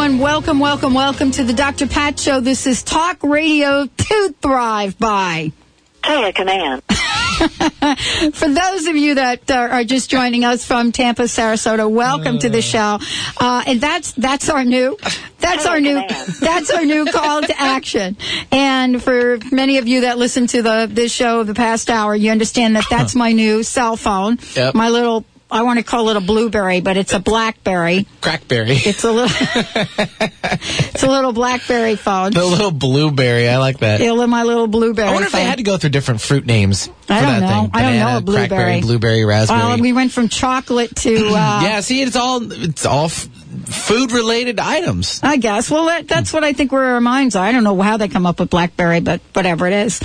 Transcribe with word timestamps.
everyone. 0.00 0.18
Welcome, 0.18 0.60
welcome, 0.60 0.94
welcome 0.94 1.30
to 1.32 1.44
the 1.44 1.52
Dr. 1.52 1.86
Pat 1.86 2.18
Show. 2.18 2.40
This 2.40 2.66
is 2.66 2.82
Talk 2.82 3.22
Radio 3.22 3.84
to 3.84 4.34
Thrive 4.40 4.98
by. 4.98 5.52
Hey, 6.02 6.32
a. 6.34 6.80
For 8.32 8.48
those 8.48 8.86
of 8.86 8.96
you 8.96 9.16
that 9.16 9.50
uh, 9.50 9.54
are 9.54 9.84
just 9.84 10.08
joining 10.08 10.46
us 10.46 10.64
from 10.64 10.92
Tampa, 10.92 11.24
Sarasota, 11.24 11.90
welcome 11.90 12.38
to 12.38 12.48
the 12.48 12.62
show. 12.62 12.98
Uh, 13.38 13.62
and 13.66 13.78
that's 13.78 14.12
that's 14.12 14.48
our 14.48 14.64
new 14.64 14.96
that's 15.38 15.66
our 15.66 15.80
new 15.80 16.00
that's 16.40 16.70
our 16.70 16.86
new 16.86 17.04
call 17.04 17.42
to 17.42 17.60
action. 17.60 18.16
And 18.50 19.02
for 19.02 19.38
many 19.52 19.76
of 19.76 19.86
you 19.86 20.02
that 20.02 20.16
listen 20.16 20.46
to 20.46 20.62
the 20.62 20.88
this 20.90 21.12
show 21.12 21.42
the 21.44 21.54
past 21.54 21.90
hour, 21.90 22.14
you 22.14 22.30
understand 22.30 22.76
that 22.76 22.86
that's 22.88 23.14
my 23.14 23.32
new 23.32 23.62
cell 23.62 23.98
phone. 23.98 24.38
Yep. 24.56 24.74
My 24.74 24.88
little 24.88 25.26
I 25.52 25.62
want 25.62 25.78
to 25.78 25.84
call 25.84 26.08
it 26.10 26.16
a 26.16 26.20
blueberry, 26.20 26.80
but 26.80 26.96
it's 26.96 27.12
a 27.12 27.18
blackberry. 27.18 28.06
Crackberry. 28.20 28.86
It's 28.86 29.04
a 29.04 29.10
little 29.10 29.30
it's 30.94 31.02
a 31.02 31.08
little 31.08 31.32
blackberry 31.32 31.96
phone. 31.96 32.32
the 32.32 32.44
little 32.44 32.70
blueberry. 32.70 33.48
I 33.48 33.58
like 33.58 33.78
that. 33.78 34.00
Yeah, 34.00 34.14
my 34.26 34.44
little 34.44 34.66
blueberry. 34.66 35.08
I 35.08 35.12
wonder 35.12 35.26
if 35.26 35.32
they 35.32 35.38
phone. 35.38 35.46
had 35.48 35.58
to 35.58 35.64
go 35.64 35.76
through 35.76 35.90
different 35.90 36.20
fruit 36.20 36.46
names 36.46 36.86
for 36.86 37.12
I 37.12 37.20
don't 37.20 37.28
that 37.28 37.40
know. 37.40 37.62
thing. 37.62 37.70
I 37.74 37.82
don't 37.82 37.98
know 37.98 38.16
a 38.18 38.20
blueberry. 38.20 38.48
Crackberry, 38.48 38.82
blueberry, 38.82 39.24
raspberry. 39.24 39.58
Well, 39.60 39.78
we 39.80 39.92
went 39.92 40.12
from 40.12 40.28
chocolate 40.28 40.94
to 40.96 41.16
uh, 41.28 41.30
yeah, 41.62 41.80
see, 41.80 42.02
it's 42.02 42.16
all 42.16 42.40
it's 42.52 42.86
all 42.86 43.06
f- 43.06 43.28
food 43.50 44.12
related 44.12 44.60
items. 44.60 45.20
I 45.22 45.36
guess. 45.36 45.70
Well, 45.70 45.86
that, 45.86 46.08
that's 46.08 46.32
what 46.32 46.44
I 46.44 46.52
think 46.52 46.72
where 46.72 46.94
our 46.94 47.00
minds 47.00 47.36
are. 47.36 47.44
I 47.44 47.52
don't 47.52 47.64
know 47.64 47.80
how 47.80 47.96
they 47.96 48.08
come 48.08 48.26
up 48.26 48.40
with 48.40 48.50
BlackBerry, 48.50 49.00
but 49.00 49.20
whatever 49.32 49.66
it 49.66 49.72
is. 49.72 50.00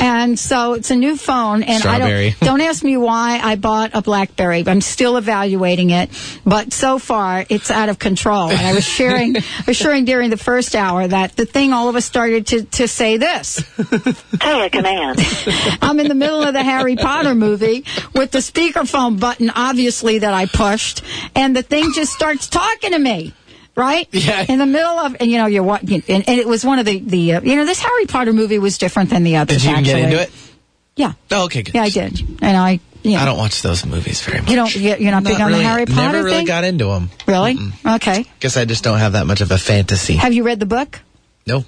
And 0.00 0.38
so 0.38 0.74
it's 0.74 0.90
a 0.90 0.96
new 0.96 1.16
phone, 1.16 1.62
and 1.62 1.80
Strawberry. 1.80 2.28
I 2.28 2.30
don't 2.30 2.40
don't 2.58 2.60
ask 2.60 2.82
me 2.82 2.96
why 2.96 3.40
I 3.42 3.56
bought 3.56 3.90
a 3.94 4.02
BlackBerry. 4.02 4.64
I'm 4.66 4.80
still 4.80 5.16
evaluating 5.16 5.90
it, 5.90 6.10
but 6.44 6.72
so 6.72 6.98
far 6.98 7.44
it's 7.48 7.70
out 7.70 7.88
of 7.88 7.98
control. 7.98 8.50
And 8.50 8.60
I 8.60 8.74
was 8.74 8.84
sharing 8.84 9.36
I 9.36 9.64
was 9.66 9.76
sharing 9.76 10.04
during 10.04 10.30
the 10.30 10.36
first 10.36 10.74
hour 10.74 11.06
that 11.06 11.36
the 11.36 11.46
thing 11.46 11.72
all 11.72 11.88
of 11.88 11.96
us 11.96 12.04
started 12.04 12.46
to 12.48 12.64
to 12.64 12.88
say 12.88 13.16
this. 13.16 13.58
Hey, 14.40 14.66
a 14.66 14.70
command. 14.70 15.20
I'm 15.82 16.00
in 16.00 16.08
the 16.08 16.14
middle 16.14 16.42
of 16.42 16.52
the 16.52 16.62
Harry 16.62 16.96
Potter 16.96 17.34
movie 17.34 17.84
with 18.14 18.30
the 18.30 18.38
speakerphone 18.38 19.20
button, 19.20 19.50
obviously, 19.50 20.18
that 20.20 20.34
I 20.34 20.46
pushed, 20.46 21.02
and 21.34 21.54
the 21.56 21.62
thing 21.62 21.92
just 21.92 22.12
starts 22.12 22.48
talking 22.48 22.87
to 22.92 22.98
me. 22.98 23.32
Right 23.74 24.08
Yeah. 24.10 24.44
in 24.48 24.58
the 24.58 24.66
middle 24.66 24.98
of, 24.98 25.16
and 25.20 25.30
you 25.30 25.38
know, 25.38 25.46
you're 25.46 25.62
what, 25.62 25.82
and, 25.82 26.02
and 26.08 26.24
it 26.28 26.48
was 26.48 26.64
one 26.64 26.80
of 26.80 26.84
the 26.86 26.98
the, 26.98 27.34
uh, 27.34 27.40
you 27.42 27.54
know, 27.54 27.64
this 27.64 27.78
Harry 27.78 28.06
Potter 28.06 28.32
movie 28.32 28.58
was 28.58 28.76
different 28.76 29.10
than 29.10 29.22
the 29.22 29.36
others. 29.36 29.58
Did 29.58 29.64
you 29.66 29.70
even 29.70 29.84
get 29.84 29.98
into 30.00 30.20
it? 30.22 30.32
Yeah, 30.96 31.12
Oh, 31.30 31.44
okay, 31.44 31.62
good. 31.62 31.76
yeah, 31.76 31.82
I 31.82 31.88
did, 31.90 32.20
and 32.42 32.56
I, 32.56 32.80
you 33.04 33.12
know, 33.12 33.18
I 33.20 33.24
don't 33.24 33.38
watch 33.38 33.62
those 33.62 33.86
movies 33.86 34.20
very 34.22 34.40
much. 34.40 34.50
you 34.50 34.56
don't, 34.56 34.74
you- 34.74 34.96
you're 34.98 35.12
not, 35.12 35.22
big 35.22 35.40
on 35.40 35.52
the 35.52 35.62
Harry 35.62 35.86
Potter 35.86 36.00
Never 36.12 36.24
really 36.24 36.38
thing, 36.38 36.46
got 36.46 36.64
into 36.64 36.86
them. 36.86 37.08
really? 37.28 37.56
Okay. 37.86 38.24
Guess 38.40 38.56
I 38.56 38.64
just 38.64 38.82
don't 38.82 38.98
have 38.98 39.12
that 39.12 39.28
much 39.28 39.40
of 39.42 39.52
a 39.52 39.58
fantasy. 39.58 40.14
Have 40.16 40.32
you 40.32 40.42
read 40.42 40.58
the 40.58 40.66
book? 40.66 40.98
no, 41.46 41.64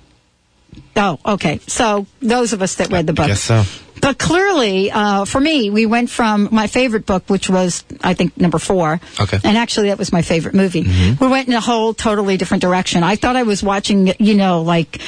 Oh, 0.97 1.19
okay. 1.25 1.61
So 1.67 2.07
those 2.21 2.53
of 2.53 2.63
us 2.63 2.75
that 2.77 2.91
read 2.93 3.07
the 3.07 3.13
book, 3.13 3.29
guess 3.29 3.43
so. 3.43 3.63
But 4.03 4.17
clearly, 4.19 4.91
uh, 4.91 5.27
for 5.27 5.39
me, 5.39 5.69
we 5.69 5.85
went 5.85 6.09
from 6.09 6.49
my 6.51 6.69
favorite 6.69 7.05
book, 7.05 7.25
which 7.29 7.51
was, 7.51 7.85
I 8.03 8.15
think, 8.15 8.35
number 8.39 8.59
four. 8.59 8.99
Okay. 9.21 9.39
And 9.45 9.59
actually, 9.59 9.89
that 9.89 9.99
was 9.99 10.11
my 10.11 10.23
favorite 10.23 10.55
movie. 10.55 10.87
We 11.21 11.29
went 11.29 11.49
in 11.49 11.55
a 11.55 11.61
whole 11.61 11.93
totally 11.93 12.39
different 12.39 12.63
direction. 12.63 13.03
I 13.03 13.17
thought 13.17 13.37
I 13.37 13.43
was 13.43 13.63
watching, 13.63 14.15
you 14.19 14.35
know, 14.37 14.63
like 14.63 15.03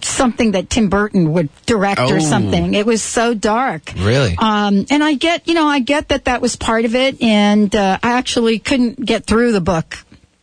something 0.00 0.52
that 0.52 0.70
Tim 0.70 0.88
Burton 0.88 1.34
would 1.34 1.50
direct 1.66 2.00
or 2.00 2.16
Oh. 2.16 2.20
something. 2.20 2.72
It 2.72 2.86
was 2.86 3.02
so 3.02 3.34
dark. 3.34 3.92
Really? 3.98 4.36
Um, 4.38 4.86
and 4.90 5.04
I 5.04 5.14
get, 5.14 5.46
you 5.46 5.52
know, 5.54 5.66
I 5.66 5.80
get 5.80 6.08
that 6.08 6.24
that 6.24 6.40
was 6.40 6.56
part 6.56 6.86
of 6.86 6.94
it. 6.94 7.22
And 7.22 7.74
uh, 7.76 7.98
I 8.02 8.12
actually 8.12 8.58
couldn't 8.58 9.04
get 9.04 9.26
through 9.26 9.52
the 9.52 9.60
book. 9.60 9.98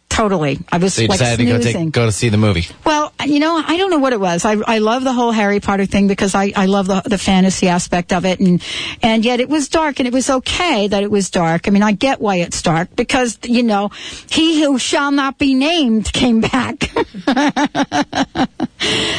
Totally. 0.10 0.60
I 0.72 0.78
was 0.78 0.96
so 0.96 1.04
you 1.04 1.08
like 1.10 1.20
decided 1.20 1.44
to 1.44 1.46
go 1.46 1.60
snoozing. 1.60 1.86
take 1.86 1.94
go 1.94 2.06
to 2.06 2.12
see 2.12 2.30
the 2.30 2.38
movie. 2.38 2.66
Well, 2.86 3.14
you 3.26 3.40
know, 3.40 3.62
I 3.66 3.78
don't 3.78 3.92
know 3.92 4.00
what 4.00 4.14
it 4.14 4.20
was. 4.20 4.46
I, 4.46 4.54
I 4.66 4.80
love 4.80 5.04
the 5.04 5.14
whole 5.14 5.32
Harry 5.32 5.60
Potter 5.60 5.86
thing 5.86 6.08
because 6.08 6.34
I, 6.34 6.52
I 6.56 6.66
love 6.66 6.88
the, 6.88 7.02
the 7.06 7.18
fantasy 7.18 7.68
aspect 7.68 8.12
of 8.14 8.26
it. 8.26 8.40
And, 8.40 8.64
and 9.04 9.24
yet 9.24 9.40
it 9.40 9.50
was 9.50 9.70
dark 9.70 10.00
and 10.00 10.08
it 10.08 10.14
was 10.14 10.30
okay 10.30 10.88
that 10.88 11.04
it 11.04 11.12
was 11.12 11.30
dark. 11.30 11.68
I 11.68 11.72
mean, 11.72 11.84
I 11.84 11.92
get 11.92 12.20
why 12.20 12.38
it's 12.38 12.62
dark 12.62 12.96
because, 12.96 13.38
you 13.44 13.64
know, 13.64 13.92
he 14.30 14.64
who 14.64 14.80
shall 14.80 15.12
not 15.12 15.38
be 15.38 15.54
named 15.54 16.12
came 16.14 16.42
back. 16.42 16.84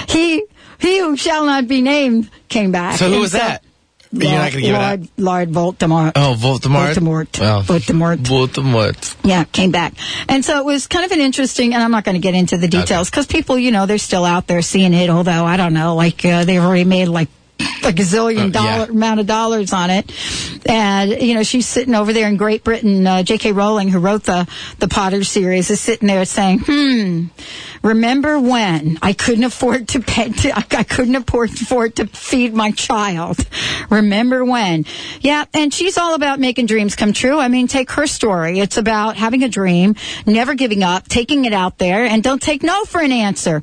he, 0.08 0.44
he 0.78 0.98
who 0.98 1.16
shall 1.16 1.46
not 1.46 1.68
be 1.68 1.80
named 1.80 2.30
came 2.48 2.72
back. 2.72 2.98
So 2.98 3.08
who 3.10 3.20
was 3.20 3.32
that? 3.32 3.62
You're 4.26 4.32
not 4.32 4.52
going 4.52 4.52
to 4.52 4.60
give 4.60 4.72
Lord, 4.72 5.00
it 5.00 5.02
out. 5.02 5.08
Lord 5.16 5.50
Voldemort. 5.50 6.12
Oh, 6.16 6.34
Voldemort. 6.38 6.94
Voldemort. 6.94 7.40
Well, 7.40 7.62
Voldemort. 7.62 8.16
Voldemort. 8.18 9.16
Yeah, 9.24 9.44
came 9.44 9.70
back. 9.70 9.94
And 10.28 10.44
so 10.44 10.58
it 10.58 10.64
was 10.64 10.86
kind 10.86 11.04
of 11.04 11.12
an 11.12 11.20
interesting, 11.20 11.74
and 11.74 11.82
I'm 11.82 11.90
not 11.90 12.04
going 12.04 12.16
to 12.16 12.20
get 12.20 12.34
into 12.34 12.56
the 12.56 12.68
details 12.68 13.10
because 13.10 13.26
people, 13.26 13.58
you 13.58 13.70
know, 13.70 13.86
they're 13.86 13.98
still 13.98 14.24
out 14.24 14.46
there 14.46 14.62
seeing 14.62 14.94
it, 14.94 15.10
although 15.10 15.44
I 15.44 15.56
don't 15.56 15.74
know, 15.74 15.94
like 15.94 16.24
uh, 16.24 16.44
they've 16.44 16.62
already 16.62 16.84
made 16.84 17.06
like 17.08 17.28
a 17.82 17.92
gazillion 17.92 18.48
Uh, 18.48 18.50
dollar 18.50 18.84
yeah. 18.84 18.90
amount 18.90 19.20
of 19.20 19.26
dollars 19.26 19.72
on 19.72 19.90
it. 19.90 20.12
And, 20.66 21.10
you 21.22 21.34
know, 21.34 21.42
she's 21.42 21.66
sitting 21.66 21.94
over 21.94 22.12
there 22.12 22.28
in 22.28 22.36
Great 22.36 22.62
Britain. 22.62 23.06
Uh, 23.06 23.22
J.K. 23.22 23.52
Rowling, 23.52 23.88
who 23.88 23.98
wrote 23.98 24.24
the, 24.24 24.46
the 24.78 24.88
Potter 24.88 25.24
series, 25.24 25.70
is 25.70 25.80
sitting 25.80 26.06
there 26.08 26.24
saying, 26.24 26.60
hmm, 26.64 27.26
remember 27.82 28.38
when 28.38 28.98
I 29.02 29.12
couldn't 29.12 29.44
afford 29.44 29.88
to 29.88 30.00
pay, 30.00 30.30
to, 30.30 30.56
I, 30.56 30.84
couldn't 30.84 31.16
afford, 31.16 31.50
afford 31.50 31.96
to 31.96 32.06
feed 32.06 32.54
my 32.54 32.70
child. 32.72 33.38
Remember 33.90 34.44
when? 34.44 34.84
Yeah, 35.20 35.44
and 35.54 35.72
she's 35.72 35.98
all 35.98 36.14
about 36.14 36.40
making 36.40 36.66
dreams 36.66 36.96
come 36.96 37.12
true. 37.12 37.38
I 37.38 37.48
mean, 37.48 37.68
take 37.68 37.90
her 37.92 38.06
story. 38.06 38.60
It's 38.60 38.76
about 38.76 39.16
having 39.16 39.42
a 39.42 39.48
dream, 39.48 39.96
never 40.26 40.54
giving 40.54 40.82
up, 40.82 41.08
taking 41.08 41.44
it 41.44 41.52
out 41.52 41.78
there, 41.78 42.04
and 42.04 42.22
don't 42.22 42.42
take 42.42 42.62
no 42.62 42.84
for 42.84 43.00
an 43.00 43.12
answer. 43.12 43.62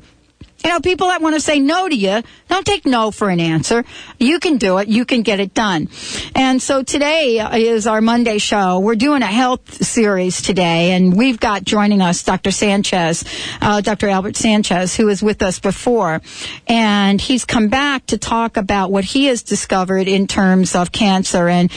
You 0.64 0.70
know, 0.70 0.80
people 0.80 1.08
that 1.08 1.20
want 1.20 1.34
to 1.36 1.40
say 1.40 1.60
no 1.60 1.88
to 1.88 1.94
you, 1.94 2.22
don't 2.48 2.66
take 2.66 2.86
no 2.86 3.10
for 3.10 3.28
an 3.28 3.40
answer. 3.40 3.84
You 4.18 4.40
can 4.40 4.56
do 4.56 4.78
it. 4.78 4.88
You 4.88 5.04
can 5.04 5.22
get 5.22 5.38
it 5.38 5.54
done. 5.54 5.88
And 6.34 6.60
so 6.60 6.82
today 6.82 7.38
is 7.52 7.86
our 7.86 8.00
Monday 8.00 8.38
show. 8.38 8.80
We're 8.80 8.96
doing 8.96 9.22
a 9.22 9.26
health 9.26 9.84
series 9.84 10.42
today, 10.42 10.92
and 10.92 11.16
we've 11.16 11.38
got 11.38 11.64
joining 11.64 12.00
us 12.00 12.22
Dr. 12.22 12.50
Sanchez, 12.50 13.24
uh, 13.60 13.80
Dr. 13.80 14.08
Albert 14.08 14.36
Sanchez, 14.36 14.96
who 14.96 15.06
was 15.06 15.22
with 15.22 15.42
us 15.42 15.58
before. 15.58 16.20
And 16.66 17.20
he's 17.20 17.44
come 17.44 17.68
back 17.68 18.06
to 18.06 18.18
talk 18.18 18.56
about 18.56 18.90
what 18.90 19.04
he 19.04 19.26
has 19.26 19.42
discovered 19.42 20.08
in 20.08 20.26
terms 20.26 20.74
of 20.74 20.90
cancer 20.90 21.48
and, 21.48 21.70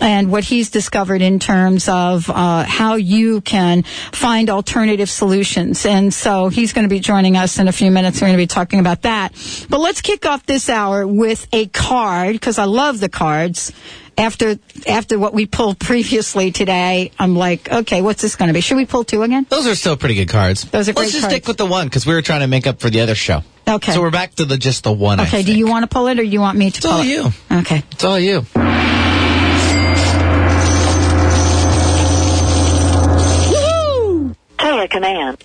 and 0.00 0.30
what 0.30 0.44
he's 0.44 0.70
discovered 0.70 1.20
in 1.22 1.38
terms 1.38 1.88
of, 1.88 2.30
uh, 2.30 2.64
how 2.64 2.94
you 2.94 3.40
can 3.42 3.82
find 4.12 4.48
alternative 4.50 5.10
solutions. 5.10 5.84
And 5.84 6.12
so 6.14 6.48
he's 6.48 6.72
going 6.72 6.84
to 6.84 6.88
be 6.94 7.00
joining 7.00 7.36
us 7.36 7.58
in 7.58 7.68
a 7.68 7.72
few 7.72 7.90
minutes. 7.90 8.20
We're 8.20 8.28
going 8.28 8.38
to 8.38 8.42
be 8.42 8.46
talking 8.46 8.78
about 8.80 9.02
that. 9.02 9.32
But 9.68 9.80
let's 9.80 10.00
kick 10.00 10.24
off 10.26 10.46
this 10.46 10.68
hour 10.68 11.06
with 11.06 11.46
a 11.52 11.66
card 11.66 12.34
because 12.34 12.58
I 12.58 12.64
love 12.64 13.00
the 13.00 13.08
cards. 13.08 13.72
After 14.18 14.58
after 14.86 15.18
what 15.18 15.32
we 15.32 15.46
pulled 15.46 15.78
previously 15.78 16.50
today, 16.52 17.12
I'm 17.18 17.34
like, 17.34 17.72
okay, 17.72 18.02
what's 18.02 18.20
this 18.20 18.36
going 18.36 18.48
to 18.48 18.52
be? 18.52 18.60
Should 18.60 18.76
we 18.76 18.84
pull 18.84 19.04
two 19.04 19.22
again? 19.22 19.46
Those 19.48 19.66
are 19.66 19.74
still 19.74 19.96
pretty 19.96 20.14
good 20.16 20.28
cards. 20.28 20.64
Those 20.70 20.90
are 20.90 20.92
Let's 20.92 21.12
just 21.12 21.22
cards. 21.22 21.34
stick 21.34 21.48
with 21.48 21.56
the 21.56 21.64
one 21.64 21.86
because 21.86 22.04
we 22.04 22.12
were 22.12 22.20
trying 22.20 22.40
to 22.40 22.46
make 22.46 22.66
up 22.66 22.78
for 22.78 22.90
the 22.90 23.00
other 23.00 23.14
show. 23.14 23.42
Okay. 23.66 23.92
So 23.92 24.02
we're 24.02 24.10
back 24.10 24.34
to 24.34 24.44
the 24.44 24.58
just 24.58 24.84
the 24.84 24.92
one. 24.92 25.18
I 25.18 25.22
Okay. 25.22 25.42
Do 25.42 25.56
you 25.56 25.66
want 25.66 25.84
to 25.84 25.86
pull 25.86 26.08
it 26.08 26.18
or 26.18 26.24
do 26.24 26.28
you 26.28 26.40
want 26.40 26.58
me 26.58 26.70
to 26.70 26.76
It's 26.76 26.84
pull 26.86 26.94
all 26.94 27.00
it? 27.00 27.06
you. 27.06 27.30
Okay. 27.50 27.82
It's 27.90 28.04
all 28.04 28.18
you. 28.20 28.44
Hey, 34.72 34.84
a 34.84 34.88
command. 34.88 35.36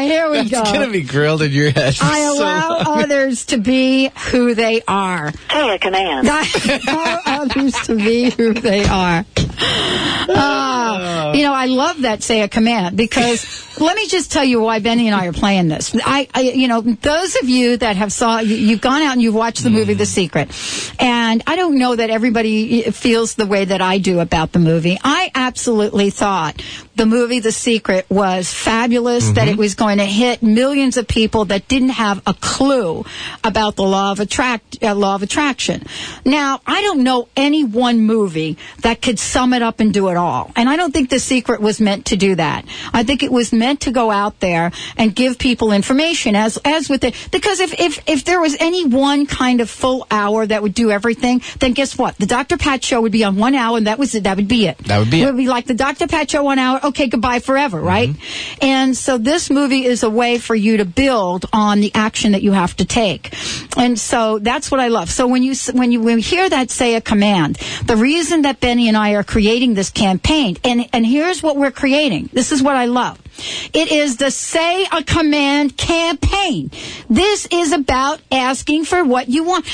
All 0.00 0.06
right. 0.06 0.12
Here 0.12 0.30
we 0.30 0.38
It's 0.38 0.50
go. 0.50 0.60
It's 0.62 0.72
gonna 0.72 0.90
be 0.90 1.02
grilled 1.02 1.42
in 1.42 1.52
your 1.52 1.70
head. 1.70 1.96
I 2.00 2.20
so 2.20 2.34
allow 2.34 2.68
long. 2.70 3.02
others 3.02 3.46
to 3.46 3.58
be 3.58 4.10
who 4.30 4.54
they 4.54 4.82
are. 4.88 5.32
Hey, 5.50 5.74
a 5.74 5.78
command. 5.78 6.26
I 6.30 6.80
allow 6.88 7.20
others 7.42 7.74
to 7.86 7.96
be 7.96 8.30
who 8.30 8.54
they 8.54 8.84
are. 8.84 9.26
Ah, 9.62 10.26
ah, 10.30 11.32
you 11.32 11.42
know, 11.42 11.52
I 11.52 11.66
love 11.66 12.02
that 12.02 12.22
say 12.22 12.40
a 12.40 12.48
command 12.48 12.96
because 12.96 13.44
let 13.80 13.96
me 13.96 14.06
just 14.06 14.32
tell 14.32 14.44
you 14.44 14.60
why 14.60 14.78
Benny 14.78 15.06
and 15.06 15.14
I 15.14 15.26
are 15.26 15.32
playing 15.32 15.68
this. 15.68 15.94
I, 15.94 16.28
I 16.32 16.40
you 16.42 16.68
know, 16.68 16.80
those 16.80 17.36
of 17.36 17.48
you 17.48 17.76
that 17.76 17.96
have 17.96 18.12
saw, 18.12 18.38
you, 18.38 18.56
you've 18.56 18.80
gone 18.80 19.02
out 19.02 19.12
and 19.12 19.22
you've 19.22 19.34
watched 19.34 19.62
the 19.62 19.70
movie 19.70 19.94
mm. 19.94 19.98
The 19.98 20.06
Secret, 20.06 20.50
and 20.98 21.42
I 21.46 21.56
don't 21.56 21.78
know 21.78 21.94
that 21.94 22.08
everybody 22.08 22.82
feels 22.90 23.34
the 23.34 23.46
way 23.46 23.66
that 23.66 23.82
I 23.82 23.98
do 23.98 24.20
about 24.20 24.52
the 24.52 24.60
movie. 24.60 24.98
I 25.02 25.30
absolutely 25.34 26.10
thought 26.10 26.62
the 27.00 27.06
movie 27.06 27.40
The 27.40 27.50
Secret 27.50 28.04
was 28.10 28.52
fabulous, 28.52 29.30
that 29.30 29.48
it 29.48 29.56
was 29.56 29.74
going 29.74 29.96
to 29.98 30.04
hit 30.04 30.42
millions 30.42 30.98
of 30.98 31.08
people 31.08 31.46
that 31.46 31.66
didn't 31.66 31.96
have 31.96 32.20
a 32.26 32.34
clue 32.34 33.06
about 33.42 33.76
the 33.76 33.84
law 33.84 34.12
of 34.12 34.20
attract 34.20 34.82
uh, 34.82 34.94
law 34.94 35.14
of 35.14 35.22
attraction. 35.22 35.82
Now, 36.26 36.60
I 36.66 36.82
don't 36.82 37.02
know 37.02 37.28
any 37.34 37.64
one 37.64 38.00
movie 38.00 38.58
that 38.82 39.00
could 39.00 39.18
sum 39.18 39.54
it 39.54 39.62
up 39.62 39.80
and 39.80 39.94
do 39.94 40.08
it 40.08 40.18
all. 40.18 40.52
And 40.56 40.68
I 40.68 40.76
don't 40.76 40.92
think 40.92 41.08
The 41.08 41.20
Secret 41.20 41.62
was 41.62 41.80
meant 41.80 42.04
to 42.06 42.16
do 42.16 42.34
that. 42.34 42.66
I 42.92 43.02
think 43.02 43.22
it 43.22 43.32
was 43.32 43.50
meant 43.50 43.80
to 43.82 43.92
go 43.92 44.10
out 44.10 44.38
there 44.40 44.70
and 44.98 45.14
give 45.16 45.38
people 45.38 45.72
information 45.72 46.36
as 46.36 46.58
as 46.66 46.90
with 46.90 47.02
it 47.04 47.14
because 47.32 47.60
if 47.60 47.72
if 47.80 48.06
if 48.06 48.24
there 48.26 48.42
was 48.42 48.58
any 48.60 48.84
one 48.84 49.24
kind 49.24 49.62
of 49.62 49.70
full 49.70 50.06
hour 50.10 50.44
that 50.44 50.60
would 50.62 50.74
do 50.74 50.90
everything, 50.90 51.40
then 51.60 51.72
guess 51.72 51.96
what? 51.96 52.18
The 52.18 52.26
Dr. 52.26 52.58
Pat 52.58 52.84
show 52.84 53.00
would 53.00 53.12
be 53.12 53.24
on 53.24 53.36
one 53.36 53.54
hour 53.54 53.78
and 53.78 53.86
that 53.86 53.98
was 53.98 54.14
it. 54.14 54.24
That 54.24 54.36
would 54.36 54.48
be 54.48 54.66
it. 54.66 54.76
That 54.84 54.98
would 54.98 55.10
be 55.10 55.20
It 55.22 55.24
it. 55.24 55.26
would 55.28 55.38
be 55.38 55.48
like 55.48 55.64
the 55.64 55.72
Dr. 55.74 56.06
Pat 56.06 56.30
show 56.30 56.42
one 56.42 56.58
hour. 56.58 56.78
Okay, 56.90 57.08
goodbye 57.08 57.40
forever, 57.40 57.80
right? 57.80 58.10
Mm-hmm. 58.10 58.64
And 58.64 58.96
so 58.96 59.18
this 59.18 59.50
movie 59.50 59.84
is 59.84 60.02
a 60.02 60.10
way 60.10 60.38
for 60.38 60.54
you 60.54 60.76
to 60.76 60.84
build 60.84 61.46
on 61.52 61.80
the 61.80 61.90
action 61.94 62.32
that 62.32 62.42
you 62.42 62.52
have 62.52 62.76
to 62.76 62.84
take. 62.84 63.34
And 63.76 63.98
so 63.98 64.38
that's 64.38 64.70
what 64.70 64.80
I 64.80 64.88
love. 64.88 65.10
So 65.10 65.26
when 65.26 65.42
you 65.42 65.54
when 65.72 65.92
you 65.92 66.00
when 66.00 66.18
you 66.18 66.22
hear 66.22 66.48
that 66.48 66.70
say 66.70 66.94
a 66.94 67.00
command, 67.00 67.56
the 67.84 67.96
reason 67.96 68.42
that 68.42 68.60
Benny 68.60 68.88
and 68.88 68.96
I 68.96 69.14
are 69.14 69.24
creating 69.24 69.74
this 69.74 69.90
campaign, 69.90 70.56
and 70.64 70.88
and 70.92 71.06
here's 71.06 71.42
what 71.42 71.56
we're 71.56 71.70
creating. 71.70 72.30
This 72.32 72.52
is 72.52 72.62
what 72.62 72.76
I 72.76 72.86
love. 72.86 73.20
It 73.72 73.90
is 73.90 74.16
the 74.16 74.30
say 74.30 74.84
a 74.84 75.02
command 75.02 75.76
campaign. 75.76 76.70
This 77.08 77.46
is 77.50 77.72
about 77.72 78.20
asking 78.30 78.84
for 78.84 79.04
what 79.04 79.28
you 79.28 79.44
want. 79.44 79.66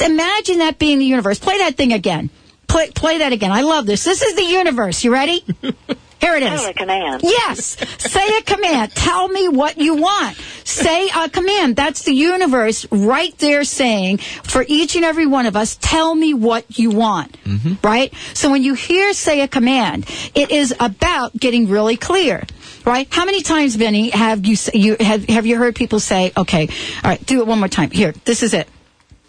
Imagine 0.00 0.58
that 0.58 0.78
being 0.78 0.98
the 0.98 1.04
universe. 1.04 1.38
Play 1.38 1.58
that 1.58 1.76
thing 1.76 1.92
again. 1.92 2.30
Play 2.68 2.90
play 2.90 3.18
that 3.18 3.32
again. 3.32 3.50
I 3.50 3.62
love 3.62 3.86
this. 3.86 4.04
This 4.04 4.22
is 4.22 4.36
the 4.36 4.44
universe. 4.44 5.02
You 5.02 5.12
ready? 5.12 5.44
Here 6.20 6.36
it 6.36 6.42
is. 6.42 6.60
Say 6.60 6.70
a 6.70 6.74
command. 6.74 7.22
Yes. 7.22 7.76
Say 7.98 8.38
a 8.38 8.42
command. 8.42 8.92
Tell 8.94 9.28
me 9.28 9.48
what 9.48 9.78
you 9.78 9.96
want. 9.96 10.36
Say 10.64 11.08
a 11.08 11.30
command. 11.30 11.76
That's 11.76 12.02
the 12.02 12.12
universe 12.12 12.86
right 12.90 13.36
there 13.38 13.64
saying 13.64 14.18
for 14.18 14.64
each 14.68 14.96
and 14.96 15.04
every 15.04 15.26
one 15.26 15.46
of 15.46 15.56
us, 15.56 15.78
tell 15.80 16.14
me 16.14 16.34
what 16.34 16.78
you 16.78 16.90
want. 16.90 17.42
Mm-hmm. 17.44 17.74
Right? 17.82 18.12
So 18.34 18.50
when 18.50 18.62
you 18.62 18.74
hear 18.74 19.12
say 19.14 19.40
a 19.40 19.48
command, 19.48 20.04
it 20.34 20.50
is 20.50 20.74
about 20.78 21.34
getting 21.36 21.68
really 21.68 21.96
clear. 21.96 22.44
Right? 22.84 23.08
How 23.10 23.24
many 23.24 23.42
times, 23.42 23.76
Benny, 23.76 24.10
have 24.10 24.44
you, 24.44 24.56
you 24.74 24.96
have, 25.00 25.24
have 25.26 25.46
you 25.46 25.56
heard 25.56 25.74
people 25.74 26.00
say, 26.00 26.32
okay, 26.36 26.68
all 27.02 27.10
right, 27.10 27.24
do 27.24 27.40
it 27.40 27.46
one 27.46 27.58
more 27.58 27.68
time. 27.68 27.90
Here, 27.90 28.12
this 28.24 28.42
is 28.42 28.54
it. 28.54 28.68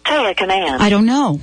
Say 0.06 0.30
a 0.30 0.34
command. 0.34 0.82
I 0.82 0.90
don't 0.90 1.06
know. 1.06 1.40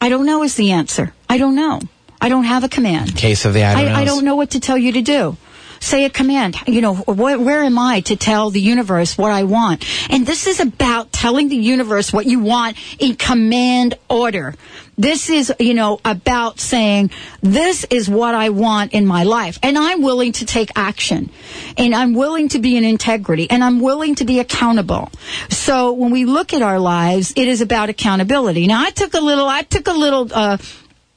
I 0.00 0.08
don't 0.08 0.26
know 0.26 0.42
is 0.42 0.54
the 0.54 0.72
answer. 0.72 1.12
I 1.28 1.38
don't 1.38 1.54
know. 1.54 1.80
I 2.20 2.28
don't 2.28 2.44
have 2.44 2.64
a 2.64 2.68
command. 2.68 3.16
Case 3.16 3.44
of 3.44 3.54
the 3.54 3.64
I 3.64 3.82
don't 3.82 3.92
I, 3.92 4.00
I 4.00 4.04
don't 4.04 4.24
know 4.24 4.36
what 4.36 4.50
to 4.50 4.60
tell 4.60 4.78
you 4.78 4.92
to 4.92 5.02
do. 5.02 5.36
Say 5.80 6.04
a 6.04 6.10
command. 6.10 6.56
You 6.66 6.80
know, 6.80 6.94
wh- 6.94 7.40
where 7.40 7.62
am 7.62 7.78
I 7.78 8.00
to 8.00 8.16
tell 8.16 8.50
the 8.50 8.60
universe 8.60 9.16
what 9.16 9.30
I 9.30 9.44
want? 9.44 9.84
And 10.10 10.26
this 10.26 10.48
is 10.48 10.58
about 10.58 11.12
telling 11.12 11.48
the 11.48 11.56
universe 11.56 12.12
what 12.12 12.26
you 12.26 12.40
want 12.40 12.76
in 12.98 13.14
command 13.14 13.94
order. 14.08 14.56
This 14.96 15.30
is, 15.30 15.52
you 15.60 15.74
know, 15.74 16.00
about 16.04 16.58
saying, 16.58 17.12
this 17.40 17.84
is 17.90 18.10
what 18.10 18.34
I 18.34 18.48
want 18.48 18.92
in 18.92 19.06
my 19.06 19.22
life. 19.22 19.60
And 19.62 19.78
I'm 19.78 20.02
willing 20.02 20.32
to 20.32 20.44
take 20.44 20.72
action. 20.74 21.30
And 21.76 21.94
I'm 21.94 22.14
willing 22.14 22.48
to 22.48 22.58
be 22.58 22.76
in 22.76 22.82
integrity. 22.82 23.48
And 23.48 23.62
I'm 23.62 23.78
willing 23.78 24.16
to 24.16 24.24
be 24.24 24.40
accountable. 24.40 25.12
So 25.48 25.92
when 25.92 26.10
we 26.10 26.24
look 26.24 26.52
at 26.52 26.62
our 26.62 26.80
lives, 26.80 27.32
it 27.36 27.46
is 27.46 27.60
about 27.60 27.88
accountability. 27.88 28.66
Now, 28.66 28.82
I 28.82 28.90
took 28.90 29.14
a 29.14 29.20
little, 29.20 29.46
I 29.46 29.62
took 29.62 29.86
a 29.86 29.92
little, 29.92 30.28
uh, 30.34 30.58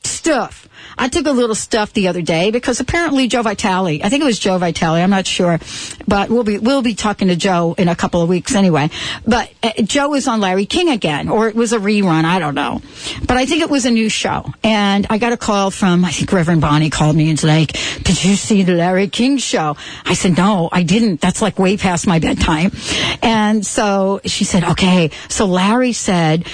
stuff. 0.04 0.68
I 0.98 1.08
took 1.08 1.26
a 1.26 1.32
little 1.32 1.56
stuff 1.56 1.94
the 1.94 2.08
other 2.08 2.22
day 2.22 2.52
because 2.52 2.80
apparently 2.80 3.28
Joe 3.28 3.42
Vitale, 3.42 4.04
I 4.04 4.10
think 4.10 4.22
it 4.22 4.26
was 4.26 4.40
Joe 4.40 4.58
Vitale, 4.58 5.02
I'm 5.02 5.10
not 5.10 5.28
sure, 5.28 5.60
but 6.08 6.30
we'll 6.30 6.44
be 6.44 6.58
we'll 6.58 6.82
be 6.82 6.96
talking 6.96 7.28
to 7.30 7.36
Joe 7.36 7.76
in 7.78 7.88
a 7.88 7.96
couple 7.96 8.22
of 8.22 8.30
weeks 8.30 8.56
anyway. 8.56 8.90
But 9.26 9.52
uh, 9.64 9.82
Joe 9.84 10.14
is 10.16 10.28
on 10.28 10.42
Larry 10.42 10.66
King 10.66 10.90
again, 10.90 11.30
or 11.30 11.48
it 11.48 11.56
was 11.56 11.74
a 11.74 11.80
rerun, 11.80 12.26
I 12.26 12.40
don't 12.40 12.56
know. 12.56 12.82
But 13.26 13.38
I 13.38 13.46
think 13.46 13.62
it 13.62 13.70
was 13.70 13.86
a 13.86 13.92
new 13.92 14.10
show, 14.10 14.54
and 14.64 15.08
I 15.10 15.18
got 15.18 15.34
a 15.34 15.38
call 15.38 15.72
from 15.72 16.06
I 16.06 16.12
think 16.12 16.32
Reverend 16.32 16.62
Bonnie 16.62 16.90
called 16.90 17.16
me 17.16 17.30
and 17.30 17.40
said, 17.40 17.48
like, 17.48 17.72
"Did 18.04 18.24
you 18.24 18.36
see 18.36 18.64
the 18.64 18.74
Larry 18.74 19.08
King 19.08 19.38
show?" 19.38 19.78
I 20.06 20.14
said, 20.14 20.38
"No, 20.38 20.70
I 20.72 20.84
didn't. 20.84 21.22
That's 21.22 21.42
like 21.42 21.60
way 21.60 21.78
past 21.78 22.08
my 22.08 22.20
bedtime." 22.20 22.72
And 23.22 23.66
so 23.66 24.22
she 24.26 24.44
said, 24.44 24.64
"Okay." 24.64 25.12
So 25.30 25.46
Larry 25.46 25.94
said. 25.94 26.46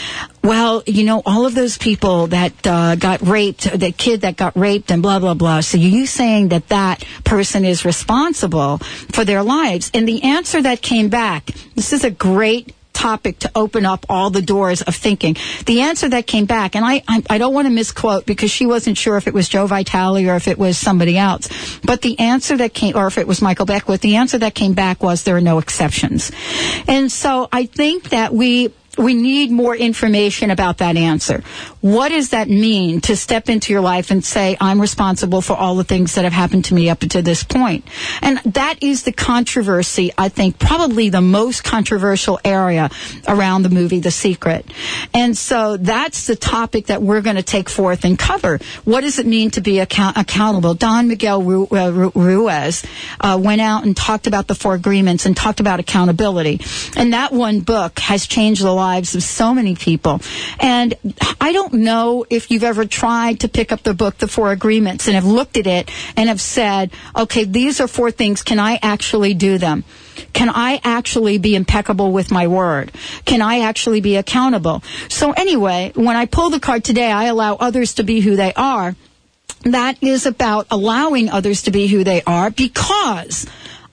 Well, 0.47 0.81
you 0.85 1.03
know, 1.03 1.21
all 1.25 1.45
of 1.45 1.55
those 1.55 1.77
people 1.77 2.27
that 2.27 2.65
uh, 2.65 2.95
got 2.95 3.21
raped, 3.21 3.69
the 3.77 3.91
kid 3.91 4.21
that 4.21 4.37
got 4.37 4.55
raped 4.55 4.91
and 4.91 5.01
blah, 5.01 5.19
blah, 5.19 5.33
blah. 5.33 5.59
So 5.59 5.77
you 5.77 6.05
saying 6.05 6.47
that 6.49 6.69
that 6.69 7.03
person 7.25 7.65
is 7.65 7.83
responsible 7.83 8.77
for 9.11 9.25
their 9.25 9.43
lives? 9.43 9.91
And 9.93 10.07
the 10.07 10.23
answer 10.23 10.61
that 10.61 10.81
came 10.81 11.09
back, 11.09 11.47
this 11.75 11.91
is 11.91 12.05
a 12.05 12.09
great 12.09 12.73
topic 12.93 13.39
to 13.39 13.51
open 13.55 13.85
up 13.85 14.05
all 14.07 14.29
the 14.29 14.41
doors 14.41 14.81
of 14.81 14.95
thinking. 14.95 15.35
The 15.65 15.81
answer 15.81 16.07
that 16.07 16.25
came 16.25 16.45
back, 16.45 16.77
and 16.77 16.85
I, 16.85 17.03
I, 17.09 17.23
I 17.29 17.37
don't 17.39 17.53
want 17.53 17.67
to 17.67 17.73
misquote 17.73 18.25
because 18.25 18.49
she 18.49 18.65
wasn't 18.65 18.97
sure 18.97 19.17
if 19.17 19.27
it 19.27 19.33
was 19.33 19.49
Joe 19.49 19.67
Vitale 19.67 20.29
or 20.29 20.35
if 20.37 20.47
it 20.47 20.57
was 20.57 20.77
somebody 20.77 21.17
else, 21.17 21.49
but 21.83 22.01
the 22.01 22.17
answer 22.19 22.55
that 22.55 22.73
came, 22.73 22.95
or 22.95 23.07
if 23.07 23.17
it 23.17 23.27
was 23.27 23.41
Michael 23.41 23.65
Beckwith, 23.65 23.99
the 23.99 24.15
answer 24.15 24.37
that 24.37 24.55
came 24.55 24.73
back 24.73 25.03
was 25.03 25.23
there 25.23 25.35
are 25.35 25.41
no 25.41 25.59
exceptions. 25.59 26.31
And 26.87 27.11
so 27.11 27.49
I 27.51 27.65
think 27.65 28.11
that 28.11 28.33
we, 28.33 28.73
we 28.97 29.13
need 29.13 29.51
more 29.51 29.75
information 29.75 30.51
about 30.51 30.79
that 30.79 30.97
answer. 30.97 31.43
What 31.81 32.09
does 32.09 32.31
that 32.31 32.49
mean 32.49 33.01
to 33.01 33.15
step 33.15 33.49
into 33.49 33.71
your 33.71 33.81
life 33.81 34.11
and 34.11 34.23
say, 34.23 34.57
I'm 34.59 34.81
responsible 34.81 35.41
for 35.41 35.55
all 35.55 35.75
the 35.75 35.83
things 35.83 36.15
that 36.15 36.23
have 36.23 36.33
happened 36.33 36.65
to 36.65 36.73
me 36.73 36.89
up 36.89 36.99
to 36.99 37.21
this 37.21 37.43
point? 37.43 37.87
And 38.21 38.39
that 38.39 38.81
is 38.81 39.03
the 39.03 39.11
controversy, 39.11 40.11
I 40.17 40.29
think, 40.29 40.59
probably 40.59 41.09
the 41.09 41.21
most 41.21 41.63
controversial 41.63 42.39
area 42.43 42.89
around 43.27 43.63
the 43.63 43.69
movie, 43.69 43.99
The 43.99 44.11
Secret. 44.11 44.65
And 45.13 45.37
so 45.37 45.77
that's 45.77 46.27
the 46.27 46.35
topic 46.35 46.87
that 46.87 47.01
we're 47.01 47.21
going 47.21 47.35
to 47.35 47.43
take 47.43 47.69
forth 47.69 48.03
and 48.03 48.17
cover. 48.17 48.59
What 48.83 49.01
does 49.01 49.19
it 49.19 49.25
mean 49.25 49.51
to 49.51 49.61
be 49.61 49.79
account- 49.79 50.17
accountable? 50.17 50.73
Don 50.73 51.07
Miguel 51.07 51.43
Ru- 51.43 51.67
uh, 51.71 51.91
Ru- 51.91 52.11
Ruiz 52.15 52.85
uh, 53.19 53.39
went 53.41 53.61
out 53.61 53.85
and 53.85 53.95
talked 53.95 54.27
about 54.27 54.47
the 54.47 54.55
four 54.55 54.73
agreements 54.73 55.25
and 55.25 55.37
talked 55.37 55.59
about 55.59 55.79
accountability. 55.79 56.61
And 56.95 57.13
that 57.13 57.31
one 57.31 57.59
book 57.61 57.99
has 57.99 58.25
changed 58.25 58.63
the 58.63 58.73
lives 58.87 59.15
of 59.15 59.23
so 59.23 59.53
many 59.53 59.75
people. 59.75 60.21
And 60.59 60.95
I 61.41 61.51
don't 61.51 61.73
know 61.73 62.25
if 62.29 62.51
you've 62.51 62.63
ever 62.63 62.85
tried 62.85 63.41
to 63.41 63.47
pick 63.47 63.71
up 63.71 63.83
the 63.83 63.93
book, 63.93 64.17
The 64.17 64.27
Four 64.27 64.51
Agreements, 64.51 65.07
and 65.07 65.15
have 65.15 65.25
looked 65.25 65.57
at 65.57 65.67
it 65.67 65.91
and 66.15 66.29
have 66.29 66.41
said, 66.41 66.91
okay, 67.15 67.43
these 67.43 67.81
are 67.81 67.87
four 67.87 68.11
things. 68.11 68.43
Can 68.43 68.59
I 68.59 68.79
actually 68.81 69.33
do 69.33 69.57
them? 69.57 69.83
Can 70.33 70.49
I 70.49 70.79
actually 70.83 71.37
be 71.37 71.55
impeccable 71.55 72.11
with 72.11 72.31
my 72.31 72.47
word? 72.47 72.91
Can 73.25 73.41
I 73.41 73.59
actually 73.61 74.01
be 74.01 74.15
accountable? 74.15 74.83
So 75.09 75.31
anyway, 75.31 75.91
when 75.95 76.15
I 76.15 76.25
pull 76.25 76.49
the 76.49 76.59
card 76.59 76.83
today, 76.83 77.11
I 77.11 77.25
allow 77.25 77.55
others 77.55 77.95
to 77.95 78.03
be 78.03 78.21
who 78.21 78.35
they 78.35 78.53
are 78.53 78.95
that 79.63 80.01
is 80.01 80.25
about 80.25 80.67
allowing 80.71 81.29
others 81.29 81.63
to 81.63 81.71
be 81.71 81.87
who 81.87 82.03
they 82.03 82.21
are 82.23 82.49
because 82.51 83.47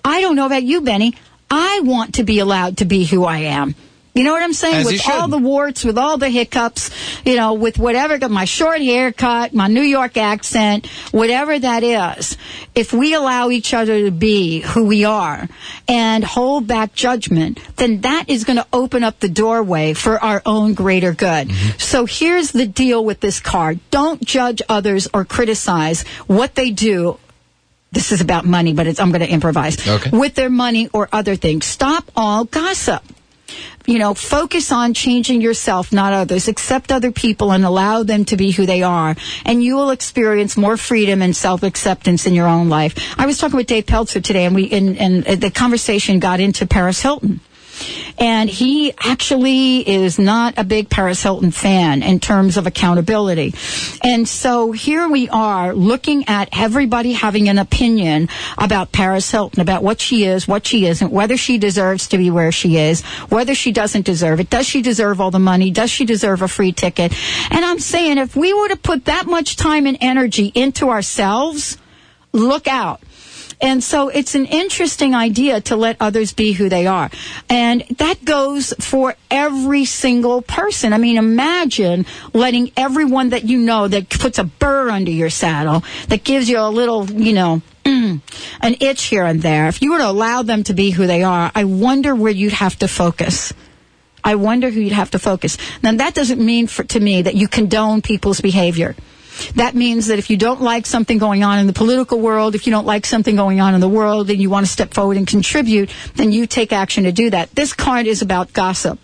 I 0.04 0.20
don't 0.20 0.36
know 0.36 0.46
about 0.46 0.62
you, 0.62 0.82
Benny. 0.82 1.14
I 1.50 1.80
want 1.80 2.14
to 2.16 2.24
be 2.24 2.38
allowed 2.38 2.78
to 2.78 2.84
be 2.84 3.04
who 3.04 3.24
I 3.24 3.38
am. 3.38 3.74
You 4.14 4.22
know 4.22 4.32
what 4.32 4.44
I'm 4.44 4.52
saying? 4.52 4.76
As 4.76 4.86
with 4.86 5.08
all 5.08 5.26
the 5.26 5.38
warts, 5.38 5.84
with 5.84 5.98
all 5.98 6.18
the 6.18 6.30
hiccups, 6.30 6.90
you 7.24 7.34
know, 7.34 7.54
with 7.54 7.78
whatever, 7.78 8.28
my 8.28 8.44
short 8.44 8.80
haircut, 8.80 9.52
my 9.52 9.66
New 9.66 9.82
York 9.82 10.16
accent, 10.16 10.86
whatever 11.10 11.58
that 11.58 11.82
is. 11.82 12.36
If 12.76 12.92
we 12.92 13.14
allow 13.14 13.50
each 13.50 13.74
other 13.74 14.04
to 14.04 14.12
be 14.12 14.60
who 14.60 14.84
we 14.84 15.04
are 15.04 15.48
and 15.88 16.22
hold 16.22 16.68
back 16.68 16.94
judgment, 16.94 17.58
then 17.76 18.02
that 18.02 18.28
is 18.28 18.44
going 18.44 18.58
to 18.58 18.66
open 18.72 19.02
up 19.02 19.18
the 19.18 19.28
doorway 19.28 19.94
for 19.94 20.22
our 20.22 20.42
own 20.46 20.74
greater 20.74 21.12
good. 21.12 21.48
Mm-hmm. 21.48 21.78
So 21.78 22.06
here's 22.06 22.52
the 22.52 22.66
deal 22.66 23.04
with 23.04 23.18
this 23.18 23.40
card. 23.40 23.80
Don't 23.90 24.24
judge 24.24 24.62
others 24.68 25.08
or 25.12 25.24
criticize 25.24 26.02
what 26.28 26.54
they 26.54 26.70
do 26.70 27.18
this 27.90 28.10
is 28.10 28.20
about 28.20 28.44
money, 28.44 28.72
but 28.72 28.88
it's, 28.88 28.98
I'm 28.98 29.12
going 29.12 29.20
to 29.20 29.30
improvise. 29.30 29.86
Okay. 29.86 30.10
With 30.10 30.34
their 30.34 30.50
money 30.50 30.88
or 30.92 31.08
other 31.12 31.36
things. 31.36 31.64
Stop 31.64 32.10
all 32.16 32.44
gossip. 32.44 33.04
You 33.86 33.98
know, 33.98 34.14
focus 34.14 34.72
on 34.72 34.94
changing 34.94 35.42
yourself, 35.42 35.92
not 35.92 36.12
others. 36.12 36.48
Accept 36.48 36.90
other 36.90 37.12
people 37.12 37.52
and 37.52 37.64
allow 37.64 38.02
them 38.02 38.24
to 38.26 38.36
be 38.36 38.50
who 38.50 38.64
they 38.64 38.82
are. 38.82 39.14
And 39.44 39.62
you 39.62 39.76
will 39.76 39.90
experience 39.90 40.56
more 40.56 40.76
freedom 40.76 41.20
and 41.20 41.36
self-acceptance 41.36 42.26
in 42.26 42.32
your 42.32 42.46
own 42.46 42.70
life. 42.70 42.94
I 43.18 43.26
was 43.26 43.38
talking 43.38 43.56
with 43.56 43.66
Dave 43.66 43.84
Pelzer 43.84 44.22
today 44.22 44.46
and 44.46 44.54
we, 44.54 44.70
and, 44.70 44.96
and 44.96 45.24
the 45.24 45.50
conversation 45.50 46.18
got 46.18 46.40
into 46.40 46.66
Paris 46.66 47.02
Hilton. 47.02 47.40
And 48.18 48.48
he 48.48 48.92
actually 48.98 49.88
is 49.88 50.18
not 50.18 50.54
a 50.56 50.64
big 50.64 50.88
Paris 50.88 51.22
Hilton 51.22 51.50
fan 51.50 52.02
in 52.02 52.20
terms 52.20 52.56
of 52.56 52.66
accountability. 52.66 53.54
And 54.02 54.28
so 54.28 54.72
here 54.72 55.08
we 55.08 55.28
are 55.28 55.74
looking 55.74 56.28
at 56.28 56.48
everybody 56.52 57.12
having 57.12 57.48
an 57.48 57.58
opinion 57.58 58.28
about 58.56 58.92
Paris 58.92 59.30
Hilton, 59.30 59.60
about 59.60 59.82
what 59.82 60.00
she 60.00 60.24
is, 60.24 60.46
what 60.46 60.66
she 60.66 60.86
isn't, 60.86 61.10
whether 61.10 61.36
she 61.36 61.58
deserves 61.58 62.08
to 62.08 62.18
be 62.18 62.30
where 62.30 62.52
she 62.52 62.76
is, 62.76 63.02
whether 63.28 63.54
she 63.54 63.72
doesn't 63.72 64.04
deserve 64.04 64.40
it. 64.40 64.50
Does 64.50 64.66
she 64.66 64.82
deserve 64.82 65.20
all 65.20 65.30
the 65.30 65.38
money? 65.38 65.70
Does 65.70 65.90
she 65.90 66.04
deserve 66.04 66.42
a 66.42 66.48
free 66.48 66.72
ticket? 66.72 67.12
And 67.50 67.64
I'm 67.64 67.78
saying 67.78 68.18
if 68.18 68.36
we 68.36 68.52
were 68.52 68.68
to 68.68 68.76
put 68.76 69.06
that 69.06 69.26
much 69.26 69.56
time 69.56 69.86
and 69.86 69.98
energy 70.00 70.52
into 70.54 70.90
ourselves, 70.90 71.78
look 72.32 72.66
out. 72.66 73.00
And 73.60 73.82
so 73.82 74.08
it's 74.08 74.34
an 74.34 74.46
interesting 74.46 75.14
idea 75.14 75.60
to 75.62 75.76
let 75.76 75.96
others 76.00 76.32
be 76.32 76.52
who 76.52 76.68
they 76.68 76.86
are. 76.86 77.10
And 77.48 77.82
that 77.98 78.24
goes 78.24 78.74
for 78.80 79.14
every 79.30 79.84
single 79.84 80.42
person. 80.42 80.92
I 80.92 80.98
mean, 80.98 81.16
imagine 81.16 82.06
letting 82.32 82.72
everyone 82.76 83.30
that 83.30 83.44
you 83.44 83.58
know 83.58 83.88
that 83.88 84.08
puts 84.08 84.38
a 84.38 84.44
burr 84.44 84.90
under 84.90 85.10
your 85.10 85.30
saddle, 85.30 85.84
that 86.08 86.24
gives 86.24 86.48
you 86.48 86.58
a 86.58 86.68
little, 86.68 87.10
you 87.10 87.32
know, 87.32 87.62
an 87.84 88.20
itch 88.80 89.04
here 89.04 89.24
and 89.24 89.42
there. 89.42 89.68
If 89.68 89.82
you 89.82 89.92
were 89.92 89.98
to 89.98 90.08
allow 90.08 90.42
them 90.42 90.64
to 90.64 90.74
be 90.74 90.90
who 90.90 91.06
they 91.06 91.22
are, 91.22 91.50
I 91.54 91.64
wonder 91.64 92.14
where 92.14 92.32
you'd 92.32 92.52
have 92.52 92.78
to 92.78 92.88
focus. 92.88 93.52
I 94.22 94.36
wonder 94.36 94.70
who 94.70 94.80
you'd 94.80 94.92
have 94.92 95.10
to 95.10 95.18
focus. 95.18 95.58
Now 95.82 95.92
that 95.92 96.14
doesn't 96.14 96.44
mean 96.44 96.66
for, 96.66 96.82
to 96.84 97.00
me 97.00 97.22
that 97.22 97.34
you 97.34 97.46
condone 97.46 98.00
people's 98.00 98.40
behavior. 98.40 98.96
That 99.54 99.74
means 99.74 100.06
that 100.06 100.18
if 100.18 100.30
you 100.30 100.36
don't 100.36 100.60
like 100.60 100.86
something 100.86 101.18
going 101.18 101.42
on 101.42 101.58
in 101.58 101.66
the 101.66 101.72
political 101.72 102.20
world, 102.20 102.54
if 102.54 102.66
you 102.66 102.70
don't 102.70 102.86
like 102.86 103.06
something 103.06 103.36
going 103.36 103.60
on 103.60 103.74
in 103.74 103.80
the 103.80 103.88
world 103.88 104.30
and 104.30 104.40
you 104.40 104.50
want 104.50 104.66
to 104.66 104.72
step 104.72 104.94
forward 104.94 105.16
and 105.16 105.26
contribute, 105.26 105.90
then 106.14 106.32
you 106.32 106.46
take 106.46 106.72
action 106.72 107.04
to 107.04 107.12
do 107.12 107.30
that. 107.30 107.54
This 107.54 107.72
card 107.72 108.06
is 108.06 108.22
about 108.22 108.52
gossip. 108.52 108.98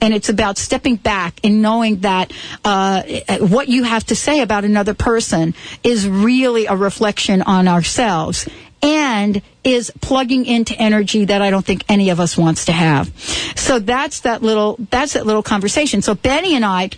And 0.00 0.14
it's 0.14 0.28
about 0.28 0.56
stepping 0.56 0.96
back 0.96 1.40
and 1.42 1.60
knowing 1.60 2.00
that 2.00 2.32
uh, 2.64 3.02
what 3.40 3.68
you 3.68 3.82
have 3.82 4.04
to 4.06 4.14
say 4.14 4.40
about 4.40 4.64
another 4.64 4.94
person 4.94 5.52
is 5.82 6.08
really 6.08 6.66
a 6.66 6.76
reflection 6.76 7.42
on 7.42 7.66
ourselves 7.66 8.48
and 8.82 9.42
is 9.64 9.92
plugging 10.00 10.46
into 10.46 10.74
energy 10.76 11.24
that 11.24 11.42
I 11.42 11.50
don't 11.50 11.64
think 11.64 11.84
any 11.88 12.10
of 12.10 12.20
us 12.20 12.38
wants 12.38 12.66
to 12.66 12.72
have. 12.72 13.12
So 13.56 13.80
that's 13.80 14.20
that 14.20 14.42
little 14.42 14.76
that's 14.90 15.14
that 15.14 15.26
little 15.26 15.42
conversation. 15.42 16.02
So 16.02 16.14
Benny 16.14 16.54
and 16.54 16.64
I 16.64 16.90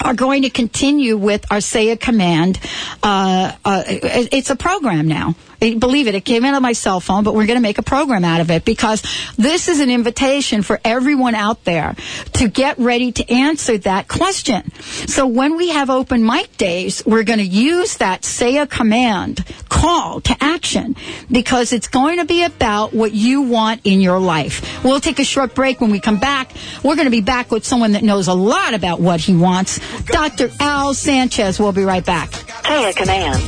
are 0.00 0.14
going 0.14 0.42
to 0.42 0.50
continue 0.50 1.16
with 1.16 1.50
our 1.50 1.60
say 1.60 1.90
a 1.90 1.96
command. 1.96 2.58
Uh, 3.02 3.52
uh, 3.64 3.82
it's 3.86 4.50
a 4.50 4.56
program 4.56 5.08
now. 5.08 5.34
Believe 5.60 6.08
it, 6.08 6.14
it 6.14 6.24
came 6.24 6.44
in 6.44 6.54
on 6.54 6.62
my 6.62 6.72
cell 6.72 7.00
phone, 7.00 7.24
but 7.24 7.34
we're 7.34 7.46
going 7.46 7.58
to 7.58 7.62
make 7.62 7.78
a 7.78 7.82
program 7.82 8.24
out 8.24 8.40
of 8.40 8.50
it 8.50 8.64
because 8.64 9.02
this 9.36 9.68
is 9.68 9.80
an 9.80 9.90
invitation 9.90 10.62
for 10.62 10.80
everyone 10.84 11.34
out 11.34 11.64
there 11.64 11.94
to 12.34 12.48
get 12.48 12.78
ready 12.78 13.12
to 13.12 13.30
answer 13.32 13.78
that 13.78 14.08
question. 14.08 14.72
So 14.80 15.26
when 15.26 15.56
we 15.56 15.70
have 15.70 15.90
open 15.90 16.24
mic 16.24 16.56
days, 16.56 17.02
we're 17.06 17.24
going 17.24 17.38
to 17.38 17.44
use 17.44 17.96
that 17.98 18.24
say 18.24 18.58
a 18.58 18.66
command 18.66 19.44
call 19.68 20.20
to 20.22 20.36
action 20.40 20.96
because 21.30 21.72
it's 21.72 21.88
going 21.88 22.18
to 22.18 22.24
be 22.24 22.44
about 22.44 22.92
what 22.92 23.12
you 23.12 23.42
want 23.42 23.80
in 23.84 24.00
your 24.00 24.18
life. 24.18 24.84
We'll 24.84 25.00
take 25.00 25.18
a 25.18 25.24
short 25.24 25.54
break 25.54 25.80
when 25.80 25.90
we 25.90 26.00
come 26.00 26.18
back. 26.18 26.52
We're 26.82 26.96
going 26.96 27.06
to 27.06 27.10
be 27.10 27.20
back 27.20 27.50
with 27.50 27.64
someone 27.64 27.92
that 27.92 28.02
knows 28.02 28.28
a 28.28 28.34
lot 28.34 28.74
about 28.74 29.00
what 29.00 29.20
he 29.20 29.34
wants. 29.34 29.80
Dr. 30.06 30.50
Al 30.60 30.94
Sanchez. 30.94 31.58
We'll 31.58 31.72
be 31.72 31.84
right 31.84 32.04
back. 32.04 32.32
Say 32.64 32.90
a 32.90 32.92
command. 32.92 33.40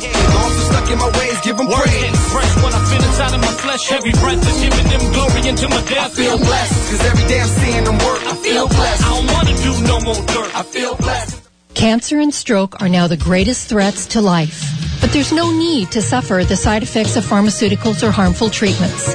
Stuck 1.97 2.05
in 2.05 2.13
my 2.13 2.13
ways, 2.13 2.13
give 2.13 2.13
them 2.13 2.21
praise. 2.21 2.33
Fresh 2.33 2.57
when 2.63 2.73
I 2.73 2.85
feel 2.85 3.05
inside 3.05 3.35
of 3.35 3.41
my 3.41 3.55
flesh. 3.63 3.89
Heavy 3.89 4.13
breath 4.13 4.49
is 4.49 4.61
giving 4.61 4.87
them 4.87 5.13
glory 5.13 5.49
into 5.49 5.69
my 5.69 5.83
death. 5.83 6.13
I 6.13 6.15
feel 6.15 6.39
blessed, 6.39 6.91
cause 6.91 7.05
every 7.05 7.29
day 7.29 7.41
I'm 7.41 7.49
seeing 7.49 7.85
them 7.85 7.99
work. 7.99 8.23
I 8.27 8.35
feel 8.37 8.69
blessed. 8.69 9.03
I 9.03 9.09
don't 9.15 9.27
wanna 9.33 9.57
do 9.63 9.73
no 9.87 10.01
more 10.01 10.27
dirt. 10.27 10.55
I 10.55 10.63
feel 10.63 10.95
blessed. 10.97 11.43
Cancer 11.75 12.21
and 12.21 12.33
stroke 12.33 12.81
are 12.81 12.89
now 12.89 13.07
the 13.07 13.19
greatest 13.19 13.69
threats 13.69 14.07
to 14.07 14.21
life. 14.21 14.65
But 15.01 15.13
there's 15.13 15.31
no 15.31 15.51
need 15.53 15.91
to 15.93 16.01
suffer 16.01 16.43
the 16.43 16.57
side 16.57 16.83
effects 16.83 17.17
of 17.17 17.25
pharmaceuticals 17.25 18.03
or 18.03 18.11
harmful 18.11 18.49
treatments. 18.49 19.15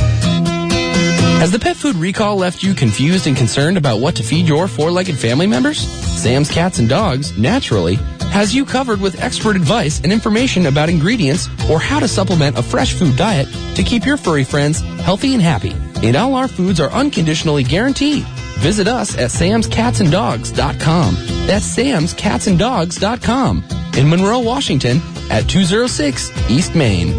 Has 1.39 1.51
the 1.51 1.59
pet 1.59 1.75
food 1.75 1.95
recall 1.97 2.35
left 2.35 2.63
you 2.63 2.73
confused 2.73 3.27
and 3.27 3.37
concerned 3.37 3.77
about 3.77 3.99
what 3.99 4.15
to 4.15 4.23
feed 4.23 4.47
your 4.47 4.67
four-legged 4.67 5.15
family 5.17 5.45
members? 5.45 5.77
Sam's 5.77 6.49
Cats 6.49 6.79
and 6.79 6.89
Dogs, 6.89 7.37
naturally, 7.37 7.99
has 8.31 8.55
you 8.55 8.65
covered 8.65 8.99
with 8.99 9.21
expert 9.21 9.55
advice 9.55 10.01
and 10.01 10.11
information 10.11 10.65
about 10.65 10.89
ingredients 10.89 11.47
or 11.69 11.79
how 11.79 11.99
to 11.99 12.07
supplement 12.07 12.57
a 12.57 12.63
fresh 12.63 12.93
food 12.93 13.15
diet 13.15 13.47
to 13.75 13.83
keep 13.83 14.05
your 14.05 14.17
furry 14.17 14.43
friends 14.43 14.81
healthy 15.01 15.33
and 15.33 15.41
happy. 15.41 15.73
And 16.03 16.15
all 16.15 16.35
our 16.35 16.47
foods 16.47 16.79
are 16.79 16.91
unconditionally 16.91 17.63
guaranteed. 17.63 18.25
Visit 18.57 18.87
us 18.87 19.15
at 19.17 19.29
samscatsanddogs.com. 19.29 21.15
That's 21.47 21.77
samscatsanddogs.com 21.77 23.63
in 23.97 24.09
Monroe, 24.09 24.39
Washington 24.39 25.01
at 25.29 25.47
206 25.47 26.49
East 26.49 26.75
Main. 26.75 27.09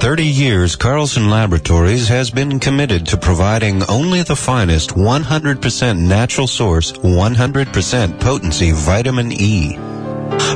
30 0.00 0.24
years, 0.24 0.76
Carlson 0.76 1.28
Laboratories 1.28 2.08
has 2.08 2.30
been 2.30 2.58
committed 2.58 3.06
to 3.06 3.18
providing 3.18 3.82
only 3.84 4.22
the 4.22 4.34
finest 4.34 4.92
100% 4.92 5.98
natural 5.98 6.46
source, 6.46 6.92
100% 6.92 8.18
potency 8.18 8.72
vitamin 8.72 9.30
E. 9.30 9.74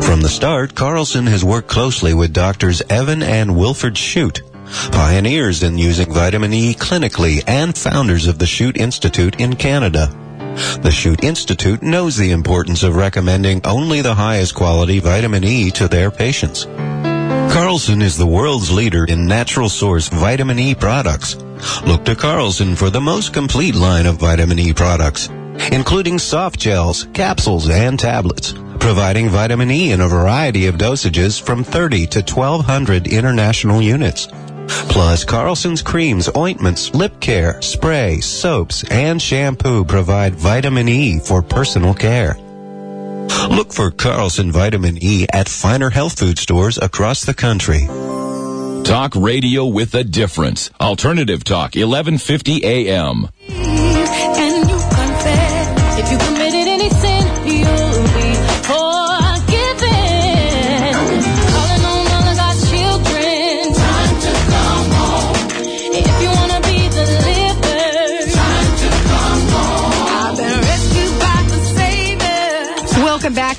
From 0.01 0.23
the 0.23 0.31
start, 0.31 0.75
Carlson 0.75 1.27
has 1.27 1.45
worked 1.45 1.69
closely 1.69 2.15
with 2.15 2.33
doctors 2.33 2.81
Evan 2.89 3.23
and 3.23 3.55
Wilfred 3.55 3.99
Shute, 3.99 4.41
pioneers 4.91 5.63
in 5.63 5.77
using 5.77 6.11
vitamin 6.11 6.55
E 6.55 6.73
clinically 6.73 7.45
and 7.47 7.77
founders 7.77 8.27
of 8.27 8.39
the 8.39 8.47
Shute 8.47 8.79
Institute 8.79 9.39
in 9.39 9.57
Canada. 9.57 10.07
The 10.81 10.91
Shute 10.91 11.23
Institute 11.23 11.83
knows 11.83 12.17
the 12.17 12.31
importance 12.31 12.83
of 12.83 12.97
recommending 12.97 13.61
only 13.67 14.01
the 14.01 14.15
highest 14.15 14.55
quality 14.55 15.01
vitamin 15.01 15.45
E 15.45 15.71
to 15.73 15.87
their 15.87 16.11
patients. 16.11 16.67
Carlson 17.55 18.03
is 18.03 18.17
the 18.17 18.27
world's 18.27 18.73
leader 18.73 19.05
in 19.05 19.29
natural 19.29 19.69
source 19.69 20.09
vitamin 20.09 20.59
E 20.59 20.75
products. 20.75 21.37
Look 21.87 22.05
to 22.05 22.17
Carlson 22.17 22.75
for 22.75 22.91
the 22.91 23.01
most 23.01 23.33
complete 23.33 23.77
line 23.77 24.07
of 24.07 24.17
vitamin 24.17 24.59
E 24.59 24.73
products, 24.73 25.29
including 25.71 26.19
soft 26.19 26.59
gels, 26.59 27.07
capsules, 27.15 27.71
and 27.71 27.97
tablets, 27.97 28.55
providing 28.81 29.29
vitamin 29.29 29.71
E 29.71 29.93
in 29.93 30.01
a 30.01 30.09
variety 30.09 30.67
of 30.67 30.75
dosages 30.75 31.41
from 31.41 31.63
30 31.63 32.09
to 32.09 32.23
1200 32.23 33.07
international 33.07 33.81
units. 33.81 34.27
Plus, 34.67 35.23
Carlson's 35.23 35.81
creams, 35.81 36.29
ointments, 36.37 36.93
lip 36.93 37.21
care, 37.21 37.63
spray, 37.63 38.19
soaps, 38.19 38.83
and 38.91 39.23
shampoo 39.23 39.85
provide 39.85 40.35
vitamin 40.35 40.89
E 40.89 41.21
for 41.21 41.41
personal 41.41 41.95
care. 41.95 42.37
Look 43.51 43.73
for 43.73 43.91
Carlson 43.91 44.53
Vitamin 44.53 44.99
E 45.01 45.27
at 45.33 45.49
finer 45.49 45.91
health 45.91 46.19
food 46.19 46.39
stores 46.39 46.79
across 46.79 47.25
the 47.25 47.35
country. 47.35 47.87
Talk 48.85 49.15
radio 49.17 49.67
with 49.67 49.95
a 49.95 50.05
difference. 50.05 50.71
Alternative 50.81 51.43
Talk, 51.43 51.75
1150 51.75 52.65
AM. 52.65 53.29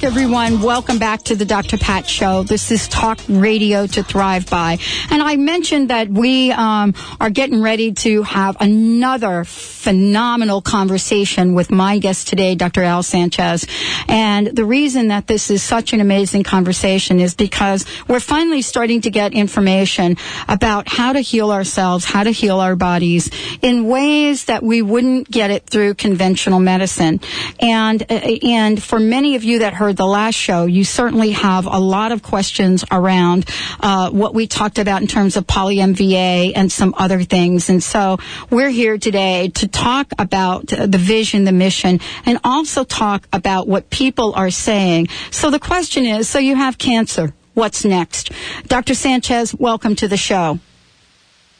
Everyone. 0.05 0.61
Welcome 0.61 0.99
back 0.99 1.23
to 1.23 1.35
the 1.35 1.45
Dr. 1.45 1.79
Pat 1.79 2.07
Show. 2.07 2.43
This 2.43 2.69
is 2.69 2.87
Talk 2.87 3.19
Radio 3.27 3.87
to 3.87 4.03
Thrive 4.03 4.47
By. 4.47 4.77
And 5.09 5.23
I 5.23 5.35
mentioned 5.35 5.89
that 5.89 6.09
we 6.09 6.51
um, 6.51 6.93
are 7.19 7.31
getting 7.31 7.59
ready 7.59 7.91
to 7.93 8.21
have 8.21 8.55
another 8.59 9.43
phenomenal 9.45 10.61
conversation 10.61 11.55
with 11.55 11.71
my 11.71 11.97
guest 11.97 12.27
today, 12.27 12.53
Dr. 12.53 12.83
Al 12.83 13.01
Sanchez. 13.01 13.65
And 14.07 14.45
the 14.45 14.63
reason 14.63 15.07
that 15.07 15.25
this 15.25 15.49
is 15.49 15.63
such 15.63 15.91
an 15.91 16.01
amazing 16.01 16.43
conversation 16.43 17.19
is 17.19 17.33
because 17.33 17.83
we're 18.07 18.19
finally 18.19 18.61
starting 18.61 19.01
to 19.01 19.09
get 19.09 19.33
information 19.33 20.17
about 20.47 20.87
how 20.87 21.13
to 21.13 21.19
heal 21.19 21.51
ourselves, 21.51 22.05
how 22.05 22.21
to 22.21 22.31
heal 22.31 22.59
our 22.59 22.75
bodies 22.75 23.31
in 23.63 23.87
ways 23.87 24.45
that 24.45 24.61
we 24.61 24.83
wouldn't 24.83 25.31
get 25.31 25.49
it 25.49 25.65
through 25.65 25.95
conventional 25.95 26.59
medicine. 26.59 27.21
And 27.59 28.03
uh, 28.03 28.37
and 28.43 28.81
for 28.81 28.99
many 28.99 29.35
of 29.35 29.43
you 29.43 29.59
that 29.59 29.73
heard 29.73 29.94
the 29.97 30.05
last 30.05 30.35
show, 30.35 30.65
you 30.65 30.83
certainly 30.83 31.31
have 31.31 31.65
a 31.65 31.79
lot 31.79 32.11
of 32.11 32.21
questions 32.23 32.83
around 32.91 33.49
uh, 33.79 34.09
what 34.09 34.33
we 34.33 34.47
talked 34.47 34.79
about 34.79 35.01
in 35.01 35.07
terms 35.07 35.37
of 35.37 35.47
poly 35.47 35.77
MVA 35.77 36.53
and 36.55 36.71
some 36.71 36.93
other 36.97 37.23
things. 37.23 37.69
And 37.69 37.83
so 37.83 38.17
we're 38.49 38.69
here 38.69 38.97
today 38.97 39.49
to 39.55 39.67
talk 39.67 40.11
about 40.17 40.67
the 40.67 40.97
vision, 40.97 41.43
the 41.43 41.51
mission, 41.51 41.99
and 42.25 42.39
also 42.43 42.83
talk 42.83 43.27
about 43.33 43.67
what 43.67 43.89
people 43.89 44.33
are 44.35 44.51
saying. 44.51 45.07
So 45.31 45.49
the 45.49 45.59
question 45.59 46.05
is, 46.05 46.27
so 46.27 46.39
you 46.39 46.55
have 46.55 46.77
cancer. 46.77 47.33
What's 47.53 47.85
next? 47.85 48.31
Dr. 48.67 48.93
Sanchez, 48.93 49.55
welcome 49.55 49.95
to 49.95 50.07
the 50.07 50.17
show. 50.17 50.59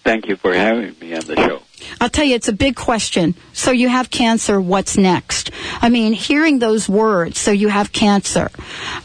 Thank 0.03 0.27
you 0.27 0.35
for 0.35 0.53
having 0.53 0.95
me 0.99 1.15
on 1.15 1.25
the 1.25 1.35
show. 1.35 1.64
I'll 1.99 2.09
tell 2.09 2.25
you, 2.25 2.35
it's 2.35 2.47
a 2.47 2.53
big 2.53 2.75
question. 2.75 3.35
So 3.53 3.71
you 3.71 3.89
have 3.89 4.09
cancer, 4.09 4.59
what's 4.59 4.97
next? 4.97 5.51
I 5.81 5.89
mean, 5.89 6.13
hearing 6.13 6.59
those 6.59 6.89
words, 6.89 7.39
so 7.39 7.51
you 7.51 7.67
have 7.69 7.91
cancer, 7.91 8.49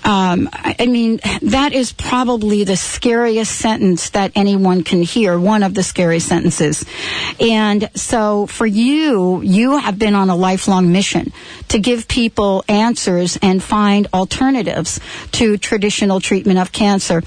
um, 0.05 0.49
I 0.53 0.87
mean, 0.87 1.21
that 1.43 1.73
is 1.73 1.93
probably 1.93 2.65
the 2.65 2.77
scariest 2.77 3.53
sentence 3.53 4.11
that 4.11 4.33
anyone 4.35 4.83
can 4.83 5.03
hear, 5.03 5.39
one 5.39 5.63
of 5.63 5.75
the 5.75 5.83
scary 5.83 6.21
sentences. 6.21 6.85
And 7.39 7.89
so 7.95 8.47
for 8.47 8.67
you, 8.67 9.41
you 9.43 9.79
have 9.79 9.99
been 9.99 10.15
on 10.15 10.31
a 10.31 10.37
lifelong 10.37 10.93
mission 10.93 11.33
to 11.69 11.79
give 11.79 12.09
people 12.09 12.65
answers 12.69 13.39
and 13.43 13.63
find 13.63 14.09
alternatives 14.13 15.01
to 15.33 15.57
traditional 15.59 16.21
treatment 16.21 16.59
of 16.59 16.73
cancer. 16.73 17.23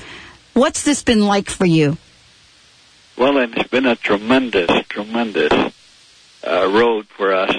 What's 0.53 0.83
this 0.83 1.03
been 1.03 1.25
like 1.25 1.49
for 1.49 1.65
you? 1.65 1.97
Well, 3.17 3.37
it's 3.37 3.67
been 3.69 3.85
a 3.85 3.95
tremendous, 3.95 4.85
tremendous 4.87 5.53
uh, 6.45 6.69
road 6.71 7.07
for 7.07 7.33
us 7.33 7.55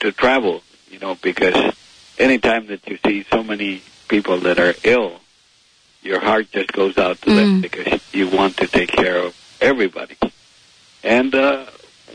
to 0.00 0.12
travel, 0.12 0.62
you 0.90 0.98
know, 0.98 1.14
because 1.14 1.74
anytime 2.18 2.66
that 2.68 2.86
you 2.88 2.98
see 3.04 3.24
so 3.30 3.42
many 3.42 3.82
people 4.08 4.40
that 4.40 4.58
are 4.58 4.74
ill, 4.82 5.20
your 6.02 6.20
heart 6.20 6.50
just 6.52 6.72
goes 6.72 6.96
out 6.98 7.20
to 7.22 7.30
them 7.34 7.60
because 7.60 8.00
you 8.12 8.28
want 8.28 8.56
to 8.56 8.66
take 8.66 8.90
care 8.90 9.18
of 9.18 9.36
everybody. 9.60 10.16
And 11.04 11.34
uh, 11.34 11.66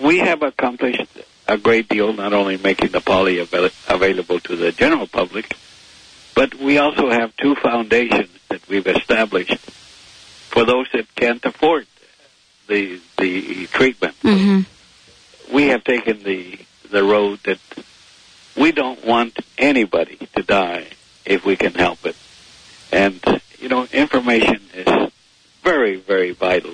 we 0.04 0.18
have 0.20 0.42
accomplished 0.42 1.08
a 1.48 1.58
great 1.58 1.88
deal, 1.88 2.12
not 2.12 2.34
only 2.34 2.58
making 2.58 2.92
the 2.92 3.02
poly 3.02 3.40
avail- 3.40 3.70
available 3.88 4.40
to 4.42 4.56
the 4.56 4.72
general 4.72 5.08
public, 5.08 5.56
but 6.36 6.56
we 6.56 6.80
also 6.80 7.10
have 7.10 7.36
two 7.38 7.56
foundations 7.56 8.30
that 8.50 8.68
we've 8.68 8.88
established 8.88 9.58
for 10.50 10.66
those 10.66 10.88
that 10.92 11.14
can't 11.16 11.44
afford 11.46 11.88
the 12.68 13.00
the 13.18 13.68
treatment. 13.68 14.16
Mm-hmm. 14.22 15.56
We 15.56 15.68
have 15.68 15.84
taken 15.84 16.24
the 16.24 16.60
the 16.90 17.04
road 17.04 17.40
that 17.44 17.60
we 18.56 18.72
don't 18.72 19.06
want 19.06 19.38
anybody 19.58 20.28
to 20.36 20.44
die 20.44 20.88
if 21.26 21.46
we 21.46 21.56
can 21.56 21.74
help 21.74 22.06
it. 22.06 22.16
And 22.92 23.20
you 23.60 23.70
know, 23.70 23.88
information 23.92 24.62
is 24.74 25.12
very, 25.64 25.98
very 25.98 26.32
vital 26.32 26.72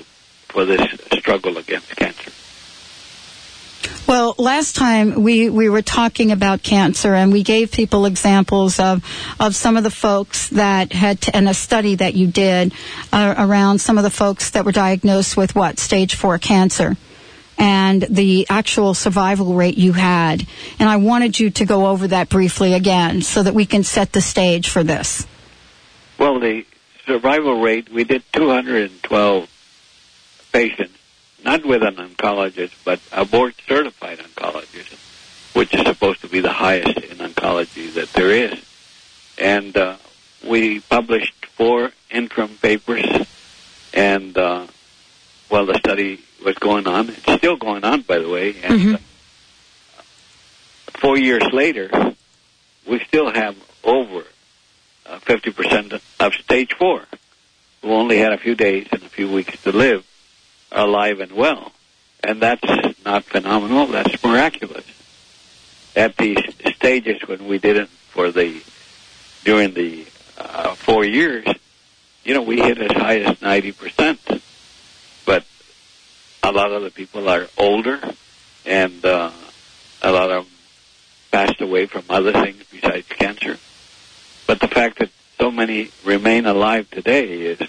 for 0.47 0.65
this 0.65 0.81
struggle 1.17 1.57
against 1.57 1.95
cancer. 1.95 2.31
Well, 4.07 4.35
last 4.37 4.75
time 4.75 5.23
we, 5.23 5.49
we 5.49 5.69
were 5.69 5.81
talking 5.81 6.31
about 6.31 6.61
cancer 6.61 7.13
and 7.13 7.31
we 7.31 7.41
gave 7.41 7.71
people 7.71 8.05
examples 8.05 8.79
of, 8.79 9.03
of 9.39 9.55
some 9.55 9.77
of 9.77 9.83
the 9.83 9.89
folks 9.89 10.49
that 10.49 10.91
had, 10.91 11.19
and 11.33 11.47
a 11.47 11.53
study 11.53 11.95
that 11.95 12.13
you 12.13 12.27
did 12.27 12.73
uh, 13.11 13.33
around 13.37 13.79
some 13.79 13.97
of 13.97 14.03
the 14.03 14.09
folks 14.09 14.51
that 14.51 14.65
were 14.65 14.71
diagnosed 14.71 15.37
with 15.37 15.55
what? 15.55 15.79
Stage 15.79 16.15
four 16.15 16.37
cancer. 16.37 16.97
And 17.57 18.01
the 18.09 18.45
actual 18.49 18.93
survival 18.93 19.53
rate 19.53 19.77
you 19.77 19.93
had. 19.93 20.45
And 20.79 20.89
I 20.89 20.97
wanted 20.97 21.39
you 21.39 21.49
to 21.51 21.65
go 21.65 21.87
over 21.87 22.07
that 22.09 22.29
briefly 22.29 22.73
again 22.73 23.21
so 23.21 23.41
that 23.41 23.53
we 23.53 23.65
can 23.65 23.83
set 23.83 24.11
the 24.11 24.21
stage 24.21 24.69
for 24.69 24.83
this. 24.83 25.25
Well, 26.17 26.39
the 26.39 26.65
survival 27.05 27.61
rate, 27.61 27.89
we 27.89 28.03
did 28.03 28.23
212 28.33 29.49
patients, 30.51 30.97
not 31.43 31.65
with 31.65 31.83
an 31.83 31.95
oncologist, 31.95 32.73
but 32.85 32.99
a 33.11 33.25
board 33.25 33.53
certified 33.67 34.19
oncologist, 34.19 34.95
which 35.53 35.73
is 35.73 35.81
supposed 35.85 36.21
to 36.21 36.27
be 36.27 36.39
the 36.39 36.51
highest 36.51 36.97
in 36.99 37.17
oncology 37.17 37.93
that 37.93 38.11
there 38.13 38.31
is. 38.31 38.59
And 39.37 39.75
uh, 39.75 39.97
we 40.47 40.79
published 40.81 41.45
four 41.47 41.91
interim 42.09 42.57
papers, 42.61 43.05
and 43.93 44.37
uh, 44.37 44.67
while 45.49 45.65
the 45.65 45.77
study 45.77 46.21
was 46.43 46.55
going 46.57 46.87
on, 46.87 47.09
it's 47.09 47.33
still 47.33 47.57
going 47.57 47.83
on, 47.83 48.01
by 48.01 48.19
the 48.19 48.29
way, 48.29 48.55
and 48.63 48.95
uh, 48.95 48.97
four 50.99 51.17
years 51.17 51.43
later, 51.51 51.89
we 52.87 52.99
still 53.05 53.31
have 53.31 53.55
over 53.83 54.23
uh, 55.05 55.19
50% 55.19 56.01
of 56.19 56.33
stage 56.35 56.73
four, 56.73 57.03
who 57.81 57.91
only 57.91 58.17
had 58.17 58.31
a 58.31 58.37
few 58.37 58.55
days 58.55 58.87
and 58.91 59.03
a 59.03 59.09
few 59.09 59.31
weeks 59.31 59.61
to 59.63 59.71
live, 59.71 60.05
alive 60.73 61.19
and 61.19 61.31
well. 61.31 61.71
And 62.23 62.41
that's 62.41 62.63
not 63.05 63.23
phenomenal, 63.25 63.87
that's 63.87 64.21
miraculous. 64.23 64.85
At 65.95 66.17
the 66.17 66.37
stages 66.75 67.21
when 67.27 67.47
we 67.47 67.59
did 67.59 67.77
it 67.77 67.89
for 67.89 68.31
the, 68.31 68.61
during 69.43 69.73
the 69.73 70.05
uh, 70.37 70.75
four 70.75 71.05
years, 71.05 71.45
you 72.23 72.33
know, 72.33 72.41
we 72.41 72.57
hit 72.57 72.79
as 72.79 72.91
high 72.91 73.19
as 73.19 73.37
90%. 73.37 74.41
But 75.25 75.45
a 76.41 76.51
lot 76.51 76.71
of 76.71 76.83
the 76.83 76.91
people 76.91 77.29
are 77.29 77.47
older, 77.57 77.99
and 78.65 79.05
uh, 79.05 79.31
a 80.01 80.11
lot 80.11 80.31
of 80.31 80.45
them 80.45 80.53
passed 81.31 81.61
away 81.61 81.85
from 81.85 82.03
other 82.09 82.31
things 82.31 82.63
besides 82.71 83.07
cancer. 83.07 83.57
But 84.47 84.59
the 84.59 84.67
fact 84.67 84.99
that 84.99 85.09
so 85.39 85.51
many 85.51 85.89
remain 86.05 86.45
alive 86.45 86.89
today 86.89 87.41
is 87.41 87.59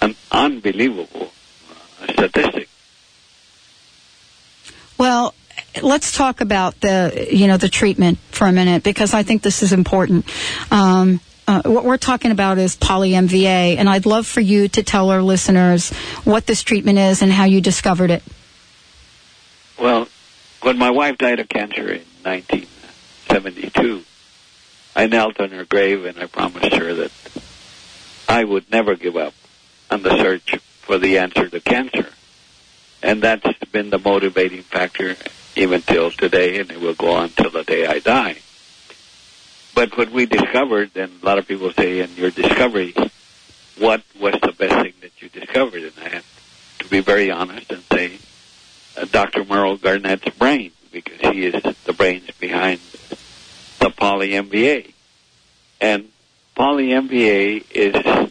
an 0.00 0.14
unbelievable 0.30 1.32
statistic. 2.12 2.68
Well, 4.98 5.34
let's 5.82 6.16
talk 6.16 6.40
about 6.40 6.80
the 6.80 7.28
you 7.30 7.46
know 7.46 7.56
the 7.56 7.68
treatment 7.68 8.18
for 8.30 8.46
a 8.46 8.52
minute 8.52 8.82
because 8.82 9.14
I 9.14 9.22
think 9.22 9.42
this 9.42 9.62
is 9.62 9.72
important. 9.72 10.26
Um, 10.70 11.20
uh, 11.46 11.62
what 11.64 11.84
we're 11.84 11.98
talking 11.98 12.30
about 12.30 12.58
is 12.58 12.74
poly 12.76 13.10
MVA, 13.10 13.76
and 13.76 13.88
I'd 13.88 14.06
love 14.06 14.26
for 14.26 14.40
you 14.40 14.68
to 14.68 14.82
tell 14.82 15.10
our 15.10 15.22
listeners 15.22 15.90
what 16.24 16.46
this 16.46 16.62
treatment 16.62 16.98
is 16.98 17.20
and 17.20 17.30
how 17.30 17.44
you 17.44 17.60
discovered 17.60 18.10
it. 18.10 18.22
Well, 19.78 20.08
when 20.62 20.78
my 20.78 20.90
wife 20.90 21.18
died 21.18 21.40
of 21.40 21.48
cancer 21.48 21.82
in 21.82 22.02
1972, 22.22 24.04
I 24.96 25.06
knelt 25.06 25.38
on 25.40 25.50
her 25.50 25.64
grave 25.64 26.06
and 26.06 26.18
I 26.18 26.26
promised 26.26 26.74
her 26.74 26.94
that 26.94 27.12
I 28.26 28.42
would 28.44 28.70
never 28.70 28.94
give 28.94 29.16
up 29.16 29.34
on 29.90 30.02
the 30.02 30.16
search 30.16 30.54
for 30.84 30.98
the 30.98 31.18
answer 31.18 31.48
to 31.48 31.60
cancer. 31.60 32.08
And 33.02 33.22
that's 33.22 33.46
been 33.72 33.90
the 33.90 33.98
motivating 33.98 34.62
factor 34.62 35.16
even 35.56 35.82
till 35.82 36.10
today, 36.10 36.58
and 36.60 36.70
it 36.70 36.80
will 36.80 36.94
go 36.94 37.12
on 37.12 37.30
till 37.30 37.50
the 37.50 37.64
day 37.64 37.86
I 37.86 37.98
die. 37.98 38.36
But 39.74 39.96
what 39.96 40.10
we 40.10 40.26
discovered, 40.26 40.92
and 40.96 41.10
a 41.22 41.26
lot 41.26 41.38
of 41.38 41.48
people 41.48 41.72
say 41.72 42.00
in 42.00 42.14
your 42.16 42.30
discovery, 42.30 42.94
what 43.78 44.02
was 44.20 44.34
the 44.40 44.52
best 44.52 44.74
thing 44.82 44.94
that 45.00 45.20
you 45.20 45.28
discovered? 45.28 45.82
And 45.82 45.92
I 46.00 46.08
have 46.08 46.78
to 46.80 46.88
be 46.88 47.00
very 47.00 47.30
honest 47.30 47.72
and 47.72 47.82
say 47.92 48.18
uh, 48.96 49.04
Dr. 49.06 49.44
Merrill 49.44 49.76
Garnett's 49.76 50.28
brain, 50.36 50.70
because 50.92 51.20
he 51.20 51.46
is 51.46 51.60
the 51.84 51.92
brains 51.92 52.30
behind 52.38 52.80
the 53.80 53.90
poly 53.90 54.30
MVA. 54.30 54.92
And 55.80 56.08
poly 56.54 56.88
MVA 56.88 57.64
is 57.70 58.30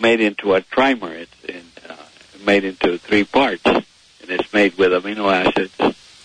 made 0.00 0.20
into 0.20 0.54
a 0.54 0.60
trimer. 0.62 1.10
It's 1.10 1.44
in, 1.44 1.64
uh, 1.88 1.96
made 2.44 2.64
into 2.64 2.98
three 2.98 3.24
parts, 3.24 3.62
and 3.64 3.84
it's 4.22 4.52
made 4.52 4.76
with 4.78 4.92
amino 4.92 5.32
acids, 5.32 5.74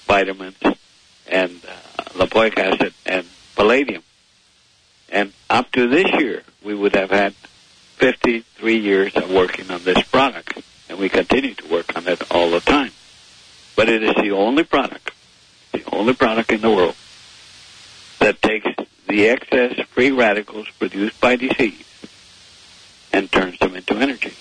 vitamins, 0.06 0.58
and 1.28 1.62
uh, 1.68 2.04
lipoic 2.14 2.58
acid 2.58 2.94
and 3.06 3.26
palladium. 3.56 4.04
And 5.10 5.34
up 5.50 5.72
to 5.74 5.88
this 5.88 6.12
year, 6.20 6.44
we 6.64 6.74
would 6.74 6.96
have 6.96 7.12
had 7.12 7.34
53 7.98 8.78
years 8.78 9.16
of 9.16 9.32
working 9.32 9.70
on 9.72 9.84
this 9.84 10.02
product, 10.04 10.62
and 10.90 10.98
we 10.98 11.10
continue 11.10 11.54
to 11.54 11.68
work 11.72 11.96
on 11.96 12.08
it 12.08 12.32
all 12.32 12.52
the 12.52 12.60
time. 12.60 12.92
But 13.76 13.90
it 13.90 14.04
is 14.04 14.16
the 14.16 14.32
only 14.32 14.64
product, 14.64 15.12
the 15.72 15.84
only 15.92 16.14
product 16.14 16.52
in 16.52 16.62
the 16.62 16.72
world 16.72 16.96
that 18.20 18.42
takes 18.42 18.68
the 19.08 19.28
excess 19.28 19.80
free 19.88 20.12
radicals 20.12 20.68
produced 20.80 21.20
by 21.20 21.36
disease 21.36 21.86
and 23.16 23.32
turns 23.32 23.58
them 23.60 23.76
into 23.76 23.96
energy. 23.96 24.34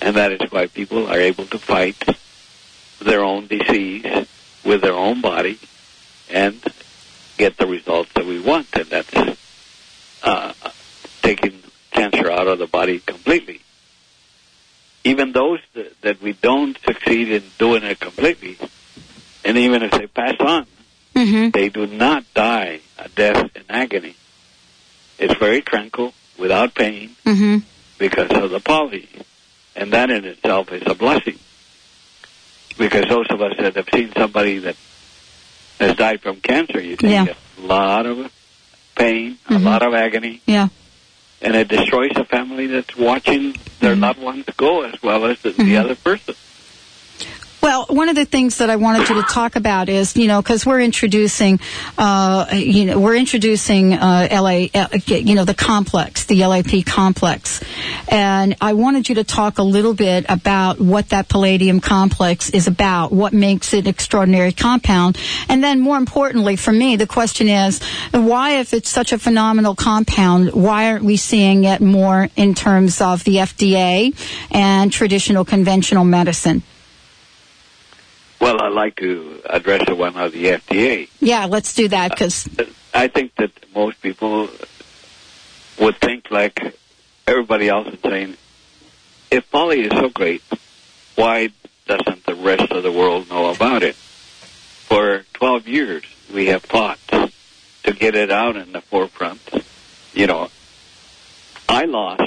And 0.00 0.16
that 0.16 0.32
is 0.32 0.40
why 0.50 0.66
people 0.66 1.06
are 1.06 1.18
able 1.18 1.46
to 1.46 1.58
fight 1.58 2.02
their 3.00 3.22
own 3.22 3.46
disease 3.46 4.26
with 4.64 4.80
their 4.80 4.94
own 4.94 5.20
body 5.20 5.58
and 6.30 6.54
get 7.36 7.56
the 7.56 7.66
results 7.66 8.10
that 8.14 8.24
we 8.24 8.40
want. 8.40 8.66
And 8.74 8.86
that's 8.86 9.38
uh, 10.22 10.52
taking 11.22 11.62
cancer 11.90 12.30
out 12.30 12.46
of 12.48 12.58
the 12.58 12.66
body 12.66 12.98
completely. 12.98 13.60
Even 15.04 15.32
those 15.32 15.60
that, 15.74 16.00
that 16.00 16.22
we 16.22 16.32
don't 16.32 16.76
succeed 16.84 17.30
in 17.30 17.44
doing 17.58 17.84
it 17.84 18.00
completely, 18.00 18.58
and 19.44 19.56
even 19.56 19.82
if 19.82 19.92
they 19.92 20.06
pass 20.06 20.36
on, 20.40 20.66
Mm-hmm. 21.14 21.48
they 21.56 21.70
do 21.70 21.86
not 21.86 22.24
die 22.34 22.80
a 22.98 23.08
death 23.08 23.48
in 23.56 23.62
agony. 23.70 24.14
It's 25.18 25.32
very 25.38 25.62
tranquil, 25.62 26.12
without 26.38 26.74
pain, 26.74 27.16
Mm-hmm. 27.24 27.58
because 27.98 28.30
of 28.30 28.50
the 28.50 28.60
poly. 28.60 29.08
And 29.74 29.92
that 29.92 30.10
in 30.10 30.24
itself 30.24 30.72
is 30.72 30.82
a 30.86 30.94
blessing. 30.94 31.38
Because 32.78 33.04
those 33.08 33.26
of 33.30 33.40
us 33.40 33.54
that 33.58 33.76
have 33.76 33.88
seen 33.92 34.12
somebody 34.16 34.58
that 34.58 34.76
has 35.80 35.96
died 35.96 36.20
from 36.20 36.36
cancer, 36.40 36.80
you 36.80 36.96
see 37.00 37.08
Yeah. 37.10 37.34
a 37.58 37.60
lot 37.60 38.06
of 38.06 38.30
pain, 38.94 39.38
a 39.48 39.54
Mhm. 39.54 39.64
lot 39.64 39.82
of 39.82 39.94
agony, 39.94 40.40
Yeah. 40.46 40.68
and 41.42 41.54
it 41.54 41.68
destroys 41.68 42.12
a 42.16 42.24
family 42.24 42.66
that's 42.66 42.96
watching 42.96 43.54
their 43.80 43.92
Mm-hmm. 43.92 44.00
loved 44.02 44.18
ones 44.20 44.44
go 44.56 44.82
as 44.82 45.02
well 45.02 45.24
as 45.26 45.38
the, 45.40 45.50
the 45.50 45.76
other 45.76 45.94
person. 45.94 46.34
Well, 47.66 47.86
one 47.88 48.08
of 48.08 48.14
the 48.14 48.24
things 48.24 48.58
that 48.58 48.70
I 48.70 48.76
wanted 48.76 49.08
you 49.08 49.16
to 49.16 49.22
talk 49.22 49.56
about 49.56 49.88
is, 49.88 50.16
you 50.16 50.28
know, 50.28 50.40
because 50.40 50.64
we're 50.64 50.80
introducing, 50.80 51.58
uh, 51.98 52.46
you 52.52 52.84
know, 52.84 53.00
we're 53.00 53.16
introducing 53.16 53.92
uh, 53.92 54.28
LA, 54.30 54.66
uh, 54.72 54.86
you 55.06 55.34
know, 55.34 55.44
the 55.44 55.52
complex, 55.52 56.26
the 56.26 56.46
LAP 56.46 56.86
complex, 56.86 57.60
and 58.06 58.54
I 58.60 58.74
wanted 58.74 59.08
you 59.08 59.16
to 59.16 59.24
talk 59.24 59.58
a 59.58 59.64
little 59.64 59.94
bit 59.94 60.26
about 60.28 60.80
what 60.80 61.08
that 61.08 61.28
palladium 61.28 61.80
complex 61.80 62.50
is 62.50 62.68
about, 62.68 63.10
what 63.10 63.32
makes 63.32 63.74
it 63.74 63.88
extraordinary 63.88 64.52
compound, 64.52 65.18
and 65.48 65.60
then 65.64 65.80
more 65.80 65.96
importantly 65.96 66.54
for 66.54 66.70
me, 66.70 66.94
the 66.94 67.08
question 67.08 67.48
is, 67.48 67.82
why, 68.12 68.60
if 68.60 68.74
it's 68.74 68.90
such 68.90 69.12
a 69.12 69.18
phenomenal 69.18 69.74
compound, 69.74 70.52
why 70.52 70.92
aren't 70.92 71.02
we 71.02 71.16
seeing 71.16 71.64
it 71.64 71.80
more 71.80 72.28
in 72.36 72.54
terms 72.54 73.00
of 73.00 73.24
the 73.24 73.38
FDA 73.38 74.14
and 74.52 74.92
traditional 74.92 75.44
conventional 75.44 76.04
medicine? 76.04 76.62
Well, 78.40 78.60
I'd 78.60 78.72
like 78.72 78.96
to 78.96 79.40
address 79.48 79.86
the 79.86 79.94
one 79.94 80.16
of 80.16 80.32
the 80.32 80.44
FDA. 80.46 81.08
Yeah, 81.20 81.46
let's 81.46 81.74
do 81.74 81.88
that 81.88 82.10
because 82.12 82.48
I 82.94 83.08
think 83.08 83.34
that 83.36 83.50
most 83.74 84.00
people 84.02 84.48
would 85.80 85.96
think 85.96 86.30
like 86.30 86.74
everybody 87.26 87.68
else 87.68 87.88
is 87.88 88.00
saying, 88.00 88.36
if 89.30 89.50
poly 89.50 89.82
is 89.82 89.92
so 89.92 90.08
great, 90.10 90.42
why 91.14 91.50
doesn't 91.86 92.24
the 92.24 92.34
rest 92.34 92.70
of 92.72 92.82
the 92.82 92.92
world 92.92 93.28
know 93.28 93.50
about 93.50 93.82
it? 93.82 93.94
For 93.94 95.24
12 95.34 95.66
years, 95.66 96.04
we 96.32 96.46
have 96.46 96.62
fought 96.62 96.98
to 97.08 97.92
get 97.92 98.14
it 98.14 98.30
out 98.30 98.56
in 98.56 98.72
the 98.72 98.80
forefront. 98.80 99.40
You 100.14 100.26
know, 100.26 100.48
I 101.68 101.84
lost 101.86 102.22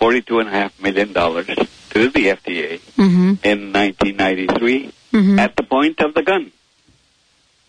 $42.5 0.00 0.82
million 0.82 1.08
to 1.14 2.08
the 2.10 2.26
FDA 2.26 2.80
Mm-hmm. 2.96 3.34
in 3.44 3.72
1993 3.72 4.92
Mhm. 5.12 5.38
at 5.38 5.56
the 5.56 5.62
point 5.62 6.00
of 6.00 6.14
the 6.14 6.22
gun. 6.22 6.52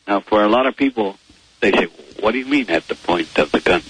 Now, 0.08 0.22
for 0.22 0.44
a 0.44 0.48
lot 0.48 0.66
of 0.66 0.76
people, 0.76 1.18
they 1.60 1.72
say, 1.72 1.88
what 2.20 2.32
do 2.32 2.40
you 2.40 2.46
mean 2.46 2.70
at 2.70 2.88
the 2.88 2.96
point 2.96 3.38
of 3.38 3.52
the 3.52 3.60
gun? 3.60 3.84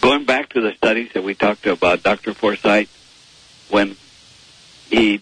Going 0.00 0.24
back 0.24 0.50
to 0.50 0.60
the 0.60 0.74
studies 0.74 1.10
that 1.14 1.24
we 1.24 1.34
talked 1.34 1.66
about, 1.66 2.02
Dr. 2.02 2.34
Forsythe, 2.34 2.88
when 3.70 3.96
he 4.90 5.20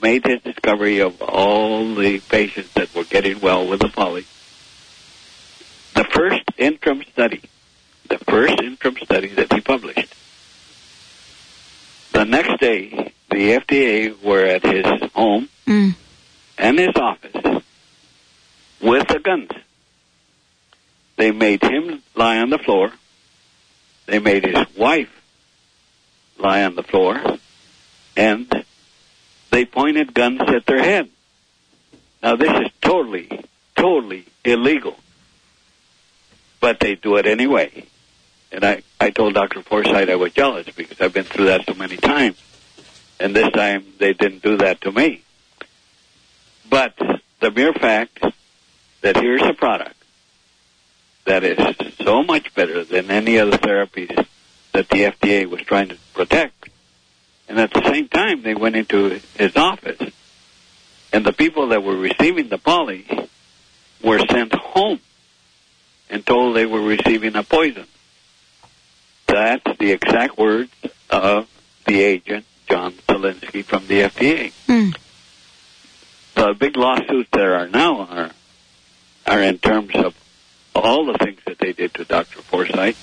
made 0.00 0.26
his 0.26 0.42
discovery 0.42 1.00
of 1.00 1.20
all 1.22 1.94
the 1.94 2.20
patients 2.20 2.70
that 2.74 2.94
were 2.94 3.04
getting 3.04 3.40
well 3.40 3.66
with 3.66 3.80
the 3.80 3.88
poly, 3.88 4.26
the 5.94 6.04
first 6.04 6.42
interim 6.58 7.02
study, 7.12 7.40
the 8.08 8.18
first 8.18 8.60
interim 8.60 8.96
study 9.02 9.28
that 9.28 9.52
he 9.52 9.60
published, 9.60 10.14
the 12.12 12.24
next 12.24 12.60
day, 12.60 13.12
the 13.32 13.52
FDA 13.58 14.22
were 14.22 14.44
at 14.44 14.62
his 14.64 15.10
home 15.12 15.48
Mm. 15.66 15.94
and 16.58 16.78
his 16.78 16.94
office 16.96 17.62
with 18.80 19.06
the 19.08 19.20
guns. 19.20 19.50
They 21.16 21.30
made 21.30 21.62
him 21.62 22.02
lie 22.14 22.38
on 22.38 22.50
the 22.50 22.58
floor. 22.58 22.92
They 24.06 24.18
made 24.18 24.44
his 24.44 24.66
wife 24.76 25.10
lie 26.38 26.64
on 26.64 26.74
the 26.74 26.82
floor. 26.82 27.20
And 28.16 28.64
they 29.50 29.64
pointed 29.64 30.12
guns 30.14 30.40
at 30.48 30.66
their 30.66 30.82
head. 30.82 31.08
Now 32.22 32.36
this 32.36 32.50
is 32.66 32.72
totally, 32.80 33.28
totally 33.76 34.24
illegal. 34.44 34.96
But 36.60 36.80
they 36.80 36.96
do 36.96 37.16
it 37.16 37.26
anyway. 37.26 37.84
And 38.50 38.64
I, 38.64 38.82
I 39.00 39.10
told 39.10 39.34
Dr. 39.34 39.62
Forsythe 39.62 40.10
I 40.10 40.16
was 40.16 40.32
jealous 40.32 40.66
because 40.74 41.00
I've 41.00 41.12
been 41.14 41.24
through 41.24 41.46
that 41.46 41.64
so 41.66 41.74
many 41.74 41.96
times. 41.96 42.36
And 43.22 43.36
this 43.36 43.52
time 43.52 43.84
they 43.98 44.14
didn't 44.14 44.42
do 44.42 44.56
that 44.56 44.80
to 44.80 44.90
me. 44.90 45.22
But 46.68 46.98
the 47.38 47.52
mere 47.52 47.72
fact 47.72 48.20
that 49.00 49.16
here's 49.16 49.42
a 49.42 49.54
product 49.54 49.94
that 51.24 51.44
is 51.44 51.76
so 52.02 52.24
much 52.24 52.52
better 52.56 52.82
than 52.82 53.12
any 53.12 53.38
other 53.38 53.56
therapies 53.56 54.26
that 54.72 54.88
the 54.88 55.04
FDA 55.04 55.46
was 55.46 55.60
trying 55.60 55.90
to 55.90 55.96
protect. 56.14 56.68
And 57.48 57.60
at 57.60 57.72
the 57.72 57.84
same 57.84 58.08
time, 58.08 58.42
they 58.42 58.56
went 58.56 58.74
into 58.74 59.20
his 59.36 59.54
office, 59.54 60.00
and 61.12 61.24
the 61.24 61.32
people 61.32 61.68
that 61.68 61.84
were 61.84 61.96
receiving 61.96 62.48
the 62.48 62.58
poly 62.58 63.06
were 64.02 64.18
sent 64.18 64.52
home 64.52 64.98
and 66.10 66.26
told 66.26 66.56
they 66.56 66.66
were 66.66 66.82
receiving 66.82 67.36
a 67.36 67.44
poison. 67.44 67.86
That's 69.28 69.78
the 69.78 69.92
exact 69.92 70.36
words 70.36 70.72
of 71.08 71.48
the 71.86 72.02
agent, 72.02 72.46
John 72.72 72.94
Zelinsky, 73.06 73.62
from 73.62 73.86
the 73.86 74.00
FDA. 74.00 74.50
Mm. 74.66 74.96
The 76.36 76.54
big 76.58 76.74
lawsuits 76.78 77.28
there 77.30 77.54
are 77.56 77.68
now 77.68 78.00
are 78.00 78.30
are 79.26 79.42
in 79.42 79.58
terms 79.58 79.94
of 79.94 80.14
all 80.74 81.04
the 81.04 81.18
things 81.18 81.38
that 81.44 81.58
they 81.58 81.74
did 81.74 81.92
to 81.92 82.06
Dr. 82.06 82.40
Forsythe. 82.40 82.96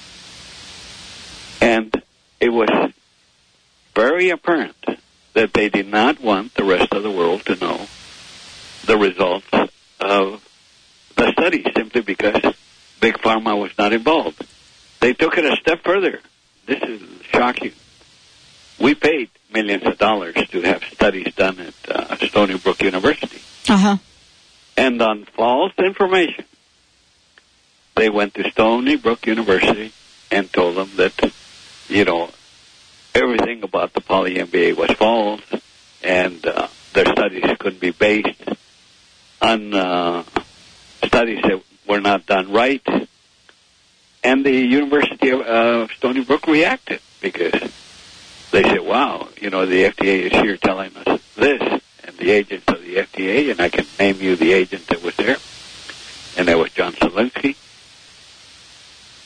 And 1.61 2.01
it 2.39 2.49
was 2.49 2.91
very 3.93 4.31
apparent 4.31 4.83
that 5.35 5.53
they 5.53 5.69
did 5.69 5.87
not 5.87 6.19
want 6.19 6.55
the 6.55 6.63
rest 6.63 6.91
of 6.91 7.03
the 7.03 7.11
world 7.11 7.45
to 7.45 7.55
know 7.55 7.85
the 8.85 8.97
results 8.97 9.45
of 9.99 10.43
the 11.15 11.31
study 11.33 11.63
simply 11.77 12.01
because 12.01 12.41
Big 12.99 13.19
Pharma 13.19 13.55
was 13.55 13.77
not 13.77 13.93
involved. 13.93 14.43
They 14.99 15.13
took 15.13 15.37
it 15.37 15.45
a 15.45 15.55
step 15.57 15.83
further. 15.83 16.21
This 16.65 16.81
is 16.81 17.01
shocking. 17.31 17.73
We 18.79 18.95
paid 18.95 19.29
millions 19.51 19.83
of 19.85 19.97
dollars 19.97 20.35
to 20.35 20.61
have 20.61 20.83
studies 20.83 21.33
done 21.35 21.59
at 21.59 21.73
uh, 21.89 22.15
Stony 22.27 22.57
Brook 22.57 22.81
University. 22.81 23.41
Uh 23.67 23.77
huh. 23.77 23.97
And 24.77 25.01
on 25.01 25.25
false 25.25 25.73
information, 25.77 26.45
they 27.95 28.09
went 28.09 28.33
to 28.35 28.49
Stony 28.51 28.95
Brook 28.95 29.27
University 29.27 29.91
and 30.31 30.51
told 30.53 30.77
them 30.77 30.91
that, 30.95 31.33
you 31.89 32.05
know, 32.05 32.29
everything 33.13 33.63
about 33.63 33.93
the 33.93 34.01
poly 34.01 34.35
MVA 34.35 34.77
was 34.77 34.91
false 34.91 35.41
and 36.01 36.45
uh, 36.45 36.67
their 36.93 37.05
studies 37.05 37.43
couldn't 37.59 37.81
be 37.81 37.91
based 37.91 38.41
on 39.41 39.73
uh, 39.73 40.23
studies 41.03 41.41
that 41.43 41.61
were 41.87 41.99
not 41.99 42.25
done 42.25 42.51
right. 42.51 42.85
And 44.23 44.45
the 44.45 44.53
University 44.53 45.29
of 45.29 45.41
uh, 45.41 45.87
Stony 45.97 46.23
Brook 46.23 46.47
reacted 46.47 47.01
because 47.21 47.71
they 48.51 48.63
said, 48.63 48.81
wow, 48.81 49.29
you 49.39 49.49
know, 49.49 49.65
the 49.65 49.83
FDA 49.83 50.31
is 50.31 50.31
here 50.31 50.57
telling 50.57 50.95
us 50.97 51.21
this, 51.35 51.61
and 52.03 52.17
the 52.17 52.31
agents 52.31 52.65
of 52.67 52.81
the 52.81 52.95
FDA, 52.95 53.51
and 53.51 53.61
I 53.61 53.69
can 53.69 53.85
name 53.99 54.17
you 54.21 54.35
the 54.35 54.53
agent 54.53 54.87
that 54.87 55.03
was 55.03 55.15
there, 55.15 55.37
and 56.37 56.47
that 56.47 56.57
was 56.57 56.71
John 56.71 56.93
Zelinsky. 56.93 57.55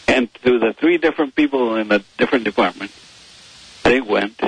And 0.07 0.33
to 0.43 0.59
the 0.59 0.73
three 0.73 0.97
different 0.97 1.35
people 1.35 1.75
in 1.75 1.87
the 1.87 2.03
different 2.17 2.43
departments, 2.43 2.93
they 3.83 4.01
went, 4.01 4.39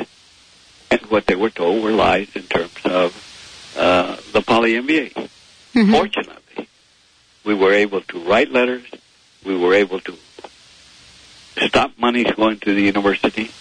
and 0.92 1.02
what 1.08 1.26
they 1.26 1.36
were 1.36 1.50
told 1.50 1.82
were 1.84 1.92
lies 1.92 2.36
in 2.36 2.44
terms 2.44 2.76
of 2.84 3.74
uh, 3.78 4.18
the 4.34 4.42
poly 4.42 4.74
MVA. 4.74 5.30
Fortunately, 5.92 6.68
we 7.44 7.54
were 7.54 7.74
able 7.74 8.02
to 8.02 8.20
write 8.20 8.52
letters. 8.52 8.84
We 9.46 9.58
were 9.58 9.74
able 9.74 10.00
to 10.02 10.18
stop 11.58 11.92
monies 11.98 12.32
going 12.36 12.60
to 12.60 12.74
the 12.74 12.82
university 12.82 13.52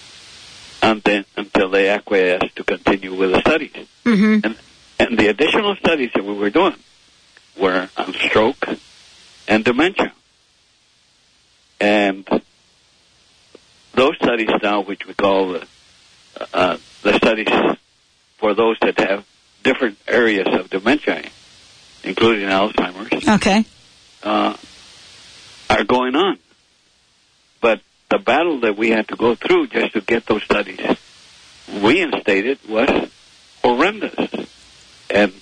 until, 0.85 1.25
until 1.37 1.71
they 1.71 1.89
acquiesced 1.89 2.55
to 2.57 2.65
continue 2.65 3.15
with 3.15 3.33
the 3.33 3.41
studies. 3.41 3.73
Mm-hmm. 4.05 4.41
And, 4.47 4.57
and 4.99 5.19
the 5.19 5.29
additional 5.29 5.75
studies 5.77 6.11
that 6.15 6.25
we 6.25 6.35
were 6.35 6.51
doing 6.51 6.77
were 7.59 7.89
on 7.97 8.13
stroke 8.15 8.67
and 9.49 9.65
dementia. 9.65 10.13
And 11.81 12.27
those 13.95 14.17
studies 14.17 14.51
now, 14.63 14.83
which 14.83 15.07
we 15.07 15.15
call 15.15 15.53
the, 15.53 15.67
uh, 16.53 16.77
the 17.03 17.15
studies 17.15 17.49
for 18.39 18.55
those 18.55 18.77
that 18.81 18.99
have 18.99 19.25
different 19.63 19.99
areas 20.07 20.47
of 20.53 20.69
dementia, 20.71 21.25
including 22.03 22.49
Alzheimer's, 22.49 23.27
Okay. 23.29 23.65
uh, 24.23 24.57
are 25.71 25.85
going 25.85 26.15
on. 26.15 26.39
The 28.15 28.21
battle 28.21 28.61
that 28.61 28.77
we 28.77 28.91
had 28.91 29.09
to 29.09 29.17
go 29.17 29.35
through 29.35 29.67
just 29.67 29.95
to 29.95 30.01
get 30.01 30.25
those 30.27 30.45
studies 30.45 30.79
reinstated 31.69 32.61
was 32.69 33.11
horrendous. 33.61 34.15
And 35.11 35.33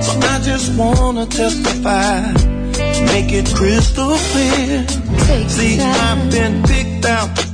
So 0.00 0.18
I 0.20 0.40
just 0.42 0.76
wanna 0.78 1.26
testify, 1.26 2.32
make 3.12 3.32
it 3.32 3.46
crystal 3.54 4.16
clear. 4.16 4.86
See, 5.48 5.78
I've 5.80 6.30
been 6.30 6.62
picked 6.62 7.04
out. 7.06 7.53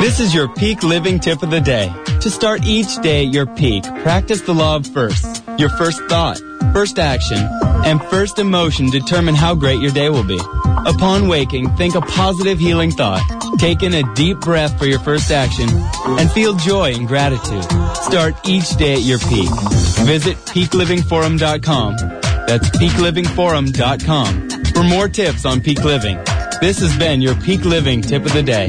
This 0.00 0.20
is 0.20 0.32
your 0.32 0.46
peak 0.48 0.84
living 0.84 1.18
tip 1.18 1.42
of 1.42 1.50
the 1.50 1.60
day. 1.60 1.92
To 2.20 2.30
start 2.30 2.64
each 2.64 2.96
day 3.02 3.26
at 3.26 3.32
your 3.32 3.46
peak, 3.46 3.82
practice 4.02 4.42
the 4.42 4.54
law 4.54 4.76
of 4.76 4.86
first. 4.86 5.42
Your 5.58 5.70
first 5.70 6.00
thought, 6.04 6.38
first 6.72 7.00
action, 7.00 7.38
and 7.84 8.00
first 8.04 8.38
emotion 8.38 8.90
determine 8.90 9.34
how 9.34 9.56
great 9.56 9.80
your 9.80 9.90
day 9.90 10.08
will 10.08 10.22
be. 10.22 10.38
Upon 10.86 11.26
waking, 11.26 11.70
think 11.76 11.96
a 11.96 12.00
positive 12.00 12.60
healing 12.60 12.92
thought. 12.92 13.20
Take 13.58 13.82
in 13.82 13.92
a 13.92 14.14
deep 14.14 14.38
breath 14.38 14.78
for 14.78 14.86
your 14.86 15.00
first 15.00 15.32
action 15.32 15.68
and 15.70 16.30
feel 16.30 16.54
joy 16.54 16.94
and 16.94 17.08
gratitude. 17.08 17.64
Start 17.96 18.36
each 18.46 18.76
day 18.76 18.94
at 18.94 19.02
your 19.02 19.18
peak. 19.18 19.50
Visit 20.06 20.36
peaklivingforum.com. 20.46 21.96
That's 22.46 22.70
peaklivingforum.com 22.70 24.48
for 24.72 24.84
more 24.84 25.08
tips 25.08 25.44
on 25.44 25.60
peak 25.60 25.82
living. 25.84 26.18
This 26.60 26.78
has 26.78 26.96
been 26.98 27.20
your 27.20 27.34
peak 27.34 27.64
living 27.64 28.00
tip 28.00 28.24
of 28.24 28.32
the 28.32 28.44
day. 28.44 28.68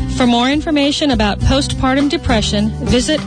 For 0.17 0.27
more 0.27 0.49
information 0.49 1.11
about 1.11 1.39
postpartum 1.39 2.09
depression, 2.09 2.69
visit 2.85 3.19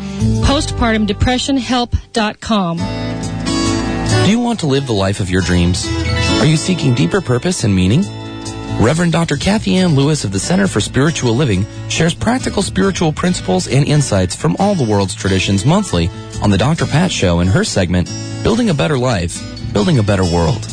postpartumdepressionhelp.com. 0.44 2.76
Do 4.24 4.30
you 4.30 4.38
want 4.38 4.60
to 4.60 4.66
live 4.66 4.86
the 4.86 4.92
life 4.92 5.20
of 5.20 5.28
your 5.28 5.42
dreams? 5.42 5.86
Are 6.40 6.46
you 6.46 6.56
seeking 6.56 6.94
deeper 6.94 7.20
purpose 7.20 7.64
and 7.64 7.74
meaning? 7.74 8.04
Reverend 8.80 9.12
Dr. 9.12 9.36
Kathy 9.36 9.76
Ann 9.76 9.94
Lewis 9.94 10.24
of 10.24 10.32
the 10.32 10.38
Center 10.38 10.66
for 10.66 10.80
Spiritual 10.80 11.34
Living 11.34 11.66
shares 11.88 12.14
practical 12.14 12.62
spiritual 12.62 13.12
principles 13.12 13.68
and 13.68 13.86
insights 13.86 14.34
from 14.34 14.56
all 14.58 14.74
the 14.74 14.84
world's 14.84 15.14
traditions 15.14 15.64
monthly 15.64 16.10
on 16.42 16.50
the 16.50 16.58
Dr. 16.58 16.86
Pat 16.86 17.12
Show 17.12 17.40
in 17.40 17.48
her 17.48 17.64
segment, 17.64 18.08
Building 18.42 18.70
a 18.70 18.74
Better 18.74 18.98
Life, 18.98 19.40
Building 19.72 19.98
a 19.98 20.02
Better 20.02 20.24
World. 20.24 20.66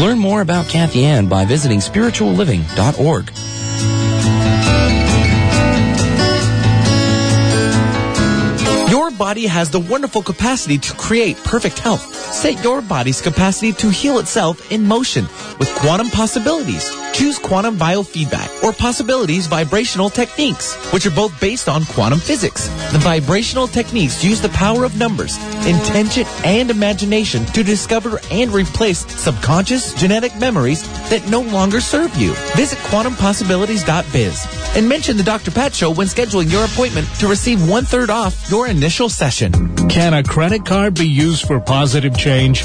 Learn 0.00 0.18
more 0.18 0.40
about 0.40 0.68
Kathy 0.68 1.04
Ann 1.04 1.28
by 1.28 1.44
visiting 1.44 1.78
spiritualliving.org. 1.78 3.30
body 9.14 9.46
has 9.46 9.70
the 9.70 9.80
wonderful 9.80 10.22
capacity 10.22 10.78
to 10.78 10.94
create 10.94 11.36
perfect 11.38 11.78
health. 11.78 12.14
Set 12.32 12.62
your 12.62 12.82
body's 12.82 13.20
capacity 13.20 13.72
to 13.72 13.88
heal 13.88 14.18
itself 14.18 14.70
in 14.70 14.84
motion 14.84 15.24
with 15.58 15.74
quantum 15.76 16.08
possibilities. 16.08 17.03
Choose 17.14 17.38
quantum 17.38 17.76
biofeedback 17.78 18.64
or 18.64 18.72
possibilities 18.72 19.46
vibrational 19.46 20.10
techniques, 20.10 20.74
which 20.92 21.06
are 21.06 21.12
both 21.12 21.40
based 21.40 21.68
on 21.68 21.84
quantum 21.84 22.18
physics. 22.18 22.66
The 22.90 22.98
vibrational 22.98 23.68
techniques 23.68 24.24
use 24.24 24.40
the 24.40 24.48
power 24.48 24.82
of 24.82 24.98
numbers, 24.98 25.36
intention, 25.64 26.26
and 26.44 26.72
imagination 26.72 27.44
to 27.46 27.62
discover 27.62 28.18
and 28.32 28.52
replace 28.52 29.06
subconscious 29.06 29.94
genetic 29.94 30.36
memories 30.38 30.82
that 31.08 31.24
no 31.30 31.42
longer 31.42 31.80
serve 31.80 32.12
you. 32.16 32.32
Visit 32.56 32.80
quantumpossibilities.biz 32.80 34.74
and 34.76 34.88
mention 34.88 35.16
the 35.16 35.22
Dr. 35.22 35.52
Pat 35.52 35.72
Show 35.72 35.92
when 35.92 36.08
scheduling 36.08 36.50
your 36.50 36.64
appointment 36.64 37.06
to 37.20 37.28
receive 37.28 37.68
one 37.70 37.84
third 37.84 38.10
off 38.10 38.50
your 38.50 38.66
initial 38.66 39.08
session. 39.08 39.52
Can 39.88 40.14
a 40.14 40.24
credit 40.24 40.66
card 40.66 40.94
be 40.94 41.06
used 41.06 41.46
for 41.46 41.60
positive 41.60 42.18
change? 42.18 42.64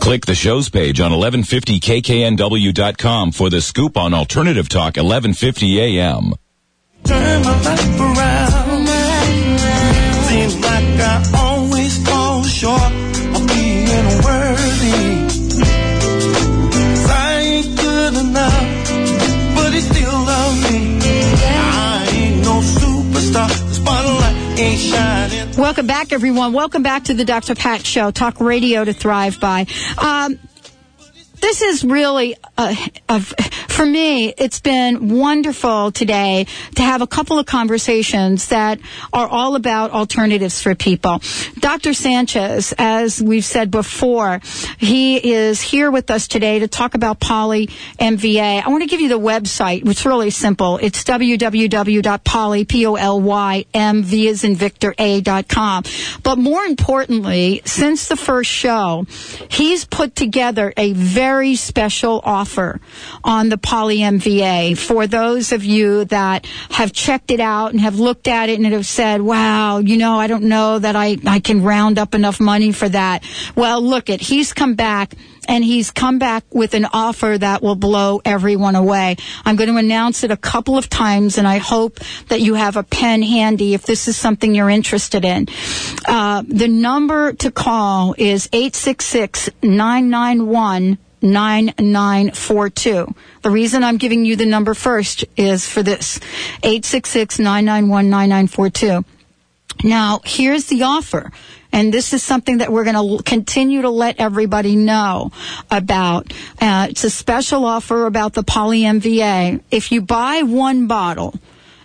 Click 0.00 0.26
the 0.26 0.34
show's 0.34 0.68
page 0.68 1.00
on 1.00 1.12
1150kknw.com 1.12 3.32
for 3.32 3.50
the 3.50 3.60
scoop 3.60 3.96
on 3.96 4.14
Alternative 4.14 4.68
Talk 4.68 4.96
1150 4.96 5.80
AM. 5.80 6.32
Welcome 25.60 25.86
back, 25.86 26.10
everyone. 26.10 26.54
Welcome 26.54 26.82
back 26.82 27.04
to 27.04 27.14
the 27.14 27.26
Dr. 27.26 27.54
Pat 27.54 27.84
Show, 27.84 28.10
talk 28.10 28.40
radio 28.40 28.82
to 28.82 28.94
thrive 28.94 29.38
by. 29.40 29.66
Um, 29.98 30.38
this 31.38 31.60
is 31.60 31.84
really, 31.84 32.34
a, 32.56 32.74
uh, 33.10 33.22
for 33.80 33.86
me, 33.86 34.34
it's 34.36 34.60
been 34.60 35.08
wonderful 35.08 35.90
today 35.90 36.46
to 36.74 36.82
have 36.82 37.00
a 37.00 37.06
couple 37.06 37.38
of 37.38 37.46
conversations 37.46 38.48
that 38.48 38.78
are 39.10 39.26
all 39.26 39.54
about 39.54 39.90
alternatives 39.92 40.60
for 40.60 40.74
people. 40.74 41.22
Dr. 41.60 41.94
Sanchez, 41.94 42.74
as 42.76 43.22
we've 43.22 43.42
said 43.42 43.70
before, 43.70 44.42
he 44.76 45.32
is 45.32 45.62
here 45.62 45.90
with 45.90 46.10
us 46.10 46.28
today 46.28 46.58
to 46.58 46.68
talk 46.68 46.94
about 46.94 47.20
poly 47.20 47.68
MVA. 47.98 48.62
I 48.62 48.68
want 48.68 48.82
to 48.82 48.86
give 48.86 49.00
you 49.00 49.08
the 49.08 49.18
website, 49.18 49.82
which 49.86 50.00
is 50.00 50.04
really 50.04 50.28
simple. 50.28 50.76
It's 50.76 51.02
www.poly, 51.02 52.64
P-O-L-Y, 52.66 53.64
M-V 53.72 54.28
is 54.28 54.44
in 54.44 54.56
Victor, 54.56 54.94
A.com. 54.98 55.84
But 56.22 56.36
more 56.36 56.64
importantly, 56.64 57.62
since 57.64 58.08
the 58.08 58.16
first 58.16 58.50
show, 58.50 59.06
he's 59.48 59.86
put 59.86 60.14
together 60.14 60.74
a 60.76 60.92
very 60.92 61.56
special 61.56 62.20
offer 62.24 62.78
on 63.24 63.48
the 63.48 63.56
Poly 63.70 63.98
MVA 63.98 64.76
for 64.76 65.06
those 65.06 65.52
of 65.52 65.64
you 65.64 66.04
that 66.06 66.44
have 66.70 66.92
checked 66.92 67.30
it 67.30 67.38
out 67.38 67.70
and 67.70 67.80
have 67.80 68.00
looked 68.00 68.26
at 68.26 68.48
it 68.48 68.58
and 68.58 68.66
have 68.72 68.84
said, 68.84 69.22
wow, 69.22 69.78
you 69.78 69.96
know, 69.96 70.16
I 70.16 70.26
don't 70.26 70.42
know 70.42 70.80
that 70.80 70.96
I, 70.96 71.18
I 71.24 71.38
can 71.38 71.62
round 71.62 71.96
up 71.96 72.12
enough 72.12 72.40
money 72.40 72.72
for 72.72 72.88
that. 72.88 73.22
Well, 73.54 73.80
look 73.80 74.10
it, 74.10 74.20
he's 74.20 74.52
come 74.52 74.74
back 74.74 75.14
and 75.46 75.62
he's 75.62 75.92
come 75.92 76.18
back 76.18 76.52
with 76.52 76.74
an 76.74 76.86
offer 76.92 77.38
that 77.38 77.62
will 77.62 77.76
blow 77.76 78.20
everyone 78.24 78.74
away. 78.74 79.14
I'm 79.44 79.54
going 79.54 79.70
to 79.70 79.76
announce 79.76 80.24
it 80.24 80.32
a 80.32 80.36
couple 80.36 80.76
of 80.76 80.88
times, 80.88 81.38
and 81.38 81.46
I 81.46 81.58
hope 81.58 82.00
that 82.26 82.40
you 82.40 82.54
have 82.54 82.76
a 82.76 82.82
pen 82.82 83.22
handy 83.22 83.74
if 83.74 83.86
this 83.86 84.08
is 84.08 84.16
something 84.16 84.52
you're 84.52 84.68
interested 84.68 85.24
in. 85.24 85.46
Uh, 86.08 86.42
the 86.44 86.66
number 86.66 87.34
to 87.34 87.52
call 87.52 88.16
is 88.18 88.48
866 88.52 89.48
991 89.62 90.98
9942. 91.22 93.14
The 93.42 93.50
reason 93.50 93.84
I'm 93.84 93.96
giving 93.96 94.24
you 94.24 94.36
the 94.36 94.46
number 94.46 94.74
first 94.74 95.24
is 95.36 95.68
for 95.68 95.82
this 95.82 96.18
866 96.62 97.38
991 97.38 98.10
9942. 98.10 99.04
Now, 99.82 100.20
here's 100.24 100.66
the 100.66 100.82
offer. 100.82 101.32
And 101.72 101.94
this 101.94 102.12
is 102.12 102.22
something 102.22 102.58
that 102.58 102.72
we're 102.72 102.84
going 102.84 103.18
to 103.18 103.22
continue 103.22 103.82
to 103.82 103.90
let 103.90 104.18
everybody 104.18 104.74
know 104.74 105.30
about. 105.70 106.32
Uh, 106.60 106.88
it's 106.90 107.04
a 107.04 107.10
special 107.10 107.64
offer 107.64 108.06
about 108.06 108.32
the 108.32 108.42
Poly 108.42 108.82
MVA. 108.82 109.62
If 109.70 109.92
you 109.92 110.02
buy 110.02 110.42
one 110.42 110.88
bottle, 110.88 111.34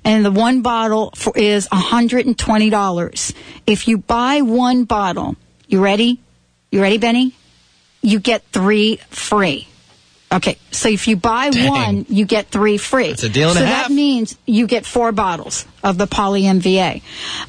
and 0.05 0.23
the 0.23 0.31
one 0.31 0.61
bottle 0.61 1.11
for, 1.15 1.35
is 1.35 1.67
$120. 1.67 3.33
If 3.65 3.87
you 3.87 3.97
buy 3.97 4.41
one 4.41 4.85
bottle, 4.85 5.35
you 5.67 5.83
ready? 5.83 6.21
You 6.71 6.81
ready, 6.81 6.99
Benny? 6.99 7.33
You 8.05 8.19
get 8.19 8.43
three 8.51 8.97
free. 9.09 9.67
Okay, 10.31 10.57
so 10.71 10.89
if 10.89 11.07
you 11.07 11.15
buy 11.15 11.49
Dang. 11.49 11.69
one, 11.69 12.05
you 12.09 12.25
get 12.25 12.47
three 12.47 12.77
free. 12.77 13.09
That's 13.09 13.23
a 13.23 13.29
deal 13.29 13.49
and 13.49 13.57
so 13.57 13.63
a 13.63 13.67
half. 13.67 13.87
that 13.87 13.93
means 13.93 14.37
you 14.45 14.67
get 14.67 14.85
four 14.85 15.11
bottles 15.11 15.65
of 15.81 15.97
the 15.97 16.07
Poly 16.07 16.41
MVA. 16.41 17.03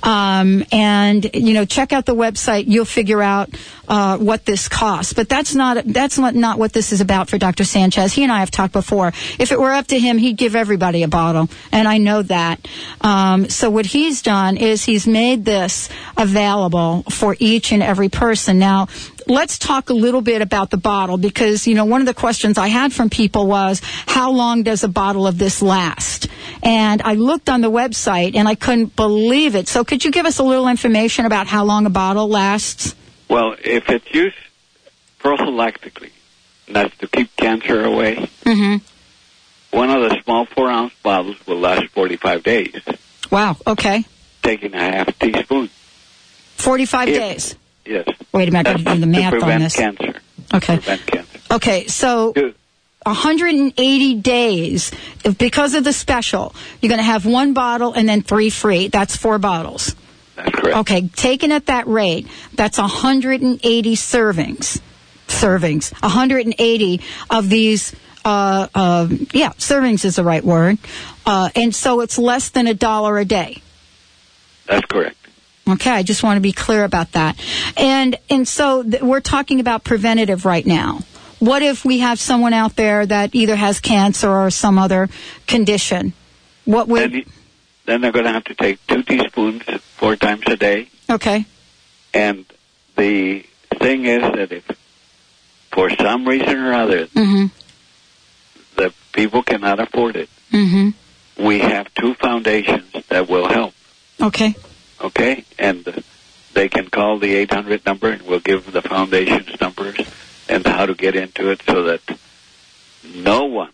Um, 0.07 0.63
and 0.71 1.29
you 1.35 1.55
know, 1.55 1.65
check 1.65 1.93
out 1.93 2.07
the 2.07 2.15
website. 2.15 2.65
You'll 2.69 2.85
figure 2.85 3.23
out 3.23 3.51
uh, 3.89 4.19
what 4.19 4.45
this 4.45 4.69
costs. 4.69 5.15
But 5.15 5.29
that's 5.29 5.55
not 5.55 5.85
that's 5.87 6.19
not, 6.19 6.35
not 6.35 6.59
what 6.59 6.73
this 6.73 6.93
is 6.93 7.01
about 7.01 7.29
for 7.29 7.39
Dr. 7.39 7.65
Sanchez. 7.65 8.13
He 8.13 8.23
and 8.23 8.31
I 8.31 8.41
have 8.41 8.51
talked 8.51 8.75
before. 8.75 9.09
If 9.39 9.53
it 9.53 9.59
were 9.59 9.73
up 9.73 9.89
to 9.89 9.99
him, 9.99 10.19
he'd 10.19 10.37
give 10.37 10.55
everybody 10.55 11.03
a 11.03 11.09
bottle, 11.09 11.49
and 11.73 11.89
I 11.89 11.99
know 11.99 12.23
that. 12.23 12.69
Um, 13.01 13.49
so 13.49 13.71
what 13.71 13.87
he's 13.87 14.23
done 14.23 14.59
is 14.59 14.85
he's 14.85 15.07
made 15.09 15.45
this 15.45 15.89
available 16.17 17.05
for 17.11 17.37
each 17.41 17.73
and 17.73 17.83
every 17.83 18.11
person. 18.11 18.59
Now, 18.59 18.89
let's 19.27 19.59
talk 19.59 19.91
a 19.91 19.95
little 19.95 20.21
bit 20.21 20.41
about 20.43 20.71
the 20.71 20.77
bottle 20.77 21.17
because 21.19 21.67
you 21.67 21.75
know 21.75 21.85
one 21.85 22.01
of 22.01 22.07
the 22.07 22.15
questions 22.15 22.59
I 22.59 22.69
had 22.69 22.93
from 22.93 23.11
people 23.11 23.47
was 23.47 23.81
how 24.07 24.31
long 24.31 24.63
does 24.63 24.85
a 24.85 24.89
bottle 24.89 25.27
of 25.27 25.39
this 25.39 25.61
last? 25.63 26.29
And 26.63 27.03
I 27.03 27.15
looked 27.15 27.49
on 27.49 27.61
the 27.61 27.71
website 27.71 28.35
and 28.37 28.49
I 28.49 28.55
couldn't 28.55 28.97
believe 28.97 29.55
it. 29.55 29.69
So 29.69 29.85
could 29.85 30.05
you 30.05 30.11
give 30.11 30.27
us 30.27 30.39
a 30.39 30.43
little 30.43 30.69
information 30.69 31.27
about 31.27 31.47
how 31.47 31.65
long 31.65 31.87
a 31.87 31.91
bottle 31.91 32.29
lasts? 32.29 32.95
Well, 33.29 33.57
if 33.63 33.89
it's 33.89 34.13
used 34.15 34.37
prophylactically, 35.21 36.11
that's 36.69 36.97
to 36.99 37.09
keep 37.09 37.35
cancer 37.37 37.85
away, 37.85 38.29
Mm-hmm. 38.45 38.77
one 39.77 39.91
of 39.91 40.09
the 40.09 40.21
small 40.23 40.47
four 40.47 40.71
ounce 40.71 40.95
bottles 41.03 41.37
will 41.47 41.59
last 41.59 41.89
45 41.93 42.43
days, 42.45 42.75
Wow. 43.31 43.57
Okay. 43.67 44.05
taking 44.43 44.73
a 44.75 44.79
half 44.79 45.19
teaspoon. 45.19 45.69
Forty-five 46.57 47.09
If- 47.09 47.19
days. 47.21 47.55
Yes. 47.87 48.07
Wait 48.33 48.49
a 48.49 48.53
minute. 48.53 48.67
I 48.69 48.73
got 48.73 48.79
to 48.79 48.95
do 48.95 49.01
the 49.01 49.07
math 49.07 49.43
on 49.43 49.61
this. 49.61 49.77
cancer. 49.77 50.15
Okay. 50.55 50.77
Prevent 50.77 51.07
cancer. 51.07 51.39
Okay. 51.51 51.87
So. 51.87 52.35
180 53.07 54.15
days 54.17 54.91
if- 55.25 55.39
because 55.39 55.75
of 55.75 55.85
the 55.85 55.93
special. 55.93 56.53
You're 56.81 56.89
going 56.89 56.99
to 56.99 57.05
have 57.05 57.25
one 57.25 57.53
bottle 57.55 57.93
and 57.93 58.09
then 58.09 58.23
three 58.23 58.51
free. 58.51 58.89
That's 58.89 59.17
four 59.17 59.39
bottles. 59.39 59.95
That's 60.35 60.51
correct. 60.51 60.77
Okay, 60.79 61.09
taken 61.09 61.53
at 61.53 61.67
that 61.67 61.87
rate, 61.87 62.27
that's 62.55 62.79
180 62.79 63.95
servings. 63.95 64.81
Servings. 65.29 65.93
180 66.03 67.01
of 67.31 67.49
these, 67.49 67.95
uh, 68.25 68.67
uh, 68.75 69.09
yeah, 69.33 69.51
servings 69.51 70.05
is 70.05 70.17
the 70.17 70.25
right 70.25 70.45
word. 70.45 70.79
Uh, 71.25 71.49
and 71.55 71.75
so 71.75 72.01
it's 72.01 72.19
less 72.19 72.51
than 72.51 72.67
a 72.67 72.75
dollar 72.75 73.19
a 73.19 73.25
day. 73.25 73.63
That's 74.67 74.85
correct. 74.87 75.17
Okay, 75.69 75.91
I 75.91 76.03
just 76.03 76.23
want 76.23 76.37
to 76.37 76.41
be 76.41 76.53
clear 76.53 76.85
about 76.85 77.13
that. 77.13 77.37
And 77.77 78.17
and 78.31 78.47
so 78.47 78.83
th- 78.83 79.03
we're 79.03 79.21
talking 79.21 79.59
about 79.61 79.83
preventative 79.85 80.45
right 80.45 80.65
now. 80.65 81.01
What 81.39 81.63
if 81.63 81.85
we 81.85 81.99
have 81.99 82.19
someone 82.21 82.53
out 82.55 82.77
there 82.77 83.05
that 83.05 83.35
either 83.35 83.57
has 83.57 83.81
cancer 83.81 84.31
or 84.31 84.51
some 84.51 84.79
other 84.79 85.09
condition? 85.47 86.13
What 86.65 86.89
would 86.89 87.13
Then, 87.13 87.25
then 87.85 88.01
they're 88.01 88.13
going 88.13 88.25
to 88.27 88.33
have 88.33 88.45
to 88.45 88.55
take 88.55 88.85
two 88.87 89.03
teaspoons 89.03 89.63
four 89.97 90.17
times 90.17 90.45
a 90.47 90.57
day. 90.57 90.89
Okay. 91.11 91.45
And 92.15 92.47
the 92.97 93.45
thing 93.79 94.07
is 94.07 94.23
that 94.23 94.51
if, 94.53 94.65
for 95.73 95.91
some 95.91 96.27
reason 96.27 96.57
or 96.57 96.73
other, 96.73 97.07
Mhm. 97.09 97.51
the 98.77 98.95
people 99.13 99.43
cannot 99.43 99.79
afford 99.81 100.17
it, 100.17 100.31
Mhm. 100.53 100.95
we 101.39 101.59
have 101.59 101.93
two 101.95 102.15
foundations 102.15 102.87
that 103.09 103.29
will 103.29 103.47
help. 103.49 103.75
Okay. 104.21 104.55
Okay, 105.07 105.45
and 105.57 106.03
they 106.53 106.69
can 106.69 106.89
call 106.89 107.21
the 107.21 107.33
800 107.37 107.87
number, 107.87 108.11
and 108.11 108.23
we'll 108.23 108.41
give 108.41 108.73
the 108.73 108.83
foundation's 108.83 109.61
numbers 109.61 109.97
and 110.49 110.67
how 110.67 110.85
to 110.87 110.95
get 110.95 111.15
into 111.15 111.51
it, 111.53 111.63
so 111.63 111.85
that 111.85 112.01
no 113.15 113.45
one 113.45 113.71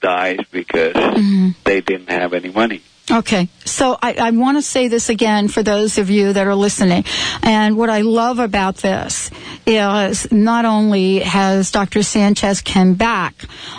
dies 0.00 0.38
because 0.50 0.94
mm-hmm. 0.94 1.50
they 1.64 1.82
didn't 1.82 2.08
have 2.08 2.32
any 2.32 2.50
money. 2.50 2.80
Okay, 3.12 3.48
so 3.64 3.98
I, 4.00 4.14
I 4.14 4.30
want 4.30 4.56
to 4.58 4.62
say 4.62 4.86
this 4.86 5.08
again 5.08 5.48
for 5.48 5.64
those 5.64 5.98
of 5.98 6.10
you 6.10 6.32
that 6.32 6.46
are 6.46 6.54
listening. 6.54 7.04
And 7.42 7.76
what 7.76 7.90
I 7.90 8.02
love 8.02 8.38
about 8.38 8.76
this 8.76 9.32
is 9.66 10.30
not 10.30 10.64
only 10.64 11.18
has 11.18 11.72
Dr. 11.72 12.04
Sanchez 12.04 12.60
come 12.60 12.94
back 12.94 13.34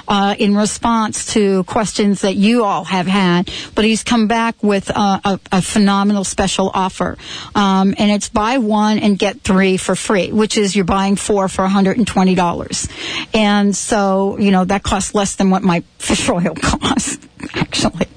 uh, 0.10 0.36
in 0.38 0.54
response 0.54 1.34
to 1.34 1.64
questions 1.64 2.22
that 2.22 2.36
you 2.36 2.66
all 2.66 2.84
have 2.84 3.08
had, 3.08 3.50
but 3.74 3.86
he's 3.86 4.04
come 4.04 4.28
back 4.28 4.62
with 4.62 4.90
a, 4.90 5.40
a, 5.50 5.62
phenomenal 5.62 6.26
special 6.26 6.70
offer. 6.74 7.18
Um, 7.56 7.96
and 7.98 8.12
it's 8.12 8.28
buy 8.28 8.58
one 8.58 9.00
and 9.00 9.18
get 9.18 9.42
three 9.42 9.78
for 9.78 9.96
free, 9.96 10.34
which 10.34 10.58
is 10.58 10.76
you're 10.76 10.84
buying 10.84 11.16
four 11.16 11.48
for 11.48 11.66
$120. 11.66 13.28
And 13.34 13.74
so, 13.74 14.38
you 14.40 14.52
know, 14.52 14.66
that 14.66 14.84
costs 14.84 15.16
less 15.16 15.36
than 15.36 15.52
what 15.52 15.64
my 15.64 15.84
fish 16.00 16.28
oil 16.28 16.54
costs, 16.62 17.18
actually. 17.54 18.08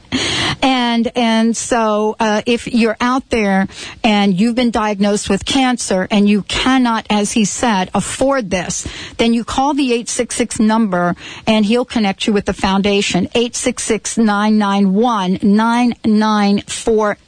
And 0.63 1.11
and 1.17 1.57
so 1.57 2.17
uh, 2.19 2.43
if 2.47 2.67
you're 2.67 2.97
out 3.01 3.29
there 3.31 3.69
and 4.03 4.39
you've 4.39 4.55
been 4.55 4.71
diagnosed 4.71 5.29
with 5.29 5.45
cancer 5.45 6.07
and 6.11 6.29
you 6.29 6.43
cannot, 6.43 7.07
as 7.11 7.33
he 7.33 7.45
said, 7.45 7.91
afford 7.95 8.51
this, 8.51 8.87
then 9.17 9.35
you 9.35 9.45
call 9.45 9.75
the 9.75 9.93
866 9.93 10.61
number 10.61 11.15
and 11.47 11.65
he'll 11.65 11.85
connect 11.85 12.27
you 12.27 12.33
with 12.33 12.45
the 12.45 12.55
foundation. 12.55 13.25
866 13.35 14.19
991 14.19 15.39
9942. 15.43 17.21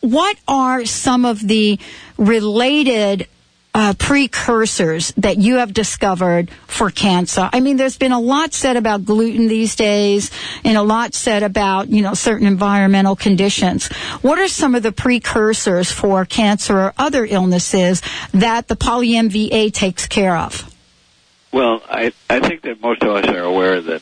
what 0.06 0.38
are 0.48 0.86
some 0.86 1.26
of 1.26 1.40
the 1.40 1.80
related 2.18 3.28
uh, 3.74 3.94
precursors 3.98 5.12
that 5.18 5.38
you 5.38 5.56
have 5.56 5.74
discovered 5.74 6.50
for 6.68 6.92
cancer? 6.92 7.50
I 7.52 7.60
mean, 7.60 7.78
there's 7.78 7.98
been 7.98 8.12
a 8.12 8.20
lot 8.20 8.54
said 8.54 8.78
about 8.78 9.04
gluten 9.04 9.48
these 9.48 9.76
days 9.76 10.32
and 10.64 10.78
a 10.78 10.84
lot 10.84 11.14
said 11.14 11.44
about, 11.44 11.90
you 11.90 12.02
know, 12.02 12.14
certain 12.14 12.48
environmental 12.48 13.16
conditions. 13.16 13.88
What 14.22 14.40
are 14.40 14.48
some 14.48 14.76
of 14.76 14.84
the 14.84 14.92
precursors 14.92 15.92
for 15.92 16.24
cancer 16.24 16.78
or 16.78 16.94
other 16.98 17.26
illnesses 17.26 18.02
that 18.32 18.68
the 18.68 18.76
poly-MVA 18.76 19.74
takes 19.74 20.08
care 20.08 20.38
of? 20.38 20.72
Well, 21.52 21.82
I 21.90 22.12
I 22.30 22.42
think 22.42 22.62
that 22.64 22.82
most 22.82 23.02
of 23.02 23.10
us 23.10 23.28
are 23.28 23.44
aware 23.44 23.82
that 23.82 24.02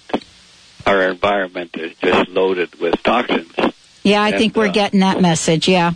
our 0.85 1.01
environment 1.03 1.77
is 1.77 1.95
just 1.97 2.29
loaded 2.29 2.75
with 2.79 3.01
toxins 3.03 3.53
Yeah, 4.03 4.21
I 4.21 4.29
And, 4.29 4.37
think 4.37 4.55
we're 4.55 4.67
uh, 4.67 4.71
getting 4.71 4.99
that 5.01 5.21
message. 5.21 5.67
Yeah. 5.67 5.93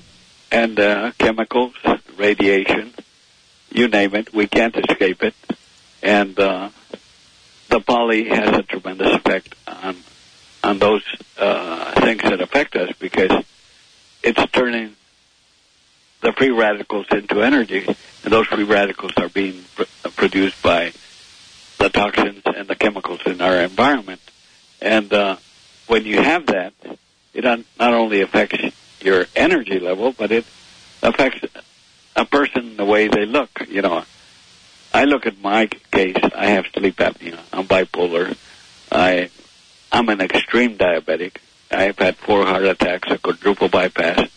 and 0.51 0.79
uh, 0.79 1.11
chemicals, 1.17 1.73
radiation, 2.17 2.93
you 3.71 3.87
name 3.87 4.15
it. 4.15 4.33
We 4.33 4.47
can't 4.47 4.75
escape 4.77 5.23
it, 5.23 5.35
and 6.01 6.39
uh, 6.39 6.69
the 7.69 7.81
poly 7.81 8.29
has 8.29 8.49
a 8.57 8.63
tremendous 8.63 9.13
effect 9.13 9.55
on 9.67 9.97
on 10.63 10.79
those 10.79 11.03
uh, 11.37 11.99
things 12.01 12.21
that 12.23 12.41
affect 12.41 12.75
us 12.75 12.91
because 12.99 13.31
it's 14.23 14.43
turning 14.51 14.95
the 16.21 16.31
free 16.33 16.49
radicals 16.49 17.05
into 17.11 17.41
energy, 17.43 17.85
and 17.85 18.33
those 18.33 18.47
free 18.47 18.63
radicals 18.63 19.11
are 19.17 19.29
being 19.29 19.63
pr- 19.75 19.83
produced 20.15 20.61
by 20.63 20.91
the 21.77 21.89
toxins 21.89 22.41
and 22.45 22.67
the 22.67 22.75
chemicals 22.75 23.19
in 23.25 23.39
our 23.41 23.57
environment. 23.61 24.19
And 24.81 25.13
uh, 25.13 25.37
when 25.87 26.05
you 26.05 26.21
have 26.21 26.47
that, 26.47 26.73
it 27.37 27.43
not 27.43 27.93
only 27.93 28.21
affects 28.21 28.57
your 28.99 29.25
energy 29.35 29.79
level, 29.79 30.11
but 30.11 30.31
it 30.31 30.45
affects 31.03 31.39
a 32.15 32.25
person 32.25 32.77
the 32.77 32.85
way 32.85 33.07
they 33.07 33.25
look. 33.25 33.49
You 33.69 33.83
know, 33.83 34.03
I 34.93 35.05
look 35.05 35.27
at 35.27 35.39
my 35.39 35.67
case. 35.91 36.17
I 36.35 36.47
have 36.47 36.65
sleep 36.73 36.97
apnea. 36.97 37.39
I'm 37.53 37.67
bipolar. 37.67 38.35
I 38.91 39.29
I'm 39.91 40.09
an 40.09 40.21
extreme 40.21 40.77
diabetic. 40.77 41.37
I've 41.69 41.99
had 41.99 42.15
four 42.17 42.45
heart 42.45 42.63
attacks, 42.63 43.11
a 43.11 43.17
quadruple 43.17 43.69
bypass. 43.69 44.29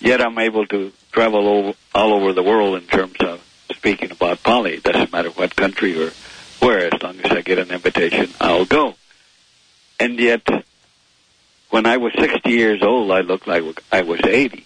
Yet 0.00 0.20
I'm 0.20 0.38
able 0.38 0.66
to 0.66 0.92
travel 1.12 1.46
over, 1.48 1.74
all 1.94 2.12
over 2.14 2.32
the 2.32 2.42
world 2.42 2.76
in 2.76 2.86
terms 2.86 3.16
of 3.20 3.40
speaking 3.72 4.10
about 4.10 4.42
poly. 4.42 4.74
It 4.74 4.82
doesn't 4.82 5.12
matter 5.12 5.30
what 5.30 5.54
country 5.54 6.00
or 6.02 6.12
where, 6.60 6.92
as 6.92 7.02
long 7.02 7.20
as 7.20 7.30
I 7.30 7.42
get 7.42 7.58
an 7.58 7.70
invitation, 7.70 8.32
I'll 8.40 8.64
go. 8.64 8.94
And 10.00 10.18
yet, 10.18 10.42
when 11.70 11.86
I 11.86 11.96
was 11.98 12.12
60 12.18 12.50
years 12.50 12.82
old, 12.82 13.10
I 13.10 13.20
looked 13.20 13.46
like 13.46 13.62
I 13.92 14.02
was 14.02 14.20
80. 14.24 14.64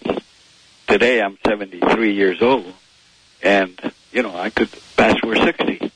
Today, 0.87 1.21
I'm 1.21 1.37
73 1.45 2.13
years 2.13 2.41
old, 2.41 2.73
and 3.41 3.79
you 4.11 4.21
know 4.21 4.35
I 4.35 4.49
could 4.49 4.69
pass 4.95 5.19
for 5.19 5.35
60. 5.35 5.91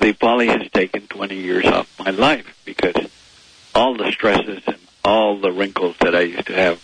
The 0.00 0.12
poly 0.14 0.46
has 0.48 0.68
taken 0.72 1.06
20 1.06 1.36
years 1.36 1.66
off 1.66 1.88
my 1.98 2.10
life 2.10 2.56
because 2.64 2.96
all 3.74 3.94
the 3.96 4.10
stresses 4.10 4.62
and 4.66 4.78
all 5.04 5.38
the 5.38 5.52
wrinkles 5.52 5.96
that 6.00 6.14
I 6.14 6.22
used 6.22 6.46
to 6.46 6.54
have 6.54 6.80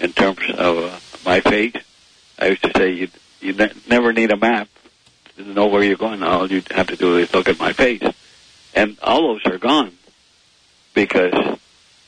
in 0.00 0.12
terms 0.12 0.40
of 0.56 0.78
uh, 0.78 0.98
my 1.24 1.40
face. 1.40 1.76
I 2.38 2.48
used 2.48 2.62
to 2.62 2.72
say 2.76 2.92
you 2.92 3.08
you 3.40 3.52
ne- 3.52 3.72
never 3.88 4.12
need 4.12 4.30
a 4.30 4.36
map 4.36 4.68
to 5.36 5.44
know 5.44 5.66
where 5.66 5.82
you're 5.82 5.96
going. 5.96 6.22
All 6.22 6.50
you 6.50 6.62
have 6.70 6.88
to 6.88 6.96
do 6.96 7.18
is 7.18 7.32
look 7.34 7.48
at 7.48 7.58
my 7.58 7.72
face, 7.72 8.02
and 8.74 8.98
all 9.02 9.34
those 9.34 9.46
are 9.46 9.58
gone 9.58 9.96
because 10.94 11.58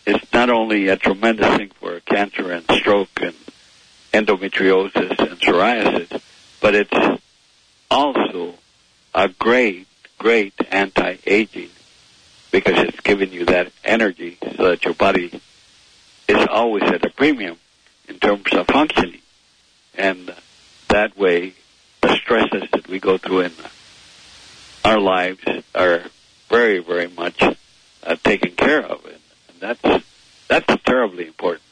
it's 0.06 0.32
not 0.32 0.50
only 0.50 0.88
a 0.88 0.96
tremendous 0.96 1.56
thing 1.56 1.70
for 1.80 2.00
cancer 2.00 2.50
and 2.50 2.64
stroke 2.70 3.20
and 3.22 3.34
endometriosis 4.12 5.18
and 5.18 5.40
psoriasis, 5.40 6.20
but 6.60 6.74
it's 6.74 7.22
also 7.90 8.54
a 9.14 9.28
great, 9.28 9.86
great 10.18 10.54
anti-aging 10.70 11.70
because 12.50 12.78
it's 12.78 13.00
giving 13.00 13.32
you 13.32 13.44
that 13.46 13.72
energy 13.84 14.38
so 14.56 14.70
that 14.70 14.84
your 14.84 14.94
body 14.94 15.40
is 16.28 16.46
always 16.50 16.84
at 16.84 17.04
a 17.04 17.10
premium 17.10 17.56
in 18.08 18.18
terms 18.18 18.52
of 18.52 18.66
functioning. 18.66 19.20
And 19.96 20.34
that 20.88 21.16
way, 21.16 21.54
the 22.00 22.14
stresses 22.16 22.68
that 22.72 22.88
we 22.88 23.00
go 23.00 23.18
through 23.18 23.40
in 23.40 23.52
our 24.84 24.98
lives 25.00 25.42
are 25.74 26.02
very, 26.48 26.78
very 26.78 27.08
much 27.08 27.42
uh, 27.42 28.16
taken 28.22 28.52
care 28.52 28.84
of. 28.84 29.04
And, 29.04 29.14
that's, 29.64 30.04
that's 30.48 30.82
terribly 30.84 31.26
important. 31.26 31.62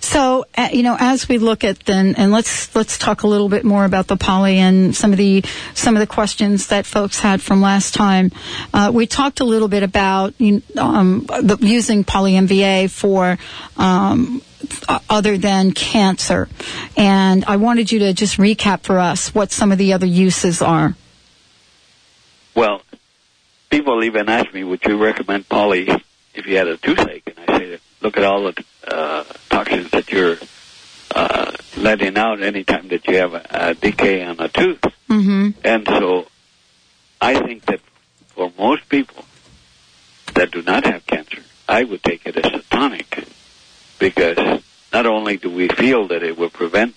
So, 0.00 0.46
uh, 0.56 0.68
you 0.72 0.82
know, 0.82 0.96
as 0.98 1.28
we 1.28 1.38
look 1.38 1.64
at 1.64 1.80
then, 1.80 2.14
and 2.16 2.32
let's 2.32 2.74
let's 2.74 2.96
talk 2.96 3.24
a 3.24 3.26
little 3.26 3.48
bit 3.48 3.64
more 3.64 3.84
about 3.84 4.06
the 4.06 4.16
poly 4.16 4.56
and 4.56 4.96
some 4.96 5.12
of 5.12 5.18
the 5.18 5.44
some 5.74 5.96
of 5.96 6.00
the 6.00 6.06
questions 6.06 6.68
that 6.68 6.86
folks 6.86 7.20
had 7.20 7.42
from 7.42 7.60
last 7.60 7.94
time. 7.94 8.32
Uh, 8.72 8.90
we 8.94 9.06
talked 9.06 9.40
a 9.40 9.44
little 9.44 9.68
bit 9.68 9.82
about 9.82 10.32
you 10.38 10.62
know, 10.74 10.82
um, 10.82 11.26
the, 11.26 11.58
using 11.60 12.04
poly 12.04 12.32
MVA 12.32 12.90
for. 12.90 13.38
Um, 13.76 14.42
other 15.08 15.38
than 15.38 15.70
cancer, 15.70 16.48
and 16.96 17.44
I 17.44 17.56
wanted 17.56 17.92
you 17.92 18.00
to 18.00 18.12
just 18.12 18.38
recap 18.38 18.82
for 18.82 18.98
us 18.98 19.32
what 19.32 19.52
some 19.52 19.70
of 19.70 19.78
the 19.78 19.92
other 19.92 20.04
uses 20.06 20.60
are. 20.60 20.96
Well, 22.56 22.82
people 23.70 24.02
even 24.04 24.28
ask 24.28 24.52
me, 24.52 24.64
would 24.64 24.84
you 24.84 24.96
recommend 24.96 25.48
poly 25.48 25.88
if 26.34 26.46
you 26.46 26.56
had 26.56 26.68
a 26.68 26.76
toothache? 26.76 27.26
And 27.26 27.38
I 27.38 27.58
say, 27.58 27.78
look 28.00 28.16
at 28.16 28.24
all 28.24 28.44
the 28.44 28.64
uh, 28.86 29.24
toxins 29.50 29.90
that 29.90 30.10
you're 30.10 30.36
uh, 31.14 31.52
letting 31.76 32.16
out 32.16 32.42
anytime 32.42 32.88
that 32.88 33.06
you 33.06 33.16
have 33.16 33.34
a, 33.34 33.46
a 33.50 33.74
decay 33.74 34.24
on 34.24 34.40
a 34.40 34.48
tooth. 34.48 34.80
Mm-hmm. 35.08 35.50
And 35.64 35.86
so 35.86 36.26
I 37.20 37.40
think 37.40 37.66
that 37.66 37.80
for 38.28 38.52
most 38.58 38.88
people 38.88 39.24
that 40.34 40.50
do 40.50 40.62
not 40.62 40.84
have 40.84 41.06
cancer, 41.06 41.42
I 41.68 41.84
would 41.84 42.02
take 42.02 42.26
it 42.26 42.36
as 42.36 42.52
a 42.52 42.62
tonic 42.70 43.24
because 43.98 44.62
not 44.92 45.06
only 45.06 45.36
do 45.36 45.50
we 45.50 45.68
feel 45.68 46.08
that 46.08 46.22
it 46.22 46.38
will 46.38 46.50
prevent 46.50 46.94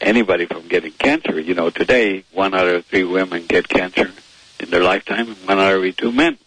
anybody 0.00 0.46
from 0.46 0.68
getting 0.68 0.92
cancer, 0.92 1.38
you 1.40 1.54
know, 1.54 1.70
today 1.70 2.24
one 2.32 2.54
out 2.54 2.66
of 2.66 2.84
three 2.86 3.04
women 3.04 3.46
get 3.46 3.68
cancer 3.68 4.10
in 4.60 4.70
their 4.70 4.82
lifetime 4.82 5.26
one 5.26 5.58
out 5.58 5.68
of 5.68 5.74
every 5.74 5.92
two 5.92 6.12
men. 6.12 6.38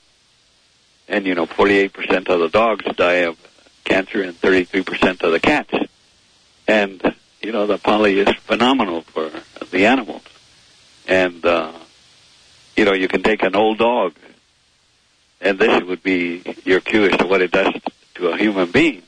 And, 1.08 1.26
you 1.26 1.36
know, 1.36 1.46
48% 1.46 2.30
of 2.30 2.40
the 2.40 2.50
dogs 2.50 2.86
die 2.96 3.26
of 3.26 3.38
cancer 3.84 4.22
and 4.22 4.40
33% 4.40 5.24
of 5.24 5.32
the 5.32 5.40
cats. 5.40 5.74
And, 6.68 7.16
you 7.42 7.52
know, 7.52 7.66
the 7.66 7.78
poly 7.78 8.20
is 8.20 8.30
phenomenal 8.42 9.02
for 9.02 9.32
the 9.72 9.86
animals. 9.86 10.22
And, 11.08 11.44
uh, 11.46 11.74
you 12.78 12.86
know, 12.86 12.94
you 12.94 13.08
can 13.08 13.24
take 13.24 13.44
an 13.44 13.56
old 13.56 13.80
dog, 13.80 14.14
and 15.42 15.58
this 15.58 15.84
would 15.84 16.04
be 16.04 16.44
your 16.64 16.80
cue 16.80 17.06
as 17.06 17.18
to 17.18 17.26
what 17.26 17.42
it 17.42 17.52
does 17.52 17.74
to 18.16 18.28
a 18.28 18.38
human 18.38 18.72
being. 18.72 19.02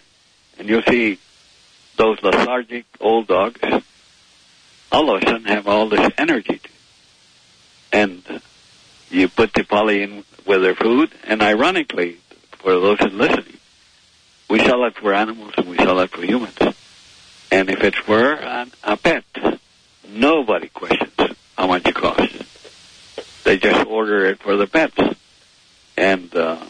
And 0.58 0.68
you'll 0.68 0.82
see 0.84 1.20
those 1.98 2.22
lethargic 2.24 2.86
old 3.00 3.28
dogs 3.28 3.60
all 4.92 5.16
of 5.16 5.22
a 5.22 5.26
sudden 5.26 5.46
have 5.46 5.68
all 5.68 5.88
this 5.88 6.12
energy. 6.18 6.60
And 7.94 8.24
you 9.12 9.28
put 9.28 9.54
the 9.54 9.64
poly 9.64 10.04
in 10.04 10.24
with 10.46 10.62
their 10.62 10.76
food, 10.76 11.12
and 11.24 11.42
ironically, 11.42 12.18
for 12.58 12.74
those 12.74 13.00
who 13.00 13.08
are 13.08 13.10
listening, 13.10 13.58
we 14.50 14.60
sell 14.60 14.84
it 14.86 14.96
for 14.96 15.14
animals 15.14 15.54
and 15.58 15.70
we 15.70 15.78
sell 15.78 16.00
it 16.00 16.10
for 16.12 16.24
humans. 16.24 16.58
And 17.52 17.70
if 17.70 17.84
it's 17.84 17.98
for 17.98 18.34
an, 18.34 18.72
a 18.84 18.98
pet, 18.98 19.24
nobody 20.08 20.68
questions 20.70 21.12
how 21.58 21.68
much 21.68 21.88
it 21.88 21.96
costs. 21.96 23.44
They 23.44 23.58
just 23.58 23.86
order 23.88 24.26
it 24.26 24.40
for 24.40 24.56
the 24.56 24.68
pets. 24.68 24.98
And 25.98 26.34
uh, 26.36 26.64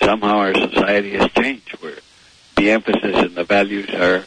somehow 0.00 0.38
our 0.38 0.54
society 0.54 1.12
has 1.12 1.30
changed 1.32 1.70
where 1.82 1.98
the 2.56 2.70
emphasis 2.70 3.16
and 3.16 3.34
the 3.34 3.44
values 3.44 3.88
are 3.90 4.24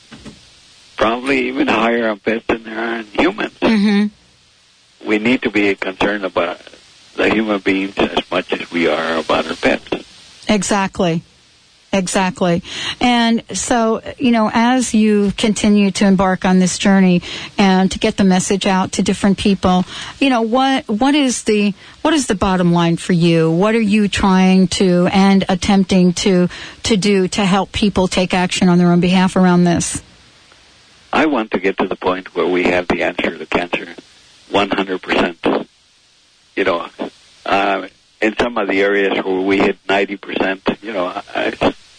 probably 0.97 1.47
even 1.47 1.67
higher 1.67 2.07
on 2.07 2.19
pets 2.19 2.45
than 2.47 2.63
they 2.63 2.71
are 2.71 2.95
on 2.99 3.05
humans. 3.05 3.59
Mm-hmm. 3.59 5.07
We 5.07 5.19
need 5.19 5.41
to 5.43 5.51
be 5.51 5.75
concerned 5.75 6.23
about 6.25 6.61
the 7.15 7.29
human 7.29 7.59
beings 7.59 7.97
as 7.97 8.29
much 8.31 8.51
as 8.53 8.71
we 8.71 8.87
are 8.87 9.17
about 9.17 9.47
our 9.47 9.55
pets. 9.55 10.43
Exactly. 10.47 11.23
Exactly. 11.93 12.63
And 12.99 13.43
so, 13.55 14.01
you 14.17 14.31
know, 14.31 14.49
as 14.51 14.95
you 14.95 15.31
continue 15.37 15.91
to 15.91 16.07
embark 16.07 16.43
on 16.43 16.57
this 16.57 16.79
journey 16.79 17.21
and 17.55 17.91
to 17.91 17.99
get 17.99 18.17
the 18.17 18.23
message 18.23 18.65
out 18.65 18.93
to 18.93 19.03
different 19.03 19.37
people, 19.37 19.85
you 20.19 20.31
know, 20.31 20.41
what, 20.41 20.87
what 20.87 21.13
is 21.13 21.43
the, 21.43 21.75
what 22.01 22.15
is 22.15 22.25
the 22.25 22.33
bottom 22.33 22.73
line 22.73 22.97
for 22.97 23.13
you? 23.13 23.51
What 23.51 23.75
are 23.75 23.81
you 23.81 24.07
trying 24.07 24.69
to 24.69 25.07
and 25.13 25.45
attempting 25.47 26.13
to, 26.13 26.49
to 26.83 26.97
do 26.97 27.27
to 27.27 27.45
help 27.45 27.71
people 27.71 28.07
take 28.07 28.33
action 28.33 28.69
on 28.69 28.79
their 28.79 28.91
own 28.91 28.99
behalf 28.99 29.35
around 29.35 29.65
this? 29.65 30.01
I 31.13 31.27
want 31.27 31.51
to 31.51 31.59
get 31.59 31.77
to 31.77 31.87
the 31.87 31.95
point 31.95 32.33
where 32.33 32.47
we 32.47 32.63
have 32.63 32.87
the 32.87 33.03
answer 33.03 33.37
to 33.37 33.45
cancer 33.45 33.85
100%. 34.49 35.67
You 36.55 36.63
know, 36.63 36.87
in 38.23 38.37
some 38.37 38.57
of 38.57 38.69
the 38.69 38.81
areas 38.81 39.21
where 39.23 39.41
we 39.41 39.57
hit 39.57 39.85
90%, 39.85 40.81
you 40.81 40.93
know, 40.93 41.07
I, 41.07 41.49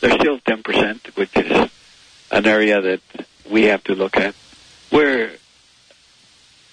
there's 0.01 0.14
still 0.14 0.39
10%, 0.39 1.16
which 1.16 1.37
is 1.37 1.70
an 2.31 2.47
area 2.47 2.81
that 2.81 3.01
we 3.51 3.64
have 3.64 3.85
to 3.85 3.95
look 3.95 4.16
at. 4.16 4.35
We're 4.91 5.33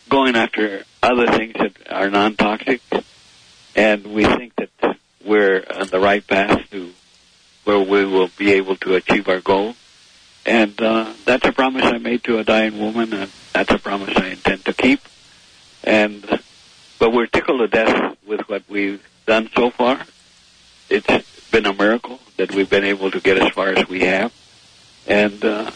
going 0.07 0.37
after 0.37 0.85
other 1.03 1.27
things 1.27 1.53
that 1.55 1.73
are 1.91 2.09
non-toxic, 2.09 2.81
and 3.75 4.07
we 4.07 4.23
think 4.23 4.55
that 4.55 4.97
we're 5.25 5.65
on 5.69 5.87
the 5.87 5.99
right 5.99 6.25
path 6.25 6.69
to 6.71 6.93
where 7.65 7.79
we 7.79 8.05
will 8.05 8.29
be 8.37 8.53
able 8.53 8.77
to 8.77 8.95
achieve 8.95 9.27
our 9.27 9.41
goal. 9.41 9.75
And 10.45 10.81
uh, 10.81 11.13
that's 11.25 11.45
a 11.45 11.51
promise 11.51 11.83
I 11.83 11.97
made 11.97 12.23
to 12.23 12.39
a 12.39 12.45
dying 12.45 12.79
woman, 12.79 13.13
and 13.13 13.31
that's 13.51 13.71
a 13.71 13.77
promise 13.77 14.15
I 14.15 14.27
intend 14.27 14.63
to 14.65 14.73
keep. 14.73 15.01
And 15.83 16.23
but 16.99 17.11
we're 17.11 17.27
tickled 17.27 17.59
to 17.59 17.67
death 17.67 18.10
with 18.31 18.47
what 18.47 18.63
we've 18.69 19.05
done 19.25 19.49
so 19.53 19.69
far. 19.69 19.99
It's 20.89 21.49
been 21.51 21.65
a 21.65 21.73
miracle 21.73 22.19
that 22.37 22.55
we've 22.55 22.69
been 22.69 22.85
able 22.85 23.11
to 23.11 23.19
get 23.19 23.37
as 23.37 23.49
far 23.49 23.67
as 23.67 23.87
we 23.89 24.01
have. 24.01 24.33
And 25.05 25.43
uh, 25.43 25.69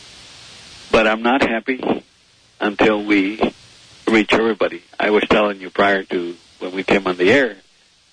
but 0.90 1.06
I'm 1.06 1.22
not 1.22 1.42
happy 1.42 1.84
until 2.62 3.04
we 3.04 3.42
reach 4.08 4.32
everybody. 4.34 4.84
I 4.98 5.10
was 5.10 5.24
telling 5.30 5.60
you 5.60 5.70
prior 5.70 6.04
to 6.04 6.36
when 6.60 6.72
we 6.72 6.84
came 6.84 7.06
on 7.08 7.18
the 7.18 7.30
air 7.30 7.58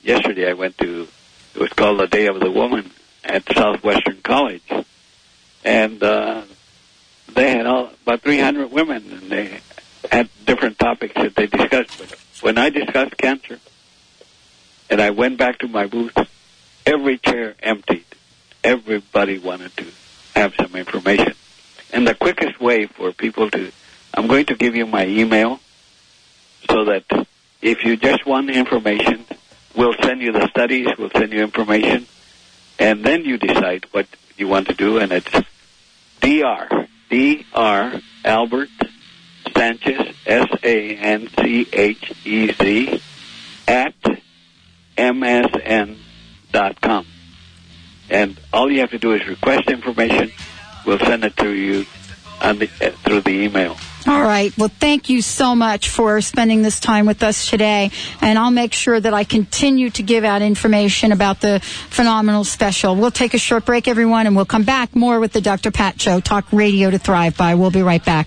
yesterday. 0.03 0.51
I 0.51 0.55
went 0.55 0.77
to 0.79 1.07
it 1.55 1.61
was 1.61 1.73
called 1.73 2.01
the 2.01 2.09
Day 2.09 2.27
of 2.27 2.41
the 2.41 2.51
Woman 2.51 2.91
at 3.23 3.45
Southwestern 3.55 4.23
College, 4.23 4.69
and 5.65 6.03
uh, 6.03 6.43
they 7.33 7.51
had 7.51 7.67
all, 7.67 7.91
about 8.03 8.23
300 8.23 8.73
women, 8.73 9.05
and 9.13 9.31
they 9.31 9.61
had 10.11 10.29
different 10.45 10.81
topics 10.81 11.15
that 11.15 11.37
they 11.37 11.47
discussed. 11.47 11.99
But 11.99 12.19
when 12.41 12.59
I 12.59 12.71
discussed 12.71 13.17
cancer, 13.19 13.61
and 14.91 15.01
I 15.01 15.11
went 15.11 15.39
back 15.39 15.59
to 15.59 15.69
my 15.69 15.87
booth, 15.87 16.17
every 16.87 17.19
chair 17.19 17.55
emptied. 17.63 18.05
Everybody 18.65 19.39
wanted 19.39 19.77
to 19.79 19.87
have 20.35 20.55
some 20.55 20.75
information. 20.77 21.35
And 21.93 22.07
the 22.07 22.15
quickest 22.15 22.61
way 22.61 22.87
for 22.87 23.13
people 23.13 23.51
to, 23.51 23.73
I'm 24.15 24.27
going 24.27 24.47
to 24.47 24.55
give 24.55 24.77
you 24.77 24.87
my 24.87 25.07
email 25.07 25.61
so 26.71 26.85
that 26.85 27.05
if 27.61 27.85
you 27.85 27.97
just 27.97 28.25
want 28.27 28.51
information, 28.51 29.25
we'll 29.77 29.95
send 30.03 30.21
you 30.21 30.33
the 30.33 30.49
studies, 30.49 30.89
we'll 30.99 31.11
send 31.11 31.33
you 31.33 31.43
information, 31.43 32.07
and 32.79 33.05
then 33.05 33.25
you 33.25 33.39
decide 33.39 33.87
what 33.93 34.07
you 34.37 34.49
want 34.49 34.69
to 34.69 34.75
do. 34.75 34.99
And 34.99 35.13
it's 35.13 35.31
Dr. 36.21 36.87
Dr. 37.11 38.03
Albert 38.25 38.71
Sanchez 39.57 40.15
S 40.27 40.49
A 40.63 40.97
N 40.97 41.29
C 41.39 41.67
H 41.73 42.13
E 42.25 42.53
Z 42.53 43.03
at 43.69 43.95
msn.com. 44.97 45.97
And 48.11 48.39
all 48.53 48.71
you 48.71 48.81
have 48.81 48.91
to 48.91 48.99
do 48.99 49.13
is 49.15 49.27
request 49.27 49.71
information. 49.71 50.33
We'll 50.85 50.99
send 50.99 51.25
it 51.25 51.37
to 51.39 51.51
you 51.51 51.87
the, 52.43 52.69
uh, 52.81 52.91
through 53.05 53.21
the 53.23 53.31
email. 53.31 53.77
All 54.07 54.21
right. 54.21 54.57
Well, 54.59 54.69
thank 54.69 55.09
you 55.09 55.23
so 55.23 55.55
much 55.55 55.89
for 55.89 56.21
spending 56.21 56.63
this 56.63 56.81
time 56.81 57.07
with 57.07 57.23
us 57.23 57.49
today. 57.49 57.93
And 58.21 58.37
I'll 58.37 58.51
make 58.51 58.73
sure 58.73 58.99
that 58.99 59.15
I 59.15 59.23
continue 59.23 59.91
to 59.91 60.03
give 60.03 60.25
out 60.25 60.43
information 60.43 61.13
about 61.13 61.41
the 61.41 61.61
phenomenal 61.61 62.43
special. 62.43 62.97
We'll 62.97 63.13
take 63.13 63.35
a 63.35 63.39
short 63.39 63.65
break, 63.65 63.87
everyone, 63.87 64.27
and 64.27 64.35
we'll 64.35 64.45
come 64.45 64.65
back 64.65 64.97
more 64.97 65.21
with 65.21 65.33
the 65.33 65.41
Dr. 65.41 65.71
Pat 65.71 66.01
Show. 66.01 66.19
Talk 66.19 66.53
radio 66.53 66.91
to 66.91 66.99
thrive 66.99 67.37
by. 67.37 67.55
We'll 67.55 67.71
be 67.71 67.83
right 67.83 68.05
back. 68.05 68.27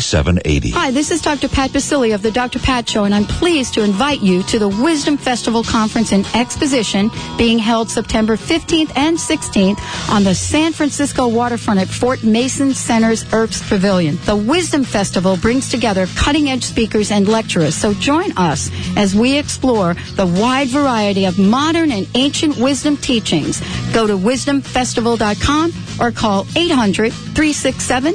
1-888-236-7780. 0.00 0.72
Hi, 0.72 0.90
this 0.90 1.10
is 1.10 1.20
Dr. 1.20 1.48
Pat 1.48 1.70
Baccili 1.70 2.14
of 2.14 2.22
the 2.22 2.30
Dr. 2.30 2.58
Pat 2.58 2.88
Show, 2.88 3.04
and 3.04 3.14
I'm 3.14 3.24
pleased 3.24 3.74
to 3.74 3.84
invite 3.84 4.20
you 4.20 4.42
to 4.44 4.58
the 4.58 4.68
Wisdom 4.68 5.16
Festival 5.16 5.62
Conference 5.62 6.12
and 6.12 6.26
Exposition 6.34 7.10
being 7.36 7.58
held 7.58 7.90
September 7.90 8.36
15th 8.36 8.96
and 8.96 9.16
16th 9.16 9.78
on 10.10 10.24
the 10.24 10.34
San 10.34 10.72
Francisco 10.72 11.28
waterfront 11.28 11.80
at 11.80 11.88
Fort 11.88 12.22
Mason 12.24 12.72
Center's 12.72 13.24
Herbst 13.24 13.68
Pavilion. 13.68 14.16
The 14.24 14.36
Wisdom 14.36 14.84
Festival 14.84 15.36
brings 15.36 15.68
together 15.70 16.06
cutting-edge 16.16 16.64
speakers 16.64 17.10
and 17.10 17.28
lecturers, 17.28 17.74
so 17.74 17.92
join 17.94 18.32
us 18.36 18.70
as 18.96 19.14
we 19.14 19.38
explore 19.38 19.94
the 20.14 20.26
wide 20.26 20.68
variety 20.68 21.24
of 21.26 21.38
modern 21.38 21.92
and 21.92 22.08
ancient 22.14 22.56
wisdom 22.56 22.96
teachings. 22.96 23.60
Go 23.92 24.06
to 24.06 24.16
wisdomfestival.com 24.16 25.72
or 26.00 26.10
call 26.12 26.46
800 26.56 27.12
367 27.12 28.14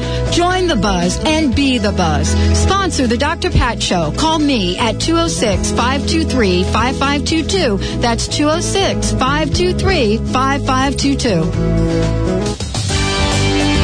Join 0.31 0.67
the 0.67 0.77
buzz 0.77 1.19
and 1.25 1.53
be 1.53 1.77
the 1.77 1.91
buzz. 1.91 2.29
Sponsor 2.57 3.05
the 3.05 3.17
Dr. 3.17 3.49
Pat 3.49 3.83
Show. 3.83 4.13
Call 4.17 4.39
me 4.39 4.77
at 4.77 4.99
206 5.01 5.71
523 5.71 6.63
5522. 6.63 7.77
That's 7.99 8.29
206 8.29 9.11
523 9.11 10.17
5522. 10.17 12.11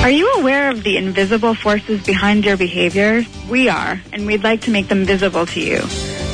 Are 0.04 0.10
you 0.10 0.32
aware 0.36 0.70
of 0.70 0.84
the 0.84 0.96
invisible 0.96 1.54
forces 1.54 2.02
behind 2.06 2.46
your 2.46 2.56
behavior? 2.56 3.26
We 3.50 3.68
are, 3.68 4.00
and 4.14 4.26
we'd 4.26 4.44
like 4.44 4.62
to 4.62 4.72
make 4.72 4.88
them 4.88 5.04
visible 5.04 5.46
to 5.48 5.60
you. 5.60 5.82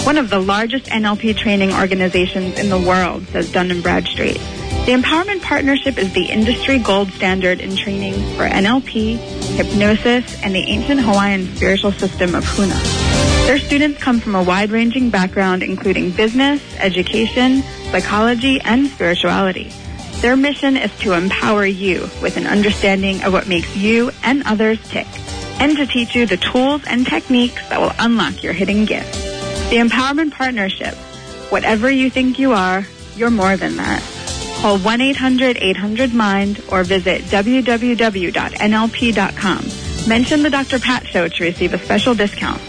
One 0.06 0.18
of 0.20 0.30
the 0.30 0.40
largest 0.40 0.86
NLP 0.88 1.36
training 1.38 1.74
organizations 1.74 2.60
in 2.60 2.70
the 2.70 2.78
world, 2.78 3.26
says 3.30 3.52
Dun 3.52 3.82
& 3.82 3.84
Bradstreet. 3.84 4.40
The 4.86 4.92
Empowerment 4.92 5.42
Partnership 5.42 5.98
is 5.98 6.12
the 6.12 6.26
industry 6.26 6.78
gold 6.78 7.10
standard 7.14 7.62
in 7.62 7.78
training 7.78 8.16
for 8.36 8.46
NLP, 8.46 9.16
hypnosis, 9.56 10.44
and 10.44 10.54
the 10.54 10.60
ancient 10.60 11.00
Hawaiian 11.00 11.48
spiritual 11.56 11.94
system 11.94 12.36
of 12.36 12.44
Huna. 12.44 12.78
Their 13.48 13.60
students 13.60 14.04
come 14.04 14.20
from 14.20 14.36
a 14.36 14.44
wide-ranging 14.44 15.10
background 15.10 15.64
including 15.64 16.12
business, 16.12 16.62
education, 16.80 17.62
psychology, 17.92 18.60
and 18.60 18.88
spirituality. 18.88 19.72
Their 20.20 20.36
mission 20.36 20.76
is 20.76 20.92
to 21.00 21.14
empower 21.14 21.66
you 21.66 22.10
with 22.22 22.36
an 22.36 22.46
understanding 22.46 23.24
of 23.24 23.32
what 23.32 23.48
makes 23.48 23.78
you 23.78 24.12
and 24.22 24.44
others 24.46 24.86
tick, 24.90 25.08
and 25.62 25.78
to 25.78 25.88
teach 25.88 26.14
you 26.14 26.26
the 26.26 26.36
tools 26.36 26.82
and 26.88 27.08
techniques 27.08 27.70
that 27.70 27.80
will 27.80 27.94
unlock 28.00 28.44
your 28.44 28.52
hidden 28.52 28.84
gifts. 28.84 29.24
The 29.70 29.78
Empowerment 29.78 30.34
Partnership. 30.34 30.96
Whatever 31.54 31.90
you 31.90 32.10
think 32.10 32.38
you 32.38 32.52
are, 32.52 32.86
you're 33.16 33.32
more 33.32 33.56
than 33.56 33.78
that. 33.78 34.04
Call 34.64 34.78
1-800-800-MIND 34.78 36.64
or 36.72 36.86
visit 36.86 37.22
www.nlp.com. 37.24 38.48
Mention 40.08 40.42
the 40.42 40.50
Dr. 40.50 40.80
Pat 40.80 41.06
Show 41.06 41.28
to 41.28 41.44
receive 41.44 41.74
a 41.74 41.78
special 41.78 42.16
discount. 42.16 42.62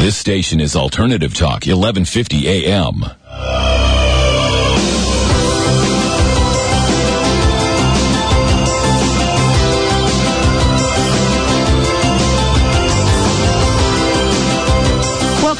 This 0.00 0.16
station 0.16 0.60
is 0.60 0.74
Alternative 0.74 1.34
Talk, 1.34 1.66
1150 1.66 2.48
AM. 2.48 3.17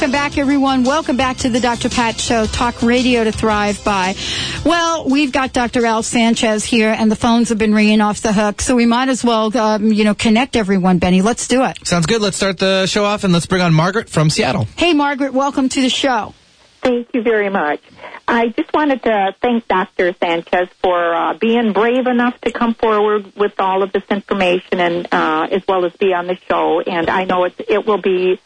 Everyone. 0.01 0.85
Welcome 0.85 1.17
back 1.17 1.37
to 1.37 1.49
the 1.49 1.59
Dr. 1.59 1.89
Pat 1.89 2.19
Show, 2.19 2.45
talk 2.45 2.81
radio 2.81 3.23
to 3.25 3.33
thrive 3.33 3.83
by. 3.83 4.15
Well, 4.63 5.09
we've 5.09 5.31
got 5.31 5.51
Dr. 5.51 5.85
Al 5.85 6.03
Sanchez 6.03 6.63
here, 6.63 6.95
and 6.97 7.11
the 7.11 7.17
phones 7.17 7.49
have 7.49 7.57
been 7.57 7.73
ringing 7.73 7.99
off 7.99 8.21
the 8.21 8.31
hook, 8.31 8.61
so 8.61 8.77
we 8.77 8.85
might 8.85 9.09
as 9.09 9.25
well, 9.25 9.55
um, 9.57 9.91
you 9.91 10.05
know, 10.05 10.15
connect 10.15 10.55
everyone, 10.55 10.99
Benny. 10.99 11.21
Let's 11.21 11.49
do 11.49 11.65
it. 11.65 11.85
Sounds 11.85 12.05
good. 12.05 12.21
Let's 12.21 12.37
start 12.37 12.57
the 12.59 12.85
show 12.85 13.03
off 13.03 13.25
and 13.25 13.33
let's 13.33 13.45
bring 13.45 13.61
on 13.61 13.73
Margaret 13.73 14.09
from 14.09 14.29
Seattle. 14.29 14.67
Hey, 14.77 14.93
Margaret, 14.93 15.33
welcome 15.33 15.67
to 15.67 15.81
the 15.81 15.89
show. 15.89 16.33
Thank 16.81 17.09
you 17.13 17.21
very 17.21 17.49
much. 17.49 17.81
I 18.25 18.47
just 18.49 18.71
wanted 18.73 19.03
to 19.03 19.35
thank 19.41 19.67
Dr. 19.67 20.13
Sanchez 20.13 20.69
for 20.81 21.13
uh, 21.13 21.33
being 21.33 21.73
brave 21.73 22.07
enough 22.07 22.39
to 22.41 22.51
come 22.51 22.73
forward 22.73 23.35
with 23.35 23.59
all 23.59 23.83
of 23.83 23.91
this 23.91 24.03
information 24.09 24.79
and 24.79 25.07
uh, 25.11 25.47
as 25.51 25.63
well 25.67 25.83
as 25.83 25.91
be 25.97 26.13
on 26.13 26.27
the 26.27 26.37
show. 26.47 26.79
And 26.79 27.09
I 27.09 27.25
know 27.25 27.43
it's, 27.43 27.59
it 27.67 27.85
will 27.85 28.01
be 28.01 28.39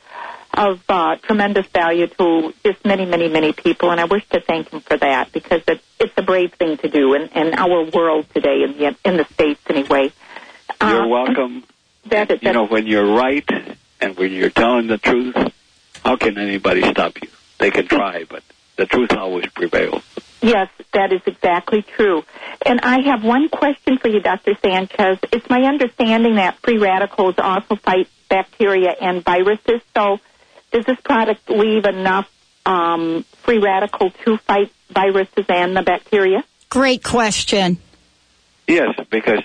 of 0.54 0.82
uh, 0.90 1.16
tremendous 1.18 1.66
value 1.68 2.08
to 2.08 2.54
just 2.64 2.86
many, 2.86 3.06
many, 3.06 3.28
many 3.28 3.54
people. 3.54 3.90
And 3.92 4.00
I 4.00 4.06
wish 4.06 4.28
to 4.30 4.40
thank 4.40 4.70
him 4.70 4.82
for 4.82 4.98
that 4.98 5.32
because 5.32 5.62
it, 5.68 5.82
it's 6.00 6.14
a 6.18 6.22
brave 6.22 6.54
thing 6.54 6.78
to 6.78 6.90
do 6.90 7.14
in, 7.16 7.24
in 7.30 7.54
our 7.56 7.84
world 7.90 8.28
today, 8.34 8.64
in 8.64 8.78
the, 8.78 8.96
in 9.04 9.18
the 9.18 9.26
States 9.34 9.60
anyway. 9.70 10.12
You're 10.82 11.04
Uh, 11.04 11.08
welcome. 11.08 11.64
That, 12.08 12.28
that, 12.28 12.44
You 12.44 12.52
know, 12.52 12.66
when 12.68 12.86
you're 12.86 13.16
right 13.16 13.50
and 14.02 14.18
when 14.18 14.34
you're 14.34 14.50
telling 14.50 14.88
the 14.88 14.98
truth, 14.98 15.38
how 16.04 16.18
can 16.18 16.38
anybody 16.38 16.82
stop 16.82 17.22
you? 17.22 17.30
They 17.60 17.72
can 17.72 17.88
try, 17.88 18.26
but 18.26 18.44
the 18.76 18.86
truth 18.86 19.14
always 19.14 19.46
prevails. 19.56 20.04
Yes, 20.42 20.68
that 20.92 21.14
is 21.14 21.22
exactly 21.26 21.82
true. 21.82 22.26
And 22.66 22.82
I 22.82 23.00
have 23.04 23.24
one 23.24 23.48
question 23.48 23.98
for 24.00 24.10
you, 24.10 24.20
Dr. 24.20 24.54
Sanchez. 24.62 25.18
It's 25.32 25.50
my 25.50 25.62
understanding 25.62 26.36
that 26.36 26.58
free 26.58 26.78
radicals 26.78 27.36
also 27.38 27.78
fight 27.78 28.10
bacteria 28.28 28.94
and 29.00 29.24
viruses. 29.24 29.80
So, 29.96 30.20
does 30.74 30.86
this 30.86 31.00
product 31.00 31.50
leave 31.50 31.86
enough 31.86 32.30
um, 32.66 33.24
free 33.44 33.60
radical 33.60 34.10
to 34.26 34.38
fight 34.38 34.72
viruses 34.90 35.46
and 35.48 35.78
the 35.78 35.84
bacteria? 35.84 36.44
Great 36.70 37.04
question. 37.04 37.78
Yes, 38.68 38.96
because, 39.10 39.44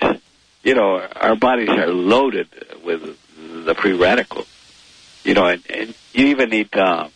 you 0.63 0.75
know, 0.75 1.07
our 1.17 1.37
bodies 1.37 1.69
are 1.69 1.89
loaded 1.89 2.49
with 2.83 3.17
the 3.67 3.75
free 3.75 3.93
radicals. 3.93 4.49
You 5.25 5.35
know, 5.35 5.47
and, 5.47 5.63
and 5.69 5.95
you 6.15 6.29
even 6.29 6.49
need 6.49 6.75
uh, 6.75 7.09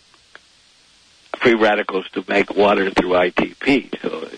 free 1.38 1.54
radicals 1.54 2.06
to 2.10 2.24
make 2.28 2.54
water 2.54 2.90
through 2.90 3.10
ITP. 3.10 4.00
So, 4.02 4.28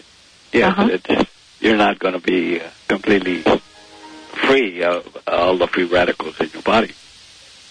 yes, 0.53 1.01
it's, 1.09 1.31
you're 1.61 1.77
not 1.77 1.99
going 1.99 2.15
to 2.15 2.21
be 2.21 2.61
uh, 2.61 2.69
completely 2.87 3.43
free 3.43 4.85
of 4.85 5.17
all 5.27 5.57
the 5.57 5.67
free 5.67 5.85
radicals 5.85 6.39
in 6.41 6.51
your 6.53 6.63
body. 6.63 6.93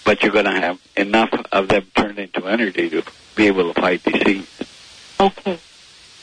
But 0.05 0.21
you're 0.21 0.31
going 0.31 0.45
to 0.45 0.51
have 0.51 0.81
enough 0.97 1.29
of 1.51 1.67
them 1.69 1.85
turned 1.95 2.19
into 2.19 2.45
energy 2.45 2.89
to 2.89 3.03
be 3.35 3.47
able 3.47 3.73
to 3.73 3.81
fight 3.81 4.03
disease. 4.03 4.47
Okay. 5.19 5.59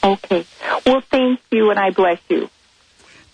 Okay. 0.03 0.45
Well, 0.85 1.01
thank 1.01 1.39
you, 1.51 1.69
and 1.69 1.79
I 1.79 1.91
bless 1.91 2.19
you. 2.29 2.49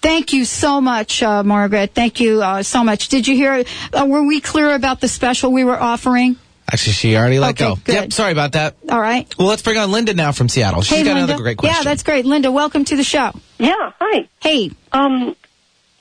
Thank 0.02 0.32
you 0.32 0.46
so 0.46 0.80
much, 0.80 1.24
uh, 1.24 1.44
Margaret. 1.44 1.94
Thank 1.94 2.20
you 2.20 2.42
uh, 2.42 2.64
so 2.64 2.84
much. 2.84 3.10
Did 3.10 3.28
you 3.28 3.36
hear? 3.36 3.64
Uh, 3.92 4.06
were 4.06 4.26
we 4.26 4.40
clear 4.42 4.74
about 4.76 5.02
the 5.02 5.08
special 5.08 5.52
we 5.52 5.64
were 5.64 5.80
offering? 5.80 6.38
Actually, 6.72 6.94
she 6.94 7.16
already 7.16 7.40
let 7.40 7.52
Okay, 7.52 7.64
go. 7.70 7.76
good. 7.84 7.94
Yep, 7.96 8.14
sorry 8.14 8.32
about 8.34 8.52
that. 8.52 8.76
All 8.90 9.00
right. 9.00 9.34
Well, 9.38 9.48
let's 9.48 9.62
bring 9.62 9.78
on 9.78 9.90
Linda 9.92 10.14
now 10.14 10.34
from 10.34 10.50
Seattle. 10.50 10.82
She's 10.82 10.98
hey, 10.98 11.04
got 11.04 11.16
Linda. 11.16 11.24
another 11.34 11.44
great 11.44 11.58
question. 11.58 11.78
Yeah, 11.80 11.84
that's 11.90 12.04
great. 12.04 12.26
Linda, 12.26 12.52
welcome 12.52 12.84
to 12.86 12.96
the 12.98 13.04
show. 13.06 13.32
Yeah, 13.58 13.94
hi. 14.00 14.28
Hey. 14.42 14.72
Um, 14.92 15.36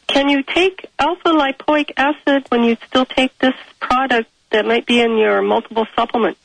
can 0.08 0.28
you 0.28 0.42
take 0.42 0.86
alpha 0.98 1.28
lipoic 1.30 1.92
acid 1.96 2.46
when 2.48 2.64
you 2.64 2.76
still 2.86 3.06
take 3.06 3.36
this 3.38 3.54
product 3.80 4.28
that 4.56 4.64
might 4.66 4.86
be 4.86 5.00
in 5.00 5.18
your 5.18 5.42
multiple 5.42 5.86
supplement? 5.94 6.38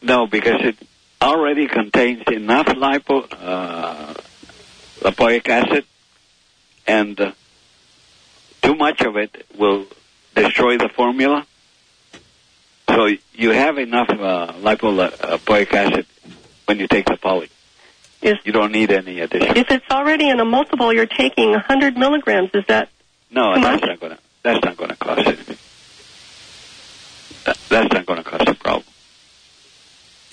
No, 0.00 0.28
because 0.28 0.60
it 0.62 0.76
already 1.20 1.66
contains 1.66 2.22
enough 2.28 2.66
lipo, 2.66 3.26
uh, 3.40 4.14
lipoic 5.00 5.48
acid, 5.48 5.84
and 6.86 7.20
uh, 7.20 7.32
too 8.62 8.76
much 8.76 9.00
of 9.00 9.16
it 9.16 9.44
will 9.58 9.86
destroy 10.36 10.78
the 10.78 10.88
formula. 10.88 11.44
So 12.88 13.08
you 13.34 13.50
have 13.50 13.76
enough 13.78 14.08
uh, 14.08 14.52
lipoic 14.60 15.72
acid 15.74 16.06
when 16.66 16.78
you 16.78 16.86
take 16.86 17.06
the 17.06 17.16
poly. 17.16 17.50
Yes. 18.22 18.38
You 18.44 18.52
don't 18.52 18.70
need 18.72 18.92
any 18.92 19.18
additional. 19.20 19.56
If 19.58 19.70
it's 19.72 19.84
already 19.90 20.28
in 20.28 20.38
a 20.38 20.44
multiple, 20.44 20.92
you're 20.92 21.06
taking 21.06 21.50
100 21.50 21.96
milligrams. 21.96 22.50
Is 22.54 22.64
that 22.68 22.88
No, 23.32 23.54
that's 23.54 23.82
much? 23.82 23.88
not 23.90 24.00
going 24.00 24.12
to. 24.12 24.18
That's 24.44 24.64
not 24.64 24.76
going 24.76 24.90
to 24.90 24.96
cause 24.96 25.26
anything. 25.26 25.58
That, 27.48 27.58
that's 27.70 27.92
not 27.94 28.04
going 28.04 28.22
to 28.22 28.28
cause 28.28 28.42
a 28.46 28.54
problem. 28.54 28.84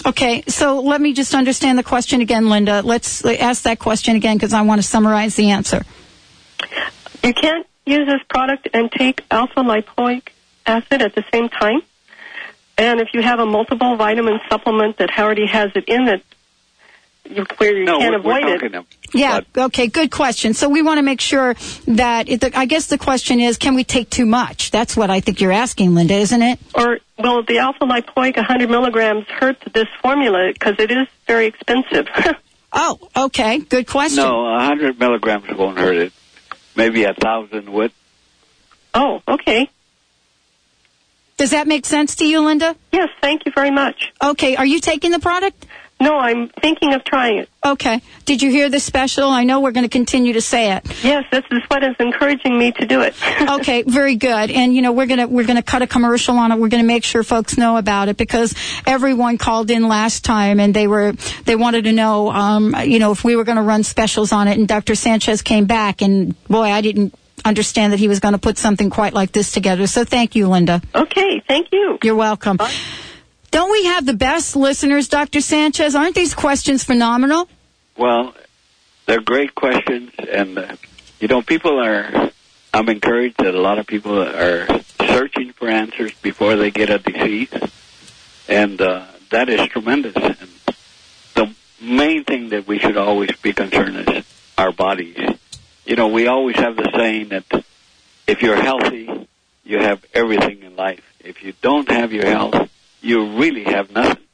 Okay, 0.06 0.44
so 0.50 0.82
let 0.82 1.00
me 1.00 1.14
just 1.14 1.34
understand 1.34 1.80
the 1.80 1.84
question 1.84 2.20
again, 2.20 2.50
Linda. 2.50 2.82
Let's 2.82 3.24
ask 3.24 3.64
that 3.64 3.80
question 3.80 4.18
again 4.18 4.36
because 4.36 4.52
I 4.52 4.62
want 4.64 4.82
to 4.82 4.88
summarize 4.88 5.36
the 5.36 5.52
answer. 5.52 5.84
you 7.24 7.34
can't 7.34 7.66
use 7.86 8.06
this 8.06 8.22
product 8.30 8.68
and 8.74 8.92
take 8.92 9.24
alpha 9.32 9.62
lipoic 9.62 10.28
acid 10.66 11.02
at 11.02 11.16
the 11.16 11.24
same 11.32 11.48
time? 11.48 11.82
And 12.78 13.00
if 13.00 13.08
you 13.14 13.22
have 13.22 13.40
a 13.40 13.46
multiple 13.46 13.96
vitamin 13.96 14.42
supplement 14.50 14.98
that 14.98 15.18
already 15.18 15.48
has 15.48 15.72
it 15.74 15.86
in 15.88 16.10
it, 16.10 16.18
you, 16.18 16.34
where 17.58 17.76
you 17.76 17.86
No, 17.86 18.00
can't 18.00 18.24
we're, 18.24 18.32
we're 18.32 18.38
avoid 18.40 18.50
it, 18.50 18.60
talking 18.62 18.76
of 18.76 18.86
Yeah, 19.14 19.42
okay, 19.58 19.88
good 19.88 20.12
question. 20.12 20.54
So 20.54 20.70
we 20.70 20.82
want 20.82 20.98
to 21.00 21.02
make 21.04 21.22
sure 21.22 21.56
that, 21.88 22.30
it, 22.30 22.42
the, 22.42 22.58
I 22.58 22.66
guess 22.66 22.88
the 22.88 22.98
question 22.98 23.40
is, 23.40 23.58
can 23.58 23.76
we 23.76 23.84
take 23.84 24.10
too 24.10 24.26
much? 24.26 24.72
That's 24.72 24.96
what 24.96 25.10
I 25.10 25.20
think 25.20 25.42
you're 25.42 25.52
asking, 25.52 25.96
Linda, 25.96 26.16
isn't 26.16 26.42
it? 26.42 26.60
or 26.74 27.00
well, 27.18 27.44
the 27.44 27.60
alpha 27.60 27.86
lipoic 27.86 28.36
100 28.36 28.70
milligrams 28.70 29.26
hurts 29.28 29.62
this 29.74 29.88
formula 30.02 30.52
because 30.54 30.76
it 30.80 30.92
is 30.92 31.08
very 31.28 31.48
expensive. 31.48 32.08
Oh, 32.78 33.00
okay, 33.16 33.60
good 33.60 33.88
question. 33.88 34.22
No, 34.22 34.42
100 34.44 35.00
milligrams 35.00 35.46
won't 35.58 35.78
hurt 35.78 35.96
it. 35.96 36.14
Maybe 36.76 37.06
a 37.06 37.14
thousand 37.14 37.70
would. 37.70 37.94
oh, 38.94 39.22
okay. 39.26 39.70
Does 41.38 41.52
that 41.52 41.68
make 41.68 41.86
sense 41.86 42.16
to 42.18 42.26
you, 42.26 42.42
Linda? 42.42 42.76
Yes, 42.92 43.08
thank 43.22 43.46
you 43.46 43.54
very 43.56 43.72
much. 43.72 44.12
Okay, 44.22 44.58
are 44.58 44.66
you 44.66 44.82
taking 44.82 45.12
the 45.12 45.20
product? 45.20 45.65
No, 46.00 46.18
I'm 46.18 46.50
thinking 46.50 46.94
of 46.94 47.04
trying 47.06 47.38
it. 47.38 47.50
Okay. 47.66 48.02
Did 48.26 48.42
you 48.42 48.52
hear 48.52 48.70
the 48.70 48.82
special? 48.82 49.30
I 49.30 49.44
know 49.46 49.62
we're 49.62 49.72
going 49.72 49.86
to 49.86 49.90
continue 49.90 50.34
to 50.34 50.42
say 50.42 50.74
it. 50.74 50.86
Yes, 51.04 51.24
this 51.32 51.44
is 51.52 51.64
what 51.70 51.84
is 51.84 51.96
encouraging 52.00 52.58
me 52.60 52.74
to 52.74 52.86
do 52.86 53.02
it. 53.02 53.16
okay, 53.50 53.84
very 53.84 54.16
good. 54.16 54.52
And 54.52 54.76
you 54.76 54.82
know, 54.82 54.92
we're 54.92 55.06
gonna 55.06 55.28
we're 55.28 55.46
gonna 55.48 55.64
cut 55.64 55.82
a 55.82 55.88
commercial 55.88 56.38
on 56.38 56.52
it. 56.52 56.60
We're 56.60 56.68
gonna 56.68 56.84
make 56.84 57.06
sure 57.06 57.24
folks 57.24 57.58
know 57.58 57.78
about 57.78 58.10
it 58.10 58.18
because 58.18 58.54
everyone 58.86 59.38
called 59.38 59.72
in 59.72 59.88
last 59.88 60.26
time 60.26 60.60
and 60.60 60.74
they 60.74 60.88
were 60.88 61.14
they 61.46 61.56
wanted 61.56 61.86
to 61.86 61.94
know, 61.94 62.30
um, 62.30 62.76
you 62.84 63.00
know, 63.00 63.12
if 63.12 63.24
we 63.24 63.36
were 63.36 63.46
gonna 63.46 63.64
run 63.64 63.84
specials 63.84 64.32
on 64.34 64.48
it. 64.48 64.58
And 64.58 64.68
Dr. 64.68 64.96
Sanchez 64.96 65.42
came 65.42 65.66
back, 65.66 66.02
and 66.02 66.36
boy, 66.48 66.64
I 66.64 66.82
didn't 66.82 67.14
understand 67.46 67.94
that 67.94 68.00
he 68.00 68.08
was 68.08 68.20
going 68.20 68.34
to 68.34 68.40
put 68.40 68.58
something 68.58 68.90
quite 68.90 69.14
like 69.14 69.32
this 69.32 69.52
together. 69.52 69.88
So 69.88 70.04
thank 70.04 70.36
you, 70.36 70.48
Linda. 70.48 70.82
Okay, 70.94 71.42
thank 71.48 71.68
you. 71.72 72.00
You're 72.04 72.16
welcome. 72.16 72.58
Don't 73.56 73.72
we 73.72 73.86
have 73.86 74.06
the 74.06 74.14
best 74.14 74.58
listeners, 74.58 75.08
Dr. 75.08 75.40
Sanchez? 75.40 75.96
Aren't 75.96 76.14
these 76.14 76.36
questions 76.36 76.84
phenomenal? 76.84 77.48
Well, 77.96 78.36
they're 79.06 79.22
great 79.22 79.56
questions, 79.56 80.12
and 80.30 80.58
uh, 80.58 80.76
you 81.22 81.30
know, 81.30 81.42
people 81.42 81.80
are. 81.80 82.32
I'm 82.74 82.90
encouraged 82.90 83.38
that 83.38 83.56
a 83.56 83.62
lot 83.62 83.80
of 83.80 83.88
people 83.88 84.22
are 84.22 84.68
searching 85.00 85.54
for 85.54 85.70
answers 85.70 86.14
before 86.16 86.58
they 86.58 86.70
get 86.70 86.90
a 86.90 87.00
disease, 87.00 87.48
and 88.50 88.82
uh, 88.82 89.06
that 89.32 89.48
is 89.48 89.66
tremendous. 89.70 90.18
And 90.18 90.50
the 91.36 91.56
main 91.80 92.26
thing 92.26 92.50
that 92.50 92.68
we 92.68 92.78
should 92.78 92.98
always 92.98 93.32
be 93.42 93.54
concerned 93.54 94.10
is 94.10 94.26
our 94.58 94.74
bodies. 94.74 95.18
You 95.86 95.96
know, 95.96 96.10
we 96.10 96.28
always 96.28 96.58
have 96.58 96.76
the 96.76 96.92
saying 96.94 97.30
that 97.30 97.46
if 98.28 98.42
you're 98.42 98.62
healthy, 98.62 99.30
you 99.64 99.78
have 99.78 100.04
everything 100.14 100.62
in 100.64 100.76
life. 100.76 101.06
If 101.22 101.42
you 101.42 101.54
don't 101.62 101.90
have 101.90 102.12
your 102.12 102.26
health, 102.26 102.70
you 103.06 103.38
really 103.38 103.64
have 103.64 103.92
nothing. 103.92 104.25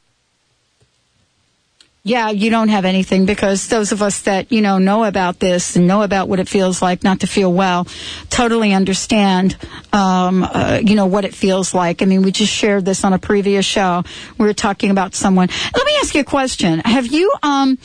Yeah, 2.03 2.31
you 2.31 2.49
don't 2.49 2.69
have 2.69 2.85
anything 2.85 3.27
because 3.27 3.67
those 3.67 3.91
of 3.91 4.01
us 4.01 4.23
that, 4.23 4.51
you 4.51 4.61
know, 4.61 4.79
know 4.79 5.03
about 5.03 5.39
this 5.39 5.75
and 5.75 5.85
know 5.85 6.01
about 6.01 6.27
what 6.27 6.39
it 6.39 6.49
feels 6.49 6.81
like 6.81 7.03
not 7.03 7.19
to 7.19 7.27
feel 7.27 7.53
well 7.53 7.85
totally 8.31 8.73
understand, 8.73 9.55
um, 9.93 10.41
uh, 10.43 10.79
you 10.83 10.95
know, 10.95 11.05
what 11.05 11.25
it 11.25 11.35
feels 11.35 11.75
like. 11.75 12.01
I 12.01 12.05
mean, 12.05 12.23
we 12.23 12.31
just 12.31 12.51
shared 12.51 12.85
this 12.85 13.03
on 13.03 13.13
a 13.13 13.19
previous 13.19 13.67
show. 13.67 14.03
We 14.39 14.47
were 14.47 14.53
talking 14.55 14.89
about 14.89 15.13
someone. 15.13 15.49
Let 15.75 15.85
me 15.85 15.91
ask 16.01 16.15
you 16.15 16.21
a 16.21 16.23
question. 16.23 16.79
Have 16.79 17.05
you, 17.05 17.31
um, 17.43 17.77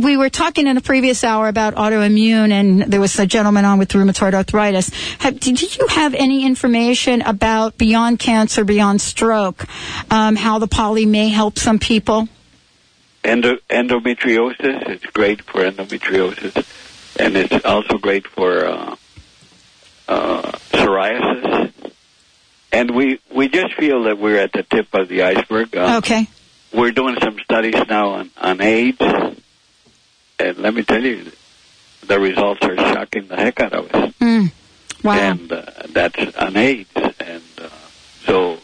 we 0.00 0.16
were 0.16 0.30
talking 0.30 0.66
in 0.66 0.76
a 0.76 0.80
previous 0.80 1.22
hour 1.22 1.46
about 1.46 1.76
autoimmune 1.76 2.50
and 2.50 2.82
there 2.82 3.00
was 3.00 3.16
a 3.20 3.26
gentleman 3.26 3.64
on 3.64 3.78
with 3.78 3.90
rheumatoid 3.90 4.34
arthritis. 4.34 4.88
Have, 5.20 5.38
did 5.38 5.62
you 5.62 5.86
have 5.86 6.14
any 6.14 6.44
information 6.44 7.22
about 7.22 7.78
beyond 7.78 8.18
cancer, 8.18 8.64
beyond 8.64 9.00
stroke, 9.00 9.64
um, 10.10 10.34
how 10.34 10.58
the 10.58 10.66
poly 10.66 11.06
may 11.06 11.28
help 11.28 11.56
some 11.56 11.78
people? 11.78 12.28
Endo- 13.22 13.58
endometriosis 13.68 14.88
it's 14.88 15.04
great 15.06 15.42
for 15.42 15.60
endometriosis, 15.62 16.64
and 17.18 17.36
it's 17.36 17.64
also 17.64 17.98
great 17.98 18.26
for 18.26 18.64
uh, 18.64 18.96
uh, 20.08 20.52
psoriasis. 20.72 21.72
And 22.72 22.92
we 22.92 23.20
we 23.34 23.48
just 23.48 23.74
feel 23.74 24.04
that 24.04 24.18
we're 24.18 24.38
at 24.38 24.52
the 24.52 24.62
tip 24.62 24.88
of 24.94 25.08
the 25.08 25.22
iceberg. 25.22 25.76
Uh, 25.76 25.96
Okay. 25.98 26.28
we're 26.72 26.92
doing 26.92 27.16
some 27.20 27.38
studies 27.40 27.74
now 27.88 28.10
on, 28.10 28.30
on 28.38 28.60
AIDS, 28.62 28.96
and 30.38 30.56
let 30.58 30.72
me 30.72 30.82
tell 30.82 31.02
you, 31.02 31.30
the 32.06 32.18
results 32.18 32.62
are 32.62 32.76
shocking 32.76 33.26
the 33.28 33.36
heck 33.36 33.60
out 33.60 33.72
of 33.74 33.94
us. 33.94 34.14
Mm. 34.14 34.52
Wow. 35.04 35.12
And 35.14 35.52
uh, 35.52 35.62
that's 35.90 36.36
on 36.36 36.56
AIDS, 36.56 36.88
and 36.94 37.42
uh, 37.60 37.68
so 38.24 38.58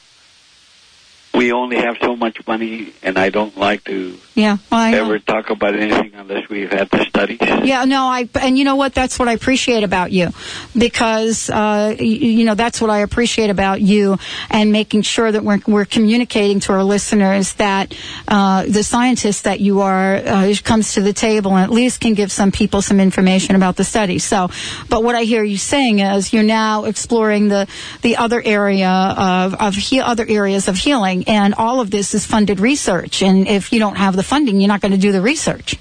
we 1.34 1.52
only 1.52 1.76
have 1.76 1.96
so 2.00 2.16
much 2.16 2.46
money, 2.46 2.92
and 3.02 3.18
I 3.18 3.28
don't 3.30 3.56
like 3.58 3.84
to 3.84 4.18
Yeah. 4.36 4.58
Well, 4.70 4.80
I 4.80 4.90
know. 4.90 5.16
talk 5.16 5.48
about 5.48 5.74
anything 5.74 6.12
unless 6.14 6.46
we've 6.50 6.70
had 6.70 6.90
the 6.90 7.04
studies. 7.04 7.38
Yeah, 7.40 7.86
no, 7.86 8.04
I 8.04 8.28
and 8.38 8.58
you 8.58 8.64
know 8.64 8.76
what? 8.76 8.92
That's 8.92 9.18
what 9.18 9.28
I 9.28 9.32
appreciate 9.32 9.82
about 9.82 10.12
you, 10.12 10.28
because 10.76 11.48
uh, 11.48 11.96
you, 11.98 12.04
you 12.06 12.44
know 12.44 12.54
that's 12.54 12.78
what 12.78 12.90
I 12.90 12.98
appreciate 12.98 13.48
about 13.48 13.80
you, 13.80 14.18
and 14.50 14.72
making 14.72 15.02
sure 15.02 15.32
that 15.32 15.42
we're 15.42 15.60
we're 15.66 15.86
communicating 15.86 16.60
to 16.60 16.74
our 16.74 16.84
listeners 16.84 17.54
that 17.54 17.94
uh, 18.28 18.64
the 18.68 18.82
scientist 18.82 19.44
that 19.44 19.60
you 19.60 19.80
are 19.80 20.16
uh, 20.16 20.54
comes 20.62 20.92
to 20.94 21.00
the 21.00 21.14
table 21.14 21.56
and 21.56 21.64
at 21.64 21.70
least 21.70 22.02
can 22.02 22.12
give 22.12 22.30
some 22.30 22.52
people 22.52 22.82
some 22.82 23.00
information 23.00 23.56
about 23.56 23.76
the 23.76 23.84
study. 23.84 24.18
So, 24.18 24.50
but 24.90 25.02
what 25.02 25.14
I 25.14 25.22
hear 25.22 25.44
you 25.44 25.56
saying 25.56 26.00
is 26.00 26.34
you're 26.34 26.42
now 26.42 26.84
exploring 26.84 27.48
the 27.48 27.66
the 28.02 28.18
other 28.18 28.42
area 28.44 28.90
of 28.90 29.54
of 29.54 29.74
he- 29.76 30.02
other 30.02 30.26
areas 30.28 30.68
of 30.68 30.76
healing, 30.76 31.24
and 31.26 31.54
all 31.54 31.80
of 31.80 31.90
this 31.90 32.12
is 32.12 32.26
funded 32.26 32.60
research. 32.60 33.22
And 33.22 33.48
if 33.48 33.72
you 33.72 33.78
don't 33.78 33.96
have 33.96 34.14
the 34.14 34.25
funding, 34.26 34.60
you're 34.60 34.68
not 34.68 34.80
going 34.80 34.92
to 34.92 34.98
do 34.98 35.12
the 35.12 35.20
research. 35.22 35.76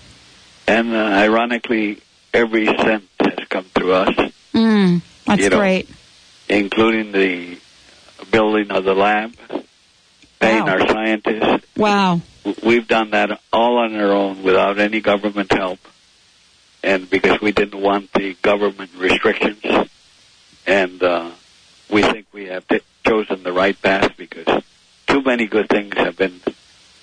And 0.68 0.94
uh, 0.94 0.98
ironically, 0.98 2.00
every 2.34 2.66
cent 2.66 3.04
has 3.20 3.48
come 3.50 3.66
through 3.66 3.94
us, 3.94 4.32
Mm, 4.54 5.02
that's 5.26 5.42
You 5.42 5.50
know, 5.50 5.58
great. 5.60 5.90
including 6.48 7.12
the 7.12 7.58
building 8.32 8.72
of 8.72 8.84
the 8.86 8.94
lab, 8.96 9.34
paying 10.40 10.64
Wow. 10.66 10.72
our 10.72 10.88
scientists. 10.88 11.66
Wow. 11.76 12.22
We've 12.64 12.88
done 12.88 13.12
that 13.12 13.40
all 13.52 13.80
on 13.80 13.96
our 13.96 14.12
own 14.12 14.44
without 14.44 14.80
any 14.80 15.02
government 15.02 15.52
help. 15.52 15.80
And 16.84 17.10
because 17.10 17.42
we 17.42 17.52
didn't 17.52 17.82
want 17.82 18.14
the 18.14 18.36
government 18.42 18.92
restrictions. 18.98 19.62
And 20.68 21.02
uh, 21.04 21.32
we 21.92 22.02
think 22.04 22.28
we 22.32 22.46
have 22.46 22.68
t- 22.68 22.80
chosen 23.06 23.44
the 23.44 23.52
right 23.52 23.80
path 23.82 24.16
because 24.18 24.64
too 25.08 25.22
many 25.22 25.48
good 25.48 25.68
things 25.68 25.94
have 25.98 26.16
been 26.18 26.40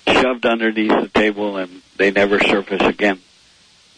shoved 0.07 0.45
underneath 0.45 0.89
the 0.89 1.09
table 1.13 1.57
and 1.57 1.81
they 1.97 2.11
never 2.11 2.39
surface 2.39 2.81
again. 2.81 3.19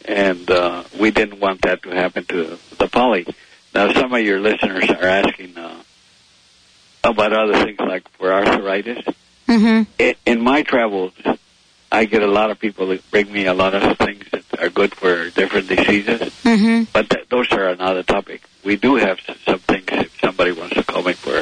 And 0.05 0.49
uh, 0.49 0.83
we 0.99 1.11
didn't 1.11 1.39
want 1.39 1.63
that 1.63 1.83
to 1.83 1.89
happen 1.89 2.25
to 2.25 2.59
the 2.77 2.87
poly. 2.87 3.25
Now, 3.73 3.91
some 3.91 4.13
of 4.13 4.21
your 4.21 4.39
listeners 4.39 4.89
are 4.89 5.03
asking 5.03 5.57
uh, 5.57 5.81
about 7.03 7.33
other 7.33 7.65
things 7.65 7.79
like 7.79 8.07
for 8.11 8.31
arthritis. 8.31 9.03
Mm-hmm. 9.47 10.11
In 10.25 10.41
my 10.41 10.61
travels, 10.63 11.13
I 11.91 12.05
get 12.05 12.21
a 12.21 12.27
lot 12.27 12.51
of 12.51 12.59
people 12.59 12.87
that 12.87 13.09
bring 13.11 13.31
me 13.31 13.45
a 13.45 13.53
lot 13.53 13.73
of 13.73 13.97
things 13.97 14.25
that 14.31 14.43
are 14.59 14.69
good 14.69 14.93
for 14.93 15.29
different 15.29 15.67
diseases. 15.67 16.21
Mm-hmm. 16.43 16.83
But 16.93 17.09
th- 17.09 17.29
those 17.29 17.51
are 17.51 17.69
another 17.69 18.03
topic. 18.03 18.43
We 18.63 18.75
do 18.75 18.95
have 18.95 19.19
some 19.45 19.59
things 19.59 19.85
if 19.89 20.19
somebody 20.19 20.51
wants 20.51 20.75
to 20.75 20.83
call 20.83 21.03
me 21.03 21.13
for 21.13 21.37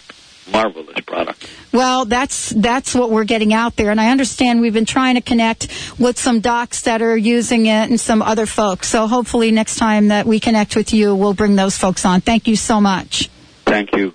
marvelous 0.51 0.99
product. 1.01 1.47
Well, 1.71 2.05
that's 2.05 2.49
that's 2.49 2.93
what 2.93 3.09
we're 3.09 3.23
getting 3.23 3.53
out 3.53 3.75
there, 3.75 3.91
and 3.91 3.99
I 3.99 4.11
understand 4.11 4.61
we've 4.61 4.73
been 4.73 4.85
trying 4.85 5.15
to 5.15 5.21
connect 5.21 5.67
with 5.97 6.19
some 6.19 6.39
docs 6.41 6.83
that 6.83 7.01
are 7.01 7.17
using 7.17 7.65
it 7.65 7.89
and 7.89 7.99
some 7.99 8.21
other 8.21 8.45
folks. 8.45 8.87
So 8.87 9.07
hopefully 9.07 9.51
next 9.51 9.77
time 9.77 10.09
that 10.09 10.25
we 10.25 10.39
connect 10.39 10.75
with 10.75 10.93
you, 10.93 11.15
we'll 11.15 11.33
bring 11.33 11.55
those 11.55 11.77
folks 11.77 12.05
on. 12.05 12.21
Thank 12.21 12.47
you 12.47 12.55
so 12.55 12.81
much. 12.81 13.29
Thank 13.65 13.95
you. 13.95 14.13